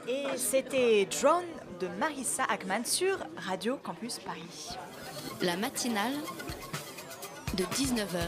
Et 0.07 0.25
c'était 0.35 1.05
Drone 1.05 1.43
de 1.79 1.87
Marissa 1.99 2.43
Ackman 2.49 2.83
sur 2.85 3.17
Radio 3.37 3.77
Campus 3.77 4.19
Paris. 4.19 4.75
La 5.41 5.55
matinale 5.57 6.13
de 7.55 7.63
19h 7.63 8.19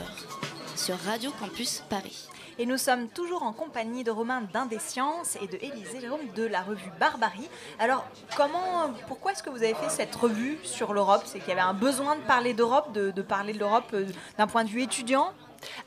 sur 0.75 0.97
Radio 0.99 1.31
Campus 1.39 1.83
Paris. 1.89 2.27
Et 2.59 2.67
nous 2.67 2.77
sommes 2.77 3.07
toujours 3.07 3.43
en 3.43 3.53
compagnie 3.53 4.03
de 4.03 4.11
Romain 4.11 4.41
d'Indescience 4.53 5.37
et 5.41 5.47
de 5.47 5.57
Élisée 5.61 6.01
Jérôme 6.01 6.21
de 6.35 6.45
la 6.45 6.61
revue 6.61 6.91
Barbarie. 6.99 7.49
Alors, 7.79 8.05
comment, 8.37 8.91
pourquoi 9.07 9.31
est-ce 9.31 9.41
que 9.41 9.49
vous 9.49 9.63
avez 9.63 9.73
fait 9.73 9.89
cette 9.89 10.13
revue 10.15 10.59
sur 10.63 10.93
l'Europe? 10.93 11.23
C'est 11.25 11.39
qu'il 11.39 11.49
y 11.49 11.53
avait 11.53 11.61
un 11.61 11.73
besoin 11.73 12.15
de 12.15 12.21
parler 12.21 12.53
d'Europe, 12.53 12.91
de, 12.93 13.09
de 13.09 13.21
parler 13.23 13.53
de 13.53 13.59
l'Europe 13.59 13.89
euh, 13.93 14.05
d'un 14.37 14.45
point 14.45 14.63
de 14.63 14.69
vue 14.69 14.83
étudiant? 14.83 15.33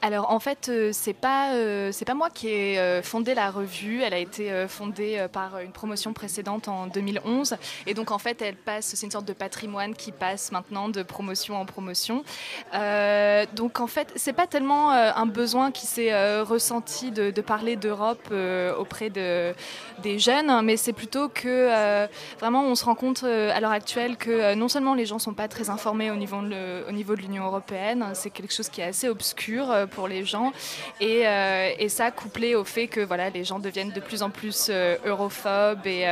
Alors 0.02 0.30
en 0.30 0.38
fait, 0.40 0.68
euh, 0.68 0.90
c'est 0.92 1.12
pas 1.12 1.52
euh, 1.54 1.90
c'est 1.92 2.04
pas 2.04 2.14
moi 2.14 2.30
qui 2.30 2.48
ai 2.48 2.78
euh, 2.78 3.02
fondé 3.02 3.34
la 3.34 3.50
revue. 3.50 4.02
Elle 4.02 4.14
a 4.14 4.18
été 4.18 4.66
fondée 4.68 5.26
par 5.32 5.58
une 5.58 5.72
promotion 5.72 6.12
précédente 6.12 6.68
en 6.68 6.86
2011, 6.86 7.56
et 7.86 7.94
donc 7.94 8.10
en 8.10 8.18
fait, 8.18 8.40
elle 8.42 8.56
passe. 8.56 8.86
C'est 8.94 9.06
une 9.06 9.10
sorte 9.10 9.24
de 9.26 9.32
patrimoine 9.32 9.94
qui 9.94 10.12
passe 10.12 10.52
maintenant 10.52 10.88
de 10.88 11.02
promotion 11.02 11.60
en 11.60 11.64
promotion. 11.66 12.24
Donc 13.54 13.80
en 13.80 13.86
fait, 13.86 14.12
c'est 14.16 14.32
pas 14.32 14.46
tellement 14.46 14.90
un 14.90 15.26
besoin 15.26 15.70
qui 15.70 15.86
s'est 15.86 16.40
ressenti 16.42 17.10
de, 17.10 17.40
parler 17.40 17.76
d'Europe 17.76 18.32
auprès 18.78 19.10
de 19.10 19.54
des 20.02 20.18
jeunes, 20.18 20.50
hein, 20.50 20.62
mais 20.62 20.76
c'est 20.76 20.92
plutôt 20.92 21.28
que 21.28 22.06
vraiment 22.38 22.64
on 22.64 22.74
se 22.74 22.84
rend 22.84 22.94
compte 22.94 23.24
à 23.24 23.60
l'heure 23.60 23.70
actuelle 23.70 24.16
que 24.16 24.54
non 24.54 24.68
seulement 24.68 24.94
les 24.94 25.06
gens 25.06 25.18
sont 25.18 25.34
pas 25.34 25.48
très 25.48 25.70
informés 25.70 26.10
au 26.10 26.16
niveau 26.16 26.40
de, 26.42 26.48
le- 26.48 26.84
au 26.88 26.92
niveau 26.92 27.14
de 27.16 27.20
l'Union 27.22 27.44
européenne, 27.44 28.04
c'est 28.14 28.30
quelque 28.30 28.52
chose 28.52 28.68
qui 28.68 28.80
est 28.80 28.84
assez 28.84 29.08
obscur 29.08 29.65
euh, 29.70 29.86
pour 29.86 30.08
les 30.08 30.24
gens, 30.24 30.52
et, 31.00 31.26
euh, 31.26 31.70
et 31.78 31.88
ça 31.88 32.10
couplé 32.10 32.54
au 32.54 32.64
fait 32.64 32.86
que 32.86 33.00
voilà 33.00 33.30
les 33.30 33.44
gens 33.44 33.58
deviennent 33.58 33.92
de 33.92 34.00
plus 34.00 34.22
en 34.22 34.30
plus 34.30 34.68
euh, 34.70 34.96
europhobes 35.04 35.86
et, 35.86 36.06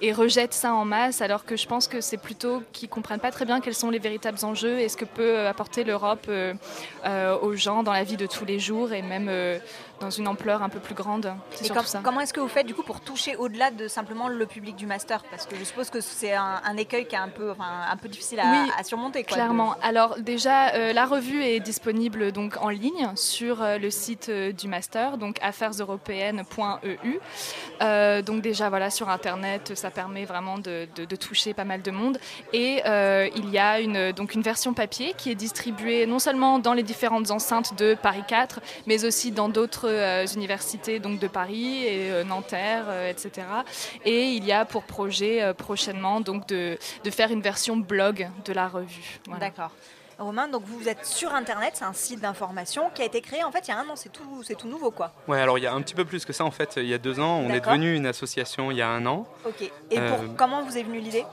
et 0.00 0.12
rejettent 0.12 0.54
ça 0.54 0.74
en 0.74 0.84
masse, 0.84 1.20
alors 1.20 1.44
que 1.44 1.56
je 1.56 1.66
pense 1.66 1.88
que 1.88 2.00
c'est 2.00 2.16
plutôt 2.16 2.62
qu'ils 2.72 2.88
comprennent 2.88 3.20
pas 3.20 3.30
très 3.30 3.44
bien 3.44 3.60
quels 3.60 3.74
sont 3.74 3.90
les 3.90 3.98
véritables 3.98 4.38
enjeux 4.42 4.78
et 4.80 4.88
ce 4.88 4.96
que 4.96 5.04
peut 5.04 5.46
apporter 5.46 5.84
l'Europe 5.84 6.30
aux 7.42 7.54
gens 7.54 7.82
dans 7.82 7.92
la 7.92 8.04
vie 8.04 8.16
de 8.16 8.26
tous 8.26 8.44
les 8.44 8.58
jours 8.58 8.92
et 8.92 9.02
même 9.02 9.30
dans 10.00 10.10
une 10.10 10.28
ampleur 10.28 10.62
un 10.62 10.68
peu 10.68 10.78
plus 10.80 10.94
grande. 10.94 11.34
Et 11.62 11.64
ça. 11.64 12.00
comment 12.02 12.20
est-ce 12.20 12.32
que 12.32 12.40
vous 12.40 12.48
faites 12.48 12.66
du 12.66 12.74
coup 12.74 12.82
pour 12.82 13.00
toucher 13.00 13.36
au-delà 13.36 13.70
de 13.70 13.88
simplement 13.88 14.28
le 14.28 14.46
public 14.46 14.76
du 14.76 14.86
master? 14.86 15.22
Parce 15.30 15.46
que 15.46 15.56
je 15.56 15.64
suppose 15.64 15.90
que 15.90 16.00
c'est 16.00 16.34
un, 16.34 16.60
un 16.64 16.76
écueil 16.76 17.06
qui 17.06 17.14
est 17.14 17.18
un 17.18 17.28
peu, 17.28 17.50
enfin, 17.50 17.64
un 17.90 17.96
peu 17.96 18.08
difficile 18.08 18.40
à, 18.40 18.50
Oui, 18.50 18.70
à 18.78 18.84
surmonter. 18.84 19.24
Quoi, 19.24 19.34
Clairement. 19.36 19.74
Alors 19.82 20.18
déjà, 20.18 20.74
euh, 20.74 20.92
la 20.92 21.06
revue 21.06 21.42
est 21.42 21.60
disponible 21.60 22.32
donc 22.32 22.56
en 22.60 22.68
ligne 22.68 23.10
sur 23.14 23.62
euh, 23.62 23.78
le 23.78 23.90
site 23.90 24.28
euh, 24.28 24.52
du 24.52 24.68
master, 24.68 25.16
donc 25.18 25.38
affaireseuropéennes.eu. 25.42 27.18
Euh, 27.82 28.22
donc 28.22 28.42
déjà 28.42 28.68
voilà 28.68 28.90
sur 28.90 29.08
internet, 29.08 29.72
ça 29.74 29.90
permet 29.90 30.24
vraiment 30.24 30.58
de, 30.58 30.88
de- 30.94 31.04
de 31.04 31.16
toucher 31.16 31.54
pas 31.54 31.64
mal 31.64 31.82
de 31.82 31.90
monde. 31.90 32.18
Et 32.52 32.82
il 33.36 33.50
y 33.50 33.58
a 33.58 33.80
une 33.80 34.12
donc 34.12 34.34
une 34.34 34.42
version 34.42 34.74
papier 34.74 35.14
qui 35.16 35.30
est 35.30 35.34
distribuée 35.34 36.06
non 36.06 36.18
seulement 36.18 36.58
dans 36.58 36.72
les 36.72 36.82
différentes 36.82 37.30
enceintes 37.30 37.76
de 37.76 37.94
Paris 37.94 38.22
4, 38.26 38.60
mais 38.86 39.04
aussi 39.04 39.30
dans 39.32 39.48
d'autres 39.48 39.85
euh, 39.86 40.26
universités 40.34 40.98
donc 40.98 41.18
de 41.18 41.28
Paris 41.28 41.84
et 41.84 42.10
euh, 42.10 42.24
Nanterre, 42.24 42.84
euh, 42.88 43.10
etc. 43.10 43.46
Et 44.04 44.30
il 44.32 44.44
y 44.44 44.52
a 44.52 44.64
pour 44.64 44.84
projet 44.84 45.42
euh, 45.42 45.52
prochainement 45.54 46.20
donc 46.20 46.46
de, 46.48 46.78
de 47.04 47.10
faire 47.10 47.30
une 47.30 47.42
version 47.42 47.76
blog 47.76 48.28
de 48.44 48.52
la 48.52 48.68
revue. 48.68 49.20
Voilà. 49.26 49.40
D'accord. 49.46 49.70
Romain, 50.18 50.48
donc 50.48 50.62
vous 50.64 50.88
êtes 50.88 51.04
sur 51.04 51.34
Internet, 51.34 51.72
c'est 51.74 51.84
un 51.84 51.92
site 51.92 52.20
d'information 52.20 52.88
qui 52.94 53.02
a 53.02 53.04
été 53.04 53.20
créé 53.20 53.44
en 53.44 53.52
fait 53.52 53.68
il 53.68 53.70
y 53.70 53.74
a 53.74 53.78
un 53.78 53.86
an, 53.90 53.96
c'est 53.96 54.08
tout, 54.10 54.42
c'est 54.42 54.54
tout 54.54 54.66
nouveau 54.66 54.90
quoi. 54.90 55.12
Ouais, 55.28 55.38
alors 55.38 55.58
il 55.58 55.64
y 55.64 55.66
a 55.66 55.74
un 55.74 55.82
petit 55.82 55.94
peu 55.94 56.06
plus 56.06 56.24
que 56.24 56.32
ça 56.32 56.42
en 56.44 56.50
fait. 56.50 56.74
Il 56.78 56.86
y 56.86 56.94
a 56.94 56.98
deux 56.98 57.20
ans, 57.20 57.36
on 57.46 57.50
est 57.50 57.60
devenu 57.60 57.94
une 57.94 58.06
association 58.06 58.70
il 58.70 58.78
y 58.78 58.82
a 58.82 58.88
un 58.88 59.04
an. 59.04 59.26
Ok. 59.44 59.60
Et 59.90 59.98
Euh, 59.98 60.16
pour, 60.16 60.36
comment 60.36 60.62
vous 60.62 60.78
est 60.78 60.82
venue 60.84 61.00
l'idée? 61.00 61.24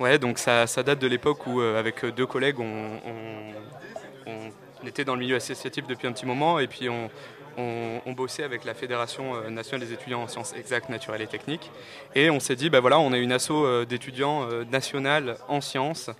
Ouais, 0.00 0.18
donc 0.18 0.38
ça, 0.40 0.66
ça 0.66 0.82
date 0.82 0.98
de 0.98 1.06
l'époque 1.06 1.46
où, 1.46 1.60
euh, 1.60 1.78
avec 1.78 2.04
deux 2.04 2.26
collègues, 2.26 2.58
on, 2.58 2.64
on- 3.06 4.50
on 4.82 4.86
était 4.86 5.04
dans 5.04 5.14
le 5.14 5.20
milieu 5.20 5.36
associatif 5.36 5.86
depuis 5.86 6.08
un 6.08 6.12
petit 6.12 6.26
moment 6.26 6.58
et 6.58 6.66
puis 6.66 6.88
on, 6.88 7.08
on- 7.58 8.00
on 8.06 8.12
bossait 8.12 8.42
avec 8.44 8.64
la 8.64 8.74
Fédération 8.74 9.34
euh, 9.34 9.50
nationale 9.50 9.86
des 9.86 9.92
étudiants 9.94 10.22
en 10.22 10.28
sciences 10.28 10.52
exactes, 10.54 10.88
naturelles 10.88 11.22
et 11.22 11.26
techniques. 11.26 11.70
Et 12.14 12.30
on 12.30 12.40
s'est 12.40 12.56
dit, 12.56 12.70
bah 12.70 12.80
voilà, 12.80 12.98
on 12.98 13.12
est 13.12 13.20
une 13.20 13.32
asso 13.32 13.50
euh, 13.52 13.84
d'étudiants 13.84 14.46
euh, 14.50 14.64
nationale 14.64 15.36
en 15.48 15.60
sciences 15.60 16.10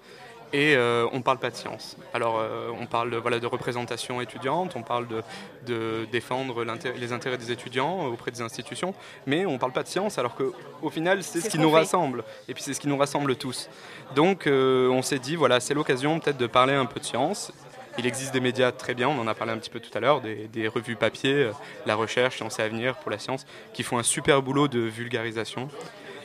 et 0.52 0.76
euh, 0.76 1.06
on 1.12 1.20
parle 1.20 1.38
pas 1.38 1.50
de 1.50 1.56
science. 1.56 1.96
Alors 2.12 2.38
euh, 2.38 2.70
on 2.80 2.86
parle 2.86 3.10
de, 3.10 3.16
voilà, 3.16 3.40
de 3.40 3.46
représentation 3.46 4.20
étudiante, 4.20 4.74
on 4.76 4.82
parle 4.82 5.08
de, 5.08 5.22
de 5.66 6.06
défendre 6.12 6.64
les 6.96 7.12
intérêts 7.12 7.38
des 7.38 7.50
étudiants 7.50 8.06
auprès 8.06 8.30
des 8.30 8.40
institutions, 8.40 8.94
mais 9.26 9.46
on 9.46 9.58
parle 9.58 9.72
pas 9.72 9.82
de 9.82 9.88
science 9.88 10.16
alors 10.16 10.36
qu'au 10.36 10.90
final 10.90 11.24
c'est 11.24 11.40
ce 11.40 11.48
qui 11.50 11.58
nous 11.58 11.70
fait. 11.70 11.78
rassemble 11.78 12.22
et 12.48 12.54
puis 12.54 12.62
c'est 12.62 12.72
ce 12.72 12.78
qui 12.78 12.86
nous 12.86 12.96
rassemble 12.96 13.34
tous. 13.34 13.68
Donc 14.14 14.46
euh, 14.46 14.88
on 14.90 15.02
s'est 15.02 15.18
dit 15.18 15.34
voilà 15.34 15.58
c'est 15.58 15.74
l'occasion 15.74 16.20
peut-être 16.20 16.36
de 16.38 16.46
parler 16.46 16.74
un 16.74 16.86
peu 16.86 17.00
de 17.00 17.04
science. 17.04 17.50
Il 17.98 18.06
existe 18.06 18.32
des 18.32 18.40
médias 18.40 18.72
très 18.72 18.94
bien, 18.94 19.08
on 19.08 19.20
en 19.20 19.26
a 19.26 19.34
parlé 19.34 19.52
un 19.52 19.58
petit 19.58 19.70
peu 19.70 19.80
tout 19.80 19.96
à 19.96 20.00
l'heure, 20.00 20.20
des, 20.20 20.48
des 20.48 20.68
revues 20.68 20.96
papier, 20.96 21.34
euh, 21.34 21.52
La 21.86 21.94
Recherche, 21.94 22.36
Science 22.36 22.58
et 22.58 22.62
Avenir 22.62 22.96
pour 22.96 23.10
la 23.10 23.18
science, 23.18 23.46
qui 23.72 23.82
font 23.82 23.98
un 23.98 24.02
super 24.02 24.42
boulot 24.42 24.68
de 24.68 24.80
vulgarisation. 24.80 25.68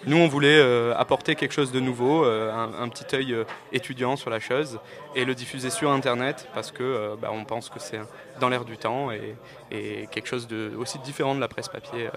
Nous, 0.06 0.16
on 0.16 0.30
voulait 0.30 0.58
euh, 0.60 0.96
apporter 0.96 1.36
quelque 1.36 1.52
chose 1.52 1.74
de 1.74 1.82
nouveau, 1.82 2.24
euh, 2.24 2.52
un, 2.54 2.84
un 2.84 2.88
petit 2.88 3.14
œil 3.14 3.34
euh, 3.34 3.44
étudiant 3.74 4.16
sur 4.16 4.30
la 4.30 4.40
chose, 4.40 4.80
et 5.14 5.26
le 5.26 5.36
diffuser 5.36 5.70
sur 5.70 5.92
Internet, 5.92 6.48
parce 6.54 6.72
que 6.72 7.18
bah, 7.22 7.30
on 7.34 7.44
pense 7.44 7.70
que 7.70 7.80
c'est 7.80 8.00
dans 8.40 8.48
l'air 8.48 8.64
du 8.64 8.78
temps 8.78 9.12
et, 9.12 9.36
et 9.72 10.08
quelque 10.10 10.28
chose 10.28 10.48
de 10.48 10.72
aussi 10.78 11.00
différent 11.00 11.36
de 11.36 11.42
la 11.42 11.50
presse 11.50 11.68
papier. 11.68 12.10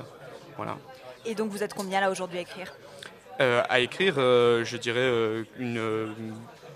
voilà. 0.57 0.77
Et 1.25 1.35
donc 1.35 1.51
vous 1.51 1.63
êtes 1.63 1.75
combien 1.75 2.01
là 2.01 2.11
aujourd'hui 2.11 2.39
à 2.39 2.43
écrire? 2.43 2.73
À 3.41 3.81
écrire, 3.81 4.15
je 4.17 4.77
dirais 4.77 5.45
une, 5.59 6.05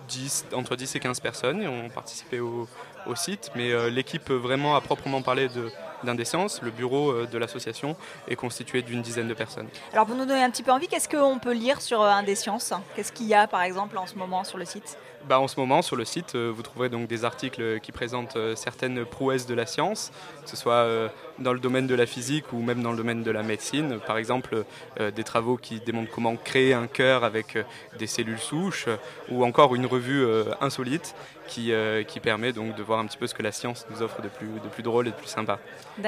10, 0.09 0.47
entre 0.55 0.77
10 0.77 0.97
et 0.97 1.01
15 1.01 1.21
personnes 1.21 1.67
ont 1.67 1.89
participé 1.89 2.41
au, 2.41 2.69
au 3.07 3.15
site, 3.15 3.51
mais 3.55 3.73
euh, 3.73 3.89
l'équipe 3.89 4.31
euh, 4.31 4.37
vraiment 4.37 4.77
à 4.77 4.81
proprement 4.81 5.23
parler 5.23 5.49
de, 5.49 5.71
d'Indescience. 6.05 6.61
Le 6.63 6.71
bureau 6.71 7.11
euh, 7.11 7.27
de 7.27 7.39
l'association 7.39 7.97
est 8.29 8.37
constitué 8.37 8.83
d'une 8.83 9.03
dizaine 9.03 9.29
de 9.29 9.35
personnes. 9.35 9.69
Alors 9.93 10.07
pour 10.07 10.17
nous 10.17 10.27
donner 10.27 10.43
un 10.43 10.51
petit 10.51 10.63
peu 10.63 10.73
envie, 10.73 10.89
qu'est-ce 10.89 11.09
qu'on 11.09 11.39
peut 11.39 11.53
lire 11.53 11.81
sur 11.81 12.03
Indescience 12.03 12.73
Qu'est-ce 12.95 13.13
qu'il 13.13 13.27
y 13.27 13.35
a 13.35 13.47
par 13.47 13.63
exemple 13.63 13.97
en 13.99 14.07
ce 14.07 14.17
moment 14.17 14.45
sur 14.45 14.59
le 14.59 14.65
site? 14.65 14.99
Bah, 15.29 15.41
en 15.41 15.49
ce 15.49 15.59
moment, 15.59 15.83
sur 15.83 15.97
le 15.97 16.05
site, 16.05 16.37
vous 16.37 16.63
trouverez 16.63 16.89
donc 16.89 17.09
des 17.09 17.25
articles 17.25 17.81
qui 17.81 17.91
présentent 17.91 18.39
certaines 18.55 19.05
prouesses 19.05 19.47
de 19.47 19.55
la 19.55 19.67
science, 19.67 20.13
que 20.45 20.51
ce 20.51 20.57
soit 20.57 21.11
dans 21.39 21.53
le 21.53 21.59
domaine 21.59 21.87
de 21.87 21.95
la 21.95 22.07
physique 22.07 22.53
ou 22.53 22.63
même 22.63 22.83
dans 22.83 22.91
le 22.93 22.97
domaine 22.97 23.23
de 23.23 23.31
la 23.31 23.43
médecine. 23.43 23.99
Par 24.07 24.17
exemple, 24.19 24.65
euh, 25.01 25.11
des 25.11 25.25
travaux 25.25 25.57
qui 25.57 25.81
démontrent 25.81 26.11
comment 26.11 26.35
créer 26.37 26.73
un 26.75 26.87
cœur 26.87 27.25
avec 27.25 27.57
euh, 27.57 27.63
des 27.99 28.07
cellules 28.07 28.39
souches, 28.39 28.87
euh, 28.89 28.97
ou 29.31 29.45
encore 29.45 29.75
une 29.75 29.87
revue 29.87 30.25
insolite 30.61 31.15
qui, 31.49 31.73
qui 32.09 32.21
permet 32.21 32.53
donc 32.53 32.75
de 32.75 32.83
voir 32.83 32.99
un 32.99 33.07
petit 33.07 33.17
peu 33.19 33.27
ce 33.27 33.35
que 33.35 33.43
la 33.43 33.53
science 33.53 33.87
nous 33.91 34.03
offre 34.03 34.21
de 34.23 34.29
plus, 34.29 34.47
de 34.49 34.69
plus 34.73 34.83
drôle 34.83 35.07
et 35.09 35.11
de 35.11 35.17
plus 35.17 35.27
sympa. 35.29 35.59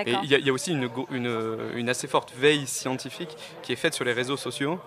Et 0.06 0.12
il 0.24 0.30
y, 0.30 0.34
a- 0.34 0.38
il 0.38 0.46
y 0.46 0.50
a 0.50 0.52
aussi 0.52 0.72
une, 0.72 0.88
go- 0.88 1.06
une, 1.12 1.30
une 1.76 1.88
assez 1.88 2.06
forte 2.08 2.32
veille 2.36 2.66
scientifique 2.66 3.36
qui 3.62 3.72
est 3.72 3.76
faite 3.76 3.94
sur 3.94 4.04
les 4.04 4.12
réseaux 4.12 4.36
sociaux. 4.36 4.80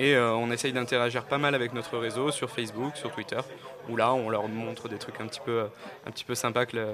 Et 0.00 0.14
euh, 0.14 0.32
on 0.34 0.50
essaye 0.50 0.72
d'interagir 0.72 1.24
pas 1.24 1.38
mal 1.38 1.54
avec 1.54 1.72
notre 1.72 1.98
réseau 1.98 2.30
sur 2.30 2.50
Facebook, 2.50 2.96
sur 2.96 3.10
Twitter, 3.10 3.40
où 3.88 3.96
là 3.96 4.12
on 4.12 4.28
leur 4.30 4.46
montre 4.46 4.88
des 4.88 4.96
trucs 4.98 5.20
un 5.20 5.26
petit 5.26 5.40
peu, 5.44 5.50
euh, 5.62 5.66
un 6.06 6.10
petit 6.12 6.24
peu 6.24 6.36
sympas 6.36 6.66
que 6.66 6.76
la, 6.76 6.86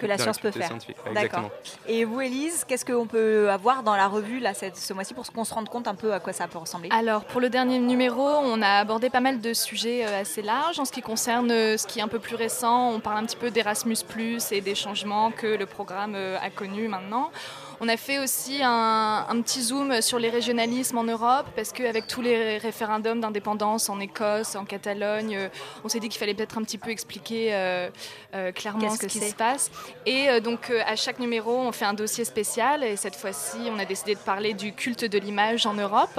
Que 0.00 0.06
la 0.06 0.16
dans 0.16 0.22
science 0.22 0.38
peut 0.38 0.50
faire. 0.50 0.70
Exactement. 1.10 1.50
Et 1.86 2.04
vous, 2.04 2.20
Élise, 2.22 2.64
qu'est-ce 2.66 2.86
qu'on 2.86 3.06
peut 3.06 3.50
avoir 3.50 3.82
dans 3.82 3.96
la 3.96 4.06
revue 4.06 4.38
là, 4.38 4.54
cette- 4.54 4.76
ce 4.76 4.94
mois-ci 4.94 5.12
pour 5.12 5.30
qu'on 5.30 5.44
se 5.44 5.52
rende 5.52 5.68
compte 5.68 5.88
un 5.88 5.94
peu 5.94 6.14
à 6.14 6.20
quoi 6.20 6.32
ça 6.32 6.46
peut 6.48 6.58
ressembler? 6.58 6.88
Alors, 6.90 7.24
pour 7.26 7.40
le 7.42 7.50
dernier 7.50 7.78
numéro, 7.80 8.22
on 8.22 8.62
a 8.62 8.78
abordé 8.78 9.10
pas 9.10 9.20
mal 9.20 9.40
de 9.42 9.52
sujets 9.52 10.06
euh, 10.06 10.20
assez 10.22 10.40
larges. 10.40 10.78
En 10.80 10.84
ce 10.86 10.92
qui 10.92 11.02
concerne 11.02 11.50
ce 11.50 11.86
qui 11.86 11.98
est 11.98 12.02
un 12.02 12.08
peu 12.08 12.18
plus 12.20 12.36
récent, 12.36 12.92
on 12.92 13.00
parle 13.00 13.18
un 13.18 13.26
petit 13.26 13.36
peu 13.36 13.50
d'Erasmus, 13.50 13.96
et 14.52 14.60
des 14.62 14.74
changements 14.74 15.30
que 15.32 15.46
le 15.46 15.66
programme 15.66 16.14
a 16.14 16.48
connus 16.50 16.88
maintenant. 16.88 17.30
On 17.80 17.88
a 17.88 17.96
fait 17.96 18.18
aussi 18.18 18.60
un, 18.60 19.24
un 19.28 19.40
petit 19.40 19.62
zoom 19.62 20.02
sur 20.02 20.18
les 20.18 20.30
régionalismes 20.30 20.98
en 20.98 21.04
Europe, 21.04 21.46
parce 21.54 21.72
qu'avec 21.72 22.08
tous 22.08 22.20
les 22.20 22.58
référendums 22.58 23.20
d'indépendance 23.20 23.88
en 23.88 24.00
Écosse, 24.00 24.56
en 24.56 24.64
Catalogne, 24.64 25.36
euh, 25.36 25.48
on 25.84 25.88
s'est 25.88 26.00
dit 26.00 26.08
qu'il 26.08 26.18
fallait 26.18 26.34
peut-être 26.34 26.58
un 26.58 26.62
petit 26.62 26.78
peu 26.78 26.90
expliquer 26.90 27.54
euh, 27.54 27.88
euh, 28.34 28.50
clairement 28.50 28.80
Qu'est-ce 28.80 29.02
ce 29.02 29.06
qui 29.06 29.20
se 29.20 29.34
passe. 29.34 29.70
Et 30.06 30.28
euh, 30.28 30.40
donc, 30.40 30.70
à 30.70 30.96
chaque 30.96 31.20
numéro, 31.20 31.56
on 31.56 31.70
fait 31.70 31.84
un 31.84 31.94
dossier 31.94 32.24
spécial. 32.24 32.82
Et 32.82 32.96
cette 32.96 33.14
fois-ci, 33.14 33.58
on 33.70 33.78
a 33.78 33.84
décidé 33.84 34.14
de 34.16 34.20
parler 34.20 34.54
du 34.54 34.72
culte 34.72 35.04
de 35.04 35.18
l'image 35.18 35.64
en 35.64 35.74
Europe. 35.74 36.18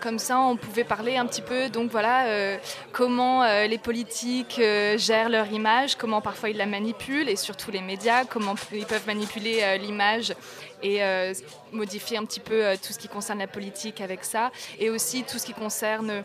Comme 0.00 0.18
ça, 0.18 0.40
on 0.40 0.56
pouvait 0.56 0.84
parler 0.84 1.16
un 1.16 1.26
petit 1.26 1.40
peu, 1.40 1.68
donc 1.68 1.90
voilà, 1.90 2.58
comment 2.92 3.44
les 3.66 3.78
politiques 3.78 4.60
gèrent 4.96 5.30
leur 5.30 5.50
image, 5.50 5.96
comment 5.96 6.20
parfois 6.20 6.50
ils 6.50 6.56
la 6.56 6.66
manipulent, 6.66 7.28
et 7.28 7.34
surtout 7.34 7.70
les 7.70 7.80
médias, 7.80 8.24
comment 8.24 8.54
ils 8.72 8.84
peuvent 8.84 9.06
manipuler 9.06 9.78
l'image 9.78 10.34
et 10.82 11.02
euh, 11.02 11.32
modifier 11.72 12.18
un 12.18 12.24
petit 12.24 12.40
peu 12.40 12.64
euh, 12.64 12.76
tout 12.76 12.92
ce 12.92 12.98
qui 12.98 13.08
concerne 13.08 13.38
la 13.38 13.46
politique 13.46 14.00
avec 14.00 14.24
ça, 14.24 14.50
et 14.78 14.90
aussi 14.90 15.24
tout 15.24 15.38
ce 15.38 15.46
qui 15.46 15.54
concerne 15.54 16.24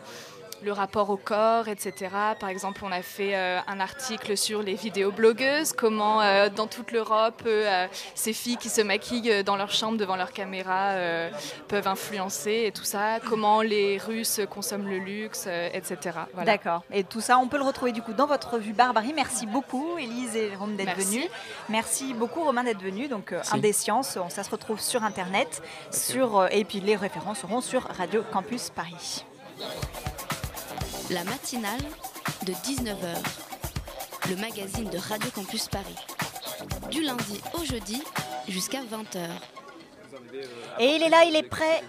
le 0.64 0.72
rapport 0.72 1.10
au 1.10 1.16
corps, 1.16 1.68
etc. 1.68 2.10
Par 2.38 2.48
exemple, 2.48 2.82
on 2.84 2.92
a 2.92 3.02
fait 3.02 3.34
euh, 3.34 3.58
un 3.66 3.80
article 3.80 4.36
sur 4.36 4.62
les 4.62 4.74
vidéoblogueuses, 4.74 5.72
comment 5.72 6.20
euh, 6.22 6.48
dans 6.48 6.66
toute 6.66 6.92
l'Europe, 6.92 7.42
euh, 7.46 7.86
ces 8.14 8.32
filles 8.32 8.56
qui 8.56 8.68
se 8.68 8.80
maquillent 8.80 9.44
dans 9.44 9.56
leur 9.56 9.70
chambre 9.72 9.98
devant 9.98 10.16
leur 10.16 10.32
caméra 10.32 10.90
euh, 10.90 11.30
peuvent 11.68 11.88
influencer 11.88 12.64
et 12.66 12.72
tout 12.72 12.84
ça, 12.84 13.18
comment 13.28 13.62
les 13.62 13.98
Russes 13.98 14.40
consomment 14.50 14.88
le 14.88 14.98
luxe, 14.98 15.44
euh, 15.46 15.68
etc. 15.72 16.18
Voilà. 16.34 16.52
D'accord. 16.52 16.82
Et 16.92 17.04
tout 17.04 17.20
ça, 17.20 17.38
on 17.38 17.48
peut 17.48 17.58
le 17.58 17.64
retrouver 17.64 17.92
du 17.92 18.02
coup 18.02 18.12
dans 18.12 18.26
votre 18.26 18.54
revue 18.54 18.72
Barbarie. 18.72 19.12
Merci 19.14 19.46
beaucoup, 19.46 19.98
Élise 19.98 20.36
et 20.36 20.54
Romain 20.56 20.74
d'être 20.76 20.96
venus. 20.96 21.26
Merci 21.68 22.14
beaucoup, 22.14 22.42
Romain 22.44 22.64
d'être 22.64 22.82
venu. 22.82 23.08
Donc, 23.08 23.32
euh, 23.32 23.36
Merci. 23.36 23.54
Indescience, 23.56 24.16
on- 24.16 24.30
ça 24.30 24.42
se 24.42 24.50
retrouve 24.50 24.80
sur 24.80 25.02
Internet. 25.04 25.62
Sur, 25.90 26.38
euh, 26.38 26.46
et 26.50 26.64
puis, 26.64 26.80
les 26.80 26.96
références 26.96 27.40
seront 27.40 27.60
sur 27.60 27.82
Radio 27.96 28.22
Campus 28.32 28.70
Paris. 28.70 29.24
La 31.10 31.24
matinale 31.24 31.80
de 32.46 32.52
19h, 32.52 33.16
le 34.30 34.36
magazine 34.36 34.88
de 34.88 34.98
Radio 34.98 35.30
Campus 35.34 35.68
Paris. 35.68 35.96
Du 36.90 37.02
lundi 37.02 37.40
au 37.54 37.64
jeudi 37.64 38.02
jusqu'à 38.48 38.80
20h. 38.80 39.28
Et 40.78 40.96
il 40.96 41.02
est 41.02 41.08
là, 41.08 41.24
il 41.24 41.36
est 41.36 41.42
prêt. 41.42 41.82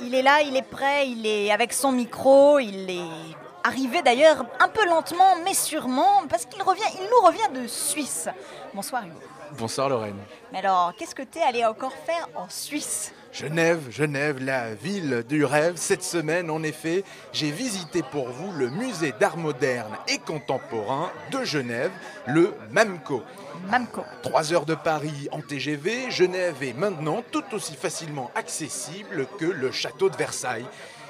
Il 0.00 0.14
est 0.14 0.22
là, 0.22 0.42
il 0.42 0.56
est 0.56 0.62
prêt, 0.62 1.08
il 1.08 1.26
est 1.26 1.52
avec 1.52 1.72
son 1.72 1.92
micro, 1.92 2.58
il 2.58 2.90
est 2.90 3.36
arrivé 3.62 4.02
d'ailleurs 4.02 4.44
un 4.60 4.68
peu 4.68 4.84
lentement 4.86 5.36
mais 5.44 5.54
sûrement 5.54 6.26
parce 6.28 6.46
qu'il 6.46 6.62
revient, 6.62 6.82
il 6.94 7.08
nous 7.10 7.26
revient 7.26 7.62
de 7.62 7.66
Suisse. 7.66 8.28
Bonsoir 8.72 9.04
Hugo. 9.04 9.18
Bonsoir 9.52 9.88
Lorraine. 9.88 10.18
Mais 10.52 10.58
alors, 10.58 10.92
qu'est-ce 10.96 11.14
que 11.14 11.22
tu 11.22 11.38
es 11.38 11.42
allé 11.42 11.64
encore 11.64 11.92
faire 11.92 12.28
en 12.34 12.48
Suisse? 12.48 13.12
Genève, 13.34 13.90
Genève, 13.90 14.38
la 14.44 14.74
ville 14.74 15.24
du 15.28 15.44
rêve. 15.44 15.74
Cette 15.74 16.04
semaine, 16.04 16.50
en 16.50 16.62
effet, 16.62 17.02
j'ai 17.32 17.50
visité 17.50 18.00
pour 18.12 18.28
vous 18.28 18.52
le 18.52 18.70
musée 18.70 19.12
d'art 19.18 19.36
moderne 19.36 19.96
et 20.06 20.18
contemporain 20.18 21.10
de 21.32 21.42
Genève, 21.42 21.90
le 22.28 22.54
MAMCO. 22.70 23.24
MAMCO. 23.68 24.04
Trois 24.22 24.52
heures 24.52 24.66
de 24.66 24.76
Paris 24.76 25.28
en 25.32 25.40
TGV, 25.40 26.12
Genève 26.12 26.62
est 26.62 26.74
maintenant 26.74 27.24
tout 27.32 27.42
aussi 27.54 27.74
facilement 27.74 28.30
accessible 28.36 29.26
que 29.36 29.46
le 29.46 29.72
château 29.72 30.08
de 30.08 30.16
Versailles. 30.16 30.66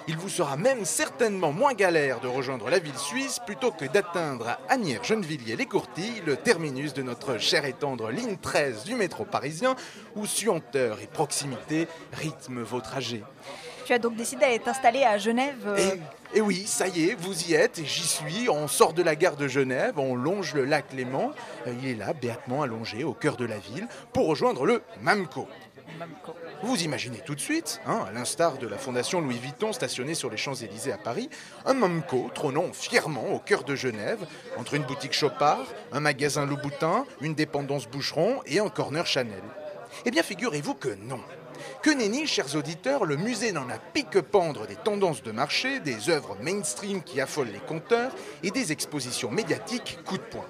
Il 0.07 0.19
vous 0.19 0.29
sera 0.29 0.59
même 0.59 0.85
certainement 0.85 1.51
moins 1.51 1.73
galère 1.73 2.21
de 2.21 2.29
rejoindre 2.29 2.69
la 2.69 2.79
ville 2.79 2.99
suisse 2.99 3.41
plutôt 3.47 3.71
que 3.71 3.87
d'atteindre 3.87 4.59
Agnières, 4.69 5.03
Gennevilliers, 5.03 5.57
les 5.57 5.65
Courtilles, 5.65 6.23
le 6.27 6.37
terminus 6.37 6.93
de 6.93 7.03
notre 7.03 7.39
chère 7.39 7.65
et 7.65 7.73
tendre 7.73 8.11
ligne 8.11 8.37
13 8.37 8.85
du 8.85 8.97
métro 8.97 9.25
parisien, 9.25 9.75
où 10.15 10.27
suenteur 10.27 11.01
et 11.01 11.07
proximité 11.07 11.89
rythment 12.13 12.63
vos 12.63 12.81
trajets. 12.81 13.23
Tu 13.87 13.95
as 13.95 13.99
donc 13.99 14.17
décidé 14.17 14.43
d'aller 14.43 14.59
t'installer 14.59 15.05
à 15.05 15.17
Genève 15.17 15.67
euh, 15.67 15.97
Et 16.35 16.43
oui, 16.43 16.65
ça 16.67 16.89
y 16.89 17.09
est, 17.09 17.15
vous 17.15 17.51
y 17.51 17.55
êtes, 17.55 17.79
et 17.79 17.85
j'y 17.87 18.07
suis. 18.07 18.49
On 18.51 18.69
sort 18.69 18.93
de 18.93 19.03
la 19.03 19.17
gare 19.17 19.37
de 19.37 19.49
Genève, 19.49 19.99
on 19.99 20.15
longe 20.15 20.55
le 20.55 20.67
lac 20.67 20.93
Léman. 20.93 21.33
Euh, 21.67 21.73
Il 21.83 21.89
est 21.89 21.95
là, 21.95 22.13
béatement 22.13 22.63
allongé, 22.63 23.05
au 23.05 23.15
cœur 23.15 23.37
de 23.37 23.47
la 23.47 23.59
ville, 23.59 23.89
pour 24.13 24.27
rejoindre 24.27 24.67
le 24.67 24.83
MAMCO. 25.01 25.49
Vous 26.65 26.83
imaginez 26.83 27.19
tout 27.19 27.35
de 27.35 27.41
suite, 27.41 27.83
hein, 27.85 28.07
à 28.09 28.13
l'instar 28.13 28.57
de 28.57 28.67
la 28.67 28.79
fondation 28.79 29.21
Louis 29.21 29.37
Vuitton 29.37 29.75
stationnée 29.75 30.15
sur 30.15 30.31
les 30.31 30.39
Champs-Élysées 30.39 30.93
à 30.93 30.97
Paris, 30.97 31.29
un 31.67 31.75
MAMCO 31.75 32.31
trônant 32.35 32.73
fièrement 32.73 33.35
au 33.35 33.39
cœur 33.39 33.65
de 33.65 33.75
Genève, 33.75 34.27
entre 34.57 34.73
une 34.73 34.85
boutique 34.85 35.13
Chopard, 35.13 35.67
un 35.93 36.01
magasin 36.01 36.47
Louboutin, 36.47 37.05
une 37.21 37.35
dépendance 37.35 37.87
Boucheron 37.87 38.41
et 38.47 38.61
un 38.61 38.71
corner 38.71 39.05
Chanel. 39.07 39.43
Eh 40.07 40.11
bien, 40.11 40.23
figurez-vous 40.23 40.73
que 40.73 40.97
non. 41.03 41.21
Que 41.83 41.91
nenni, 41.91 42.27
chers 42.27 42.57
auditeurs, 42.57 43.05
le 43.05 43.19
musée 43.19 43.53
n'en 43.53 43.69
a 43.69 43.77
pique-pendre 43.77 44.67
des 44.67 44.77
tendances 44.77 45.23
de 45.23 45.33
marché, 45.33 45.81
des 45.81 46.09
œuvres 46.09 46.39
mainstream 46.41 47.03
qui 47.03 47.21
affolent 47.21 47.53
les 47.53 47.59
compteurs 47.59 48.13
et 48.43 48.51
des 48.51 48.73
expositions 48.73 49.31
médiatiques 49.31 49.99
coup 50.07 50.17
de 50.17 50.23
poing. 50.23 50.49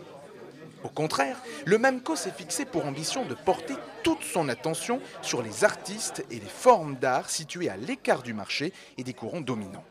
Au 0.84 0.88
contraire, 0.90 1.38
le 1.64 1.76
MAMCO 1.76 2.14
s'est 2.14 2.30
fixé 2.30 2.66
pour 2.66 2.86
ambition 2.86 3.24
de 3.24 3.34
porter 3.34 3.74
toute 4.04 4.22
son 4.22 4.48
attention 4.48 5.00
sur 5.22 5.42
les 5.42 5.64
artistes 5.64 6.24
et 6.30 6.38
les 6.38 6.40
formes 6.40 6.94
d'art 6.96 7.30
situées 7.30 7.70
à 7.70 7.76
l'écart 7.76 8.22
du 8.22 8.34
marché 8.34 8.72
et 8.98 9.02
des 9.02 9.14
courants 9.14 9.40
dominants. 9.40 9.84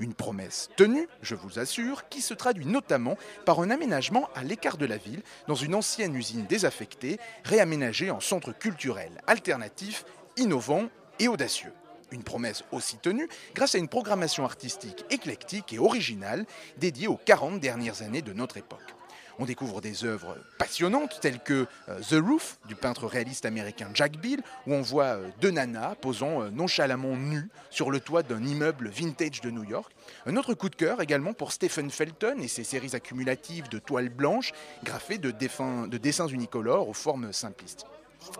Une 0.00 0.12
promesse 0.12 0.70
tenue, 0.76 1.08
je 1.22 1.34
vous 1.34 1.58
assure, 1.58 2.08
qui 2.08 2.20
se 2.20 2.34
traduit 2.34 2.66
notamment 2.66 3.16
par 3.46 3.60
un 3.60 3.70
aménagement 3.70 4.28
à 4.34 4.42
l'écart 4.42 4.76
de 4.76 4.86
la 4.86 4.96
ville, 4.96 5.22
dans 5.46 5.54
une 5.54 5.74
ancienne 5.74 6.14
usine 6.14 6.46
désaffectée, 6.46 7.18
réaménagée 7.44 8.10
en 8.10 8.20
centre 8.20 8.52
culturel 8.52 9.22
alternatif, 9.26 10.04
innovant 10.36 10.88
et 11.18 11.28
audacieux. 11.28 11.72
Une 12.10 12.24
promesse 12.24 12.64
aussi 12.72 12.96
tenue 12.98 13.28
grâce 13.54 13.74
à 13.74 13.78
une 13.78 13.88
programmation 13.88 14.44
artistique 14.44 15.04
éclectique 15.10 15.72
et 15.72 15.78
originale 15.78 16.44
dédiée 16.76 17.08
aux 17.08 17.20
40 17.24 17.60
dernières 17.60 18.02
années 18.02 18.22
de 18.22 18.32
notre 18.32 18.56
époque. 18.56 18.97
On 19.40 19.44
découvre 19.44 19.80
des 19.80 20.04
œuvres 20.04 20.36
passionnantes 20.58 21.20
telles 21.20 21.38
que 21.38 21.66
euh, 21.88 22.00
The 22.00 22.20
Roof 22.20 22.58
du 22.66 22.74
peintre 22.74 23.06
réaliste 23.06 23.46
américain 23.46 23.88
Jack 23.94 24.16
Bill, 24.16 24.40
où 24.66 24.74
on 24.74 24.82
voit 24.82 25.16
euh, 25.16 25.28
deux 25.40 25.52
nanas 25.52 25.94
posant 25.94 26.42
euh, 26.42 26.50
nonchalamment 26.50 27.16
nues 27.16 27.48
sur 27.70 27.92
le 27.92 28.00
toit 28.00 28.24
d'un 28.24 28.42
immeuble 28.42 28.88
vintage 28.88 29.40
de 29.40 29.50
New 29.50 29.62
York. 29.62 29.92
Un 30.26 30.36
autre 30.36 30.54
coup 30.54 30.68
de 30.68 30.74
cœur 30.74 31.00
également 31.00 31.34
pour 31.34 31.52
Stephen 31.52 31.88
Felton 31.88 32.40
et 32.40 32.48
ses 32.48 32.64
séries 32.64 32.96
accumulatives 32.96 33.68
de 33.68 33.78
toiles 33.78 34.08
blanches 34.08 34.52
graffées 34.82 35.18
de, 35.18 35.30
de 35.30 35.98
dessins 35.98 36.26
unicolores 36.26 36.88
aux 36.88 36.94
formes 36.94 37.32
simplistes. 37.32 37.86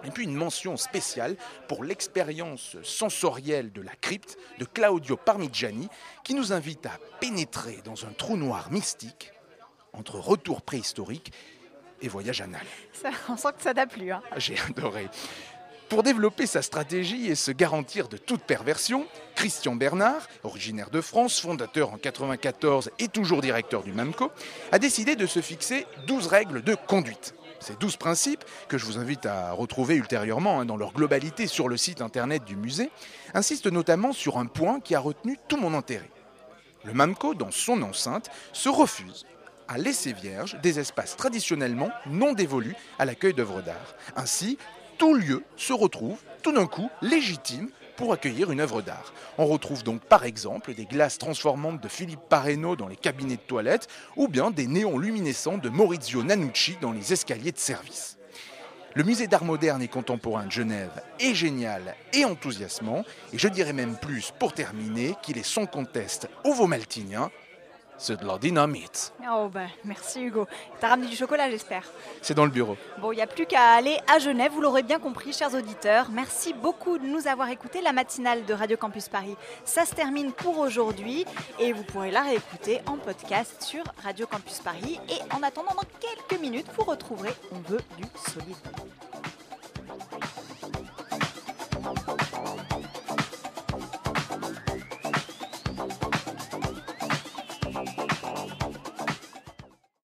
Et 0.04 0.10
puis 0.10 0.24
une 0.24 0.34
mention 0.34 0.76
spéciale 0.76 1.36
pour 1.68 1.84
l'expérience 1.84 2.76
sensorielle 2.82 3.72
de 3.72 3.82
la 3.82 3.94
crypte 4.00 4.36
de 4.58 4.64
Claudio 4.64 5.16
Parmigiani 5.16 5.88
qui 6.24 6.34
nous 6.34 6.52
invite 6.52 6.86
à 6.86 6.98
pénétrer 7.20 7.78
dans 7.84 8.04
un 8.04 8.10
trou 8.10 8.36
noir 8.36 8.72
mystique 8.72 9.32
entre 9.92 10.18
retour 10.18 10.62
préhistorique 10.62 11.32
et 12.02 12.08
voyage 12.08 12.40
anal. 12.40 12.64
ça- 12.92 13.10
On 13.28 13.36
sent 13.36 13.48
que 13.56 13.62
ça 13.62 13.74
t'a 13.74 13.86
plu. 13.86 14.10
hein. 14.12 14.22
J'ai 14.36 14.56
adoré. 14.68 15.08
Pour 15.88 16.02
développer 16.02 16.46
sa 16.46 16.60
stratégie 16.60 17.28
et 17.28 17.34
se 17.34 17.50
garantir 17.50 18.08
de 18.08 18.18
toute 18.18 18.42
perversion, 18.42 19.06
Christian 19.34 19.74
Bernard, 19.74 20.28
originaire 20.44 20.90
de 20.90 21.00
France, 21.00 21.40
fondateur 21.40 21.92
en 21.94 21.96
94 21.96 22.90
et 22.98 23.08
toujours 23.08 23.40
directeur 23.40 23.82
du 23.82 23.92
MAMCO, 23.92 24.30
a 24.70 24.78
décidé 24.78 25.16
de 25.16 25.26
se 25.26 25.40
fixer 25.40 25.86
12 26.06 26.26
règles 26.26 26.62
de 26.62 26.74
conduite. 26.74 27.34
Ces 27.60 27.74
douze 27.74 27.96
principes, 27.96 28.44
que 28.68 28.76
je 28.78 28.84
vous 28.84 28.98
invite 28.98 29.24
à 29.26 29.50
retrouver 29.52 29.96
ultérieurement 29.96 30.60
hein, 30.60 30.66
dans 30.66 30.76
leur 30.76 30.92
globalité 30.92 31.46
sur 31.46 31.68
le 31.70 31.76
site 31.78 32.02
internet 32.02 32.44
du 32.44 32.54
musée, 32.54 32.90
insistent 33.34 33.66
notamment 33.66 34.12
sur 34.12 34.36
un 34.38 34.46
point 34.46 34.80
qui 34.80 34.94
a 34.94 35.00
retenu 35.00 35.38
tout 35.48 35.56
mon 35.56 35.72
intérêt. 35.74 36.10
Le 36.84 36.92
MAMCO, 36.92 37.34
dans 37.34 37.50
son 37.50 37.80
enceinte, 37.82 38.30
se 38.52 38.68
refuse 38.68 39.24
à 39.68 39.78
laisser 39.78 40.12
vierge 40.12 40.56
des 40.62 40.78
espaces 40.78 41.16
traditionnellement 41.16 41.90
non 42.06 42.32
dévolus 42.32 42.74
à 42.98 43.04
l'accueil 43.04 43.34
d'œuvres 43.34 43.62
d'art. 43.62 43.94
Ainsi, 44.16 44.58
tout 44.98 45.14
lieu 45.14 45.44
se 45.56 45.72
retrouve 45.72 46.18
tout 46.42 46.52
d'un 46.52 46.66
coup 46.66 46.90
légitime 47.02 47.68
pour 47.96 48.12
accueillir 48.12 48.50
une 48.50 48.60
œuvre 48.60 48.80
d'art. 48.80 49.12
On 49.38 49.46
retrouve 49.46 49.82
donc 49.82 50.02
par 50.02 50.24
exemple 50.24 50.72
des 50.72 50.86
glaces 50.86 51.18
transformantes 51.18 51.80
de 51.80 51.88
Philippe 51.88 52.28
Pareno 52.28 52.76
dans 52.76 52.86
les 52.86 52.96
cabinets 52.96 53.36
de 53.36 53.40
toilette 53.40 53.88
ou 54.16 54.28
bien 54.28 54.50
des 54.50 54.66
néons 54.66 54.98
luminescents 54.98 55.58
de 55.58 55.68
Maurizio 55.68 56.22
Nanucci 56.22 56.76
dans 56.80 56.92
les 56.92 57.12
escaliers 57.12 57.52
de 57.52 57.58
service. 57.58 58.18
Le 58.94 59.04
musée 59.04 59.26
d'art 59.26 59.44
moderne 59.44 59.82
et 59.82 59.88
contemporain 59.88 60.46
de 60.46 60.50
Genève 60.50 61.02
est 61.20 61.34
génial 61.34 61.94
et 62.12 62.24
enthousiasmant, 62.24 63.04
et 63.32 63.38
je 63.38 63.48
dirais 63.48 63.72
même 63.72 63.96
plus 63.96 64.32
pour 64.38 64.54
terminer 64.54 65.14
qu'il 65.22 65.38
est 65.38 65.44
sans 65.44 65.66
conteste 65.66 66.28
ovomaltinien, 66.44 67.30
c'est 67.98 68.20
de 68.20 68.26
la 68.26 68.38
dynamite. 68.38 69.12
Oh 69.30 69.48
bah 69.52 69.66
merci 69.84 70.22
Hugo. 70.22 70.46
T'as 70.80 70.88
ramené 70.88 71.08
du 71.08 71.16
chocolat 71.16 71.50
j'espère. 71.50 71.82
C'est 72.22 72.34
dans 72.34 72.44
le 72.44 72.50
bureau. 72.50 72.76
Bon, 73.00 73.12
il 73.12 73.16
n'y 73.16 73.22
a 73.22 73.26
plus 73.26 73.46
qu'à 73.46 73.72
aller 73.72 73.98
à 74.12 74.18
Genève, 74.18 74.52
vous 74.52 74.60
l'aurez 74.60 74.82
bien 74.82 74.98
compris, 74.98 75.32
chers 75.32 75.54
auditeurs. 75.54 76.08
Merci 76.10 76.54
beaucoup 76.54 76.98
de 76.98 77.06
nous 77.06 77.26
avoir 77.26 77.48
écoutés. 77.50 77.82
La 77.82 77.92
matinale 77.92 78.44
de 78.44 78.54
Radio 78.54 78.76
Campus 78.76 79.08
Paris, 79.08 79.36
ça 79.64 79.84
se 79.84 79.94
termine 79.94 80.32
pour 80.32 80.58
aujourd'hui 80.58 81.24
et 81.58 81.72
vous 81.72 81.84
pourrez 81.84 82.10
la 82.10 82.22
réécouter 82.22 82.80
en 82.86 82.96
podcast 82.96 83.62
sur 83.62 83.84
Radio 84.02 84.26
Campus 84.26 84.60
Paris. 84.60 85.00
Et 85.08 85.34
en 85.34 85.42
attendant, 85.42 85.74
dans 85.74 85.88
quelques 86.00 86.40
minutes, 86.40 86.66
vous 86.76 86.84
retrouverez 86.84 87.32
On 87.52 87.70
veut 87.70 87.80
du 87.96 88.04
solide. 88.30 88.56